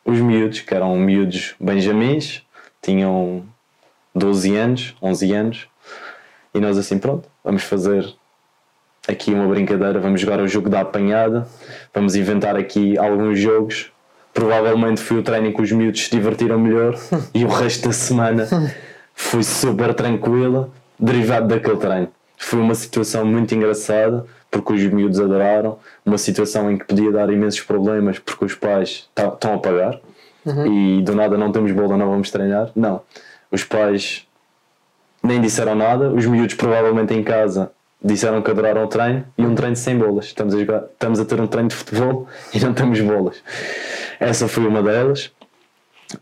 os 0.05 0.17
miúdos, 0.19 0.61
que 0.61 0.73
eram 0.73 0.95
miúdos 0.95 1.53
benjamins, 1.59 2.43
tinham 2.81 3.45
12 4.15 4.55
anos, 4.55 4.95
11 5.01 5.33
anos, 5.33 5.67
e 6.53 6.59
nós 6.61 6.77
assim, 6.77 6.97
pronto, 6.97 7.29
vamos 7.43 7.63
fazer 7.63 8.15
aqui 9.07 9.33
uma 9.33 9.47
brincadeira, 9.47 9.99
vamos 9.99 10.19
jogar 10.19 10.39
o 10.39 10.47
jogo 10.47 10.69
da 10.69 10.81
apanhada, 10.81 11.47
vamos 11.93 12.15
inventar 12.15 12.55
aqui 12.55 12.97
alguns 12.97 13.39
jogos. 13.39 13.91
Provavelmente 14.33 15.01
foi 15.01 15.17
o 15.17 15.23
treino 15.23 15.47
em 15.47 15.53
que 15.53 15.61
os 15.61 15.71
miúdos 15.71 16.05
se 16.05 16.11
divertiram 16.11 16.59
melhor 16.59 16.95
e 17.33 17.43
o 17.45 17.47
resto 17.47 17.87
da 17.87 17.93
semana 17.93 18.47
foi 19.13 19.41
super 19.43 19.93
tranquila, 19.93 20.69
derivado 20.99 21.47
daquele 21.47 21.77
treino. 21.77 22.09
Foi 22.37 22.59
uma 22.59 22.75
situação 22.75 23.25
muito 23.25 23.55
engraçada 23.55 24.25
porque 24.51 24.73
os 24.73 24.83
miúdos 24.83 25.19
adoraram, 25.19 25.79
uma 26.05 26.17
situação 26.17 26.71
em 26.71 26.77
que 26.77 26.85
podia 26.85 27.11
dar 27.11 27.29
imensos 27.31 27.61
problemas 27.61 28.19
porque 28.19 28.45
os 28.45 28.53
pais 28.53 29.09
estão 29.17 29.55
a 29.55 29.57
pagar 29.57 29.99
uhum. 30.45 30.99
e 30.99 31.01
do 31.01 31.15
nada 31.15 31.37
não 31.37 31.51
temos 31.51 31.71
bola, 31.71 31.97
não 31.97 32.09
vamos 32.09 32.29
treinar. 32.29 32.69
Não, 32.75 33.01
os 33.51 33.63
pais 33.63 34.25
nem 35.23 35.41
disseram 35.41 35.75
nada, 35.75 36.09
os 36.09 36.25
miúdos 36.25 36.55
provavelmente 36.55 37.13
em 37.13 37.23
casa 37.23 37.71
disseram 38.03 38.41
que 38.41 38.51
adoraram 38.51 38.83
o 38.83 38.87
treino 38.87 39.25
e 39.37 39.45
um 39.45 39.55
treino 39.55 39.75
sem 39.75 39.97
bolas. 39.97 40.25
Estamos 40.25 40.53
a, 40.53 40.59
jogar, 40.59 40.83
estamos 40.91 41.19
a 41.19 41.25
ter 41.25 41.39
um 41.39 41.47
treino 41.47 41.69
de 41.69 41.75
futebol 41.75 42.27
e 42.53 42.59
não 42.59 42.73
temos 42.73 42.99
bolas. 43.01 43.41
Essa 44.19 44.47
foi 44.47 44.65
uma 44.65 44.81
delas. 44.81 45.31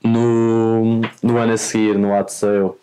No, 0.04 1.02
no 1.22 1.38
ano 1.38 1.54
a 1.54 1.58
seguir, 1.58 1.96
no 1.96 2.16
Atseu, 2.16 2.78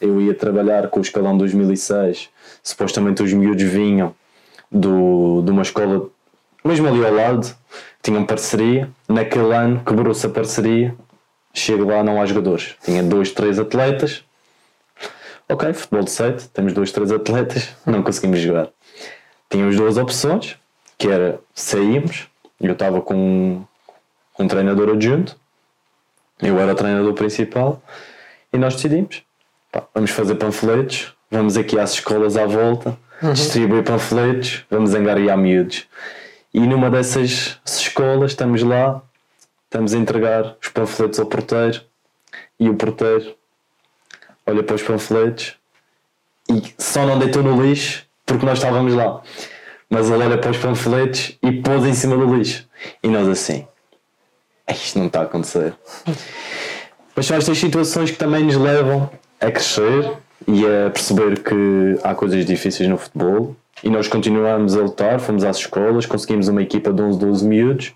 eu 0.00 0.20
ia 0.20 0.34
trabalhar 0.34 0.88
com 0.88 0.98
o 0.98 1.02
escalão 1.02 1.36
2006. 1.36 2.28
Supostamente 2.62 3.22
os 3.22 3.32
miúdos 3.32 3.62
vinham 3.62 4.14
do, 4.70 5.42
de 5.42 5.50
uma 5.50 5.62
escola, 5.62 6.08
mesmo 6.64 6.88
ali 6.88 7.04
ao 7.04 7.14
lado, 7.14 7.54
tinham 8.02 8.24
parceria. 8.24 8.90
Naquele 9.08 9.54
ano 9.54 9.82
quebrou-se 9.84 10.26
a 10.26 10.30
parceria, 10.30 10.94
chego 11.52 11.84
lá, 11.84 12.02
não 12.02 12.20
há 12.20 12.26
jogadores. 12.26 12.74
Tinha 12.82 13.02
dois, 13.02 13.30
três 13.30 13.58
atletas. 13.58 14.24
Ok, 15.50 15.72
futebol 15.72 16.04
de 16.04 16.10
7, 16.10 16.48
temos 16.50 16.72
dois, 16.72 16.92
três 16.92 17.10
atletas, 17.10 17.74
não 17.84 18.02
conseguimos 18.02 18.38
jogar. 18.38 18.68
Tínhamos 19.48 19.76
duas 19.76 19.96
opções, 19.96 20.56
que 20.96 21.08
era 21.08 21.40
saímos, 21.52 22.28
eu 22.60 22.72
estava 22.72 23.00
com, 23.00 23.64
com 24.32 24.44
um 24.44 24.48
treinador 24.48 24.90
adjunto, 24.90 25.36
eu 26.40 26.58
era 26.60 26.72
o 26.72 26.74
treinador 26.76 27.14
principal, 27.14 27.82
e 28.52 28.58
nós 28.58 28.74
decidimos, 28.74 29.24
pá, 29.72 29.82
vamos 29.92 30.10
fazer 30.12 30.36
panfletos, 30.36 31.14
vamos 31.28 31.56
aqui 31.56 31.78
às 31.80 31.94
escolas 31.94 32.36
à 32.36 32.46
volta, 32.46 32.96
uhum. 33.20 33.32
distribuir 33.32 33.82
panfletos, 33.82 34.64
vamos 34.70 34.94
angariar 34.94 35.36
miúdos. 35.36 35.86
E 36.54 36.60
numa 36.60 36.88
dessas 36.90 37.58
escolas 37.64 38.32
estamos 38.32 38.62
lá, 38.62 39.02
estamos 39.64 39.94
a 39.94 39.98
entregar 39.98 40.56
os 40.62 40.68
panfletos 40.68 41.18
ao 41.18 41.26
porteiro 41.26 41.80
e 42.58 42.68
o 42.68 42.74
porteiro 42.74 43.34
olha 44.50 44.62
para 44.62 44.76
os 44.76 44.82
panfletos 44.82 45.54
e 46.48 46.74
só 46.78 47.06
não 47.06 47.18
deitou 47.18 47.42
no 47.42 47.62
lixo 47.62 48.04
porque 48.26 48.44
nós 48.44 48.58
estávamos 48.58 48.94
lá. 48.94 49.20
Mas 49.88 50.10
ele 50.10 50.22
olha 50.22 50.38
para 50.38 50.50
os 50.50 50.58
panfletos 50.58 51.36
e 51.42 51.52
pôs 51.52 51.84
em 51.84 51.94
cima 51.94 52.16
do 52.16 52.36
lixo. 52.36 52.68
E 53.02 53.08
nós 53.08 53.28
assim, 53.28 53.66
isto 54.68 54.98
não 54.98 55.06
está 55.06 55.20
a 55.20 55.24
acontecer. 55.24 55.74
Mas 57.14 57.26
são 57.26 57.36
estas 57.36 57.58
situações 57.58 58.10
que 58.10 58.16
também 58.16 58.44
nos 58.44 58.56
levam 58.56 59.10
a 59.40 59.50
crescer 59.50 60.12
e 60.46 60.64
a 60.64 60.90
perceber 60.90 61.42
que 61.42 61.98
há 62.02 62.14
coisas 62.14 62.44
difíceis 62.46 62.88
no 62.88 62.96
futebol 62.96 63.56
e 63.82 63.90
nós 63.90 64.08
continuamos 64.08 64.76
a 64.76 64.80
lutar, 64.80 65.18
fomos 65.20 65.44
às 65.44 65.56
escolas, 65.58 66.06
conseguimos 66.06 66.48
uma 66.48 66.62
equipa 66.62 66.92
de 66.92 67.02
11, 67.02 67.18
12 67.18 67.46
miúdos 67.46 67.92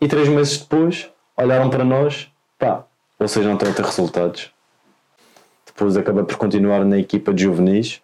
e 0.00 0.06
três 0.06 0.28
meses 0.28 0.58
depois 0.58 1.08
olharam 1.36 1.68
para 1.68 1.84
nós, 1.84 2.28
pá, 2.58 2.84
vocês 3.18 3.44
não 3.44 3.54
estão 3.54 3.70
a 3.70 3.72
ter 3.72 3.84
resultados. 3.84 4.53
Depois 5.74 5.96
acabei 5.96 6.24
por 6.24 6.36
continuar 6.36 6.84
na 6.84 6.98
equipa 6.98 7.34
de 7.34 7.42
juvenis 7.42 8.00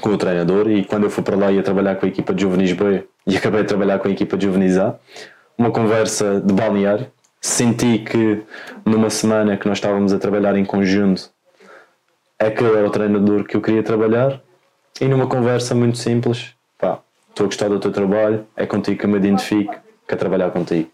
com 0.00 0.10
o 0.10 0.18
treinador 0.18 0.70
e 0.70 0.84
quando 0.84 1.04
eu 1.04 1.10
fui 1.10 1.22
para 1.22 1.36
lá 1.36 1.52
ia 1.52 1.62
trabalhar 1.62 1.96
com 1.96 2.06
a 2.06 2.08
equipa 2.08 2.34
de 2.34 2.42
juvenis 2.42 2.72
B 2.72 3.04
e 3.26 3.36
acabei 3.36 3.62
de 3.62 3.68
trabalhar 3.68 3.98
com 3.98 4.08
a 4.08 4.10
equipa 4.10 4.36
de 4.36 4.46
juvenis 4.46 4.76
A. 4.78 4.98
Uma 5.56 5.70
conversa 5.70 6.40
de 6.40 6.52
balneário. 6.52 7.06
Senti 7.40 7.98
que 7.98 8.42
numa 8.84 9.10
semana 9.10 9.56
que 9.56 9.68
nós 9.68 9.78
estávamos 9.78 10.12
a 10.12 10.18
trabalhar 10.18 10.56
em 10.56 10.64
conjunto 10.64 11.30
aquele 12.38 12.76
era 12.76 12.86
o 12.86 12.90
treinador 12.90 13.44
que 13.44 13.56
eu 13.56 13.62
queria 13.62 13.82
trabalhar 13.82 14.40
e 15.00 15.06
numa 15.06 15.26
conversa 15.26 15.74
muito 15.74 15.96
simples 15.96 16.56
estou 17.36 17.44
a 17.44 17.48
gostar 17.48 17.68
do 17.68 17.78
teu 17.78 17.92
trabalho, 17.92 18.46
é 18.56 18.64
contigo 18.64 18.98
que 18.98 19.04
eu 19.04 19.10
me 19.10 19.18
identifico, 19.18 19.74
quero 20.08 20.18
trabalhar 20.18 20.50
contigo. 20.50 20.90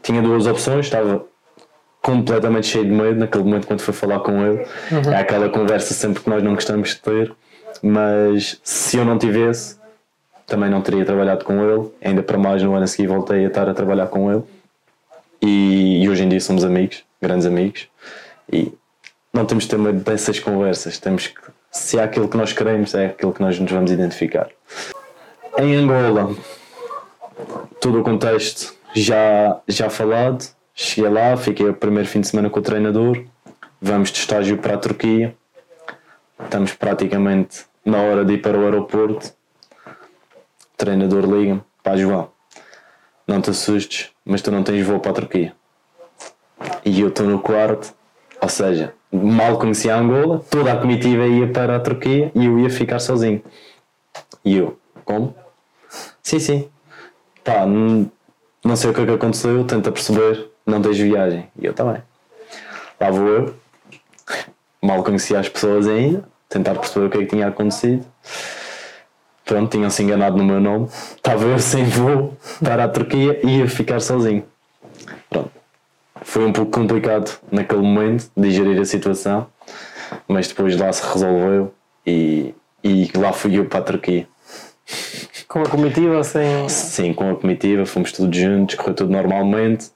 Tinha 0.00 0.22
duas 0.22 0.46
opções, 0.46 0.86
estava 0.86 1.26
completamente 2.08 2.66
cheio 2.66 2.86
de 2.86 2.90
medo 2.90 3.20
naquele 3.20 3.44
momento 3.44 3.66
quando 3.66 3.80
foi 3.80 3.92
falar 3.92 4.20
com 4.20 4.42
ele. 4.42 4.66
Uhum. 4.90 5.12
É 5.12 5.20
aquela 5.20 5.50
conversa 5.50 5.92
sempre 5.92 6.22
que 6.22 6.30
nós 6.30 6.42
não 6.42 6.54
gostamos 6.54 6.90
de 6.90 6.96
ter, 6.96 7.34
mas 7.82 8.58
se 8.64 8.96
eu 8.96 9.04
não 9.04 9.18
tivesse, 9.18 9.76
também 10.46 10.70
não 10.70 10.80
teria 10.80 11.04
trabalhado 11.04 11.44
com 11.44 11.62
ele. 11.62 11.90
Ainda 12.00 12.22
para 12.22 12.38
mais 12.38 12.62
no 12.62 12.74
ano 12.74 12.84
a 12.84 12.86
seguir 12.86 13.08
voltei 13.08 13.44
a 13.44 13.48
estar 13.48 13.68
a 13.68 13.74
trabalhar 13.74 14.06
com 14.06 14.32
ele. 14.32 14.42
E, 15.42 16.02
e 16.02 16.08
hoje 16.08 16.24
em 16.24 16.30
dia 16.30 16.40
somos 16.40 16.64
amigos, 16.64 17.04
grandes 17.20 17.46
amigos. 17.46 17.88
E 18.50 18.72
não 19.30 19.44
temos 19.44 19.64
de 19.64 19.70
ter 19.70 19.78
medo 19.78 20.00
dessas 20.00 20.40
conversas. 20.40 20.96
Temos 20.98 21.26
que, 21.26 21.38
se 21.70 21.98
é 21.98 22.02
aquilo 22.02 22.26
que 22.26 22.38
nós 22.38 22.54
queremos, 22.54 22.94
é 22.94 23.06
aquilo 23.06 23.34
que 23.34 23.42
nós 23.42 23.60
nos 23.60 23.70
vamos 23.70 23.92
identificar. 23.92 24.48
Em 25.58 25.76
Angola, 25.76 26.34
todo 27.82 28.00
o 28.00 28.02
contexto 28.02 28.74
já, 28.94 29.60
já 29.68 29.90
falado. 29.90 30.56
Cheguei 30.80 31.10
lá, 31.10 31.36
fiquei 31.36 31.68
o 31.68 31.74
primeiro 31.74 32.08
fim 32.08 32.20
de 32.20 32.28
semana 32.28 32.48
com 32.48 32.60
o 32.60 32.62
treinador. 32.62 33.24
Vamos 33.82 34.12
de 34.12 34.18
estágio 34.20 34.58
para 34.58 34.74
a 34.74 34.78
Turquia. 34.78 35.36
Estamos 36.40 36.72
praticamente 36.72 37.66
na 37.84 37.98
hora 38.00 38.24
de 38.24 38.34
ir 38.34 38.38
para 38.38 38.56
o 38.56 38.62
aeroporto. 38.62 39.26
O 39.84 40.76
treinador 40.76 41.24
liga-me: 41.24 41.60
Pá, 41.82 41.96
João, 41.96 42.30
não 43.26 43.42
te 43.42 43.50
assustes, 43.50 44.10
mas 44.24 44.40
tu 44.40 44.52
não 44.52 44.62
tens 44.62 44.86
voo 44.86 45.00
para 45.00 45.10
a 45.10 45.14
Turquia. 45.14 45.52
E 46.84 47.00
eu 47.00 47.08
estou 47.08 47.26
no 47.26 47.40
quarto, 47.40 47.92
ou 48.40 48.48
seja, 48.48 48.94
mal 49.10 49.58
conhecia 49.58 49.96
Angola, 49.96 50.44
toda 50.48 50.72
a 50.72 50.76
comitiva 50.76 51.26
ia 51.26 51.48
para 51.48 51.74
a 51.74 51.80
Turquia 51.80 52.30
e 52.36 52.46
eu 52.46 52.56
ia 52.60 52.70
ficar 52.70 53.00
sozinho. 53.00 53.42
E 54.44 54.58
eu, 54.58 54.78
como? 55.04 55.34
Sim, 56.22 56.38
sim. 56.38 56.68
Pá, 57.42 57.66
não 57.66 58.76
sei 58.76 58.90
o 58.90 58.94
que 58.94 59.00
é 59.00 59.06
que 59.06 59.10
aconteceu, 59.10 59.64
tenta 59.64 59.90
perceber, 59.90 60.48
não 60.68 60.82
tens 60.82 60.98
viagem. 60.98 61.48
E 61.58 61.66
eu 61.66 61.74
também. 61.74 62.02
Lá 63.00 63.10
vou 63.10 63.28
eu, 63.28 63.54
mal 64.82 65.02
conhecia 65.02 65.38
as 65.38 65.48
pessoas 65.48 65.86
ainda, 65.86 66.24
tentar 66.48 66.74
perceber 66.74 67.06
o 67.06 67.10
que 67.10 67.18
é 67.18 67.20
que 67.20 67.26
tinha 67.26 67.48
acontecido. 67.48 68.04
Pronto, 69.44 69.70
tinham-se 69.70 70.02
enganado 70.02 70.36
no 70.36 70.44
meu 70.44 70.60
nome. 70.60 70.88
Estava 71.16 71.44
eu 71.44 71.58
sem 71.58 71.84
voo 71.84 72.36
para 72.62 72.84
a 72.84 72.88
Turquia 72.88 73.40
e 73.42 73.58
ia 73.58 73.68
ficar 73.68 74.00
sozinho. 74.00 74.44
Pronto. 75.30 75.50
Foi 76.22 76.44
um 76.44 76.52
pouco 76.52 76.70
complicado 76.70 77.38
naquele 77.50 77.80
momento 77.80 78.30
digerir 78.36 78.78
a 78.80 78.84
situação, 78.84 79.46
mas 80.26 80.48
depois 80.48 80.76
lá 80.76 80.92
se 80.92 81.02
resolveu 81.06 81.72
e, 82.06 82.54
e 82.84 83.10
lá 83.16 83.32
fui 83.32 83.58
eu 83.58 83.64
para 83.64 83.78
a 83.78 83.82
Turquia. 83.82 84.28
Com 85.46 85.62
a 85.62 85.68
comitiva 85.68 86.16
ou 86.16 86.24
sem. 86.24 86.68
Sim, 86.68 87.14
com 87.14 87.30
a 87.30 87.36
comitiva, 87.36 87.86
fomos 87.86 88.12
todos 88.12 88.36
juntos, 88.36 88.74
correu 88.74 88.94
tudo 88.94 89.12
normalmente. 89.12 89.90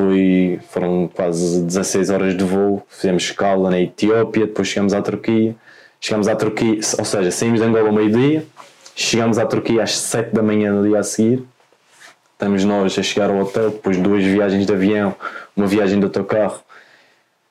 Fui, 0.00 0.58
foram 0.70 1.08
quase 1.12 1.60
16 1.60 2.08
horas 2.08 2.34
de 2.34 2.42
voo, 2.42 2.82
fizemos 2.88 3.24
escala 3.24 3.68
na 3.68 3.78
Etiópia, 3.78 4.46
depois 4.46 4.68
chegamos 4.68 4.94
à 4.94 5.02
Turquia. 5.02 5.54
Chegamos 6.00 6.26
à 6.26 6.34
Turquia, 6.34 6.80
ou 6.98 7.04
seja, 7.04 7.30
saímos 7.30 7.60
de 7.60 7.66
Angola 7.66 7.88
ao 7.88 7.94
meio-dia, 7.94 8.46
chegamos 8.96 9.36
à 9.36 9.44
Turquia 9.44 9.82
às 9.82 9.94
7 9.98 10.34
da 10.34 10.42
manhã 10.42 10.72
no 10.72 10.88
dia 10.88 10.98
a 10.98 11.02
seguir. 11.02 11.44
Estamos 12.32 12.64
nós 12.64 12.98
a 12.98 13.02
chegar 13.02 13.28
ao 13.28 13.40
hotel, 13.40 13.72
depois 13.72 13.98
duas 13.98 14.24
viagens 14.24 14.64
de 14.64 14.72
avião, 14.72 15.14
uma 15.54 15.66
viagem 15.66 15.98
de 15.98 16.06
autocarro, 16.06 16.62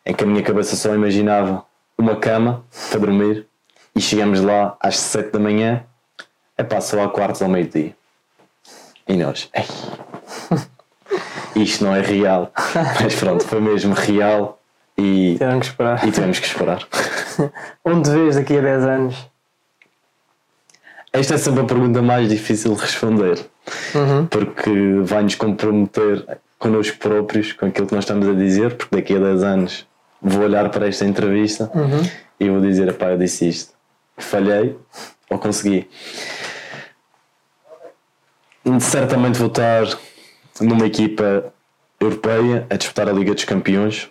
em 0.03 0.11
que 0.11 0.23
a 0.23 0.27
minha 0.27 0.41
cabeça 0.41 0.75
só 0.75 0.95
imaginava 0.95 1.63
uma 1.95 2.15
cama 2.15 2.65
para 2.89 2.99
dormir. 2.99 3.45
E 3.95 4.01
chegamos 4.01 4.41
lá 4.41 4.75
às 4.79 4.97
7 4.97 5.33
da 5.33 5.39
manhã 5.39 5.83
é 6.57 6.81
só 6.81 7.03
há 7.03 7.09
quartos 7.09 7.43
ao 7.43 7.47
meio-dia. 7.47 7.95
E 9.07 9.15
nós, 9.15 9.51
ei, 9.53 9.65
isto 11.63 11.83
não 11.83 11.95
é 11.95 12.01
real. 12.01 12.51
Mas 13.01 13.15
pronto, 13.15 13.43
foi 13.43 13.61
mesmo 13.61 13.93
real 13.93 14.59
e 14.97 15.33
tivemos 15.33 15.59
que 15.59 15.71
esperar. 15.71 16.07
E 16.07 16.11
tivemos 16.11 16.39
que 16.39 16.47
esperar. 16.47 16.87
Onde 17.85 18.09
vês 18.09 18.35
daqui 18.35 18.57
a 18.57 18.61
10 18.61 18.83
anos? 18.83 19.29
Esta 21.11 21.35
é 21.35 21.37
sempre 21.37 21.61
a 21.61 21.65
pergunta 21.65 22.01
mais 22.01 22.29
difícil 22.29 22.75
de 22.75 22.81
responder, 22.81 23.39
uhum. 23.95 24.27
porque 24.27 24.99
vai-nos 25.01 25.33
comprometer 25.33 26.39
connosco 26.59 26.97
próprios 26.99 27.51
com 27.51 27.65
aquilo 27.65 27.87
que 27.87 27.95
nós 27.95 28.03
estamos 28.03 28.27
a 28.27 28.33
dizer, 28.33 28.75
porque 28.75 28.95
daqui 28.95 29.15
a 29.15 29.19
10 29.19 29.43
anos 29.43 29.87
vou 30.21 30.43
olhar 30.43 30.69
para 30.69 30.87
esta 30.87 31.05
entrevista 31.05 31.71
uhum. 31.73 32.07
e 32.39 32.49
vou 32.49 32.61
dizer: 32.61 32.93
pá, 32.93 33.07
eu 33.07 33.17
disse 33.17 33.49
isto, 33.49 33.73
falhei 34.17 34.77
ou 35.31 35.39
consegui 35.39 35.87
certamente 38.79 39.39
vou 39.39 39.47
estar 39.47 39.85
numa 40.59 40.85
equipa 40.85 41.53
europeia 41.99 42.65
a 42.69 42.75
disputar 42.75 43.09
a 43.09 43.11
Liga 43.11 43.33
dos 43.33 43.43
Campeões 43.43 44.09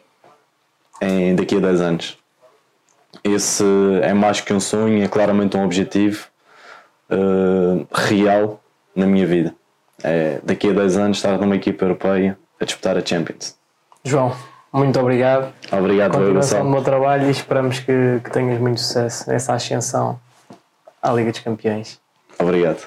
em, 1.01 1.35
daqui 1.35 1.57
a 1.57 1.61
10 1.61 1.81
anos. 1.81 2.19
Esse 3.25 3.65
é 4.03 4.13
mais 4.13 4.41
que 4.41 4.53
um 4.53 4.61
sonho, 4.61 5.03
é 5.03 5.09
claramente 5.09 5.57
um 5.57 5.65
objetivo 5.65 6.27
uh, 7.11 7.87
real 7.93 8.61
na 8.95 9.07
minha 9.07 9.27
vida. 9.27 9.55
É, 10.03 10.41
daqui 10.45 10.71
a 10.71 10.73
10 10.73 10.97
anos 10.97 11.17
estar 11.17 11.39
numa 11.39 11.57
equipa 11.57 11.85
europeia 11.85 12.39
a 12.61 12.65
disputar 12.65 12.97
a 12.97 13.05
Champions. 13.05 13.57
João, 14.05 14.35
muito 14.73 14.99
obrigado. 15.01 15.53
Obrigado 15.73 16.13
pela 16.13 16.25
Continuação 16.25 16.63
do 16.63 16.71
meu 16.71 16.83
trabalho 16.83 17.27
e 17.27 17.31
esperamos 17.31 17.81
que, 17.81 18.21
que 18.23 18.31
tenhas 18.31 18.61
muito 18.61 18.81
sucesso 18.81 19.29
nessa 19.29 19.55
ascensão 19.55 20.21
à 21.03 21.13
Liga 21.13 21.31
dos 21.31 21.41
Campeões. 21.41 22.01
Obrigado. 22.39 22.87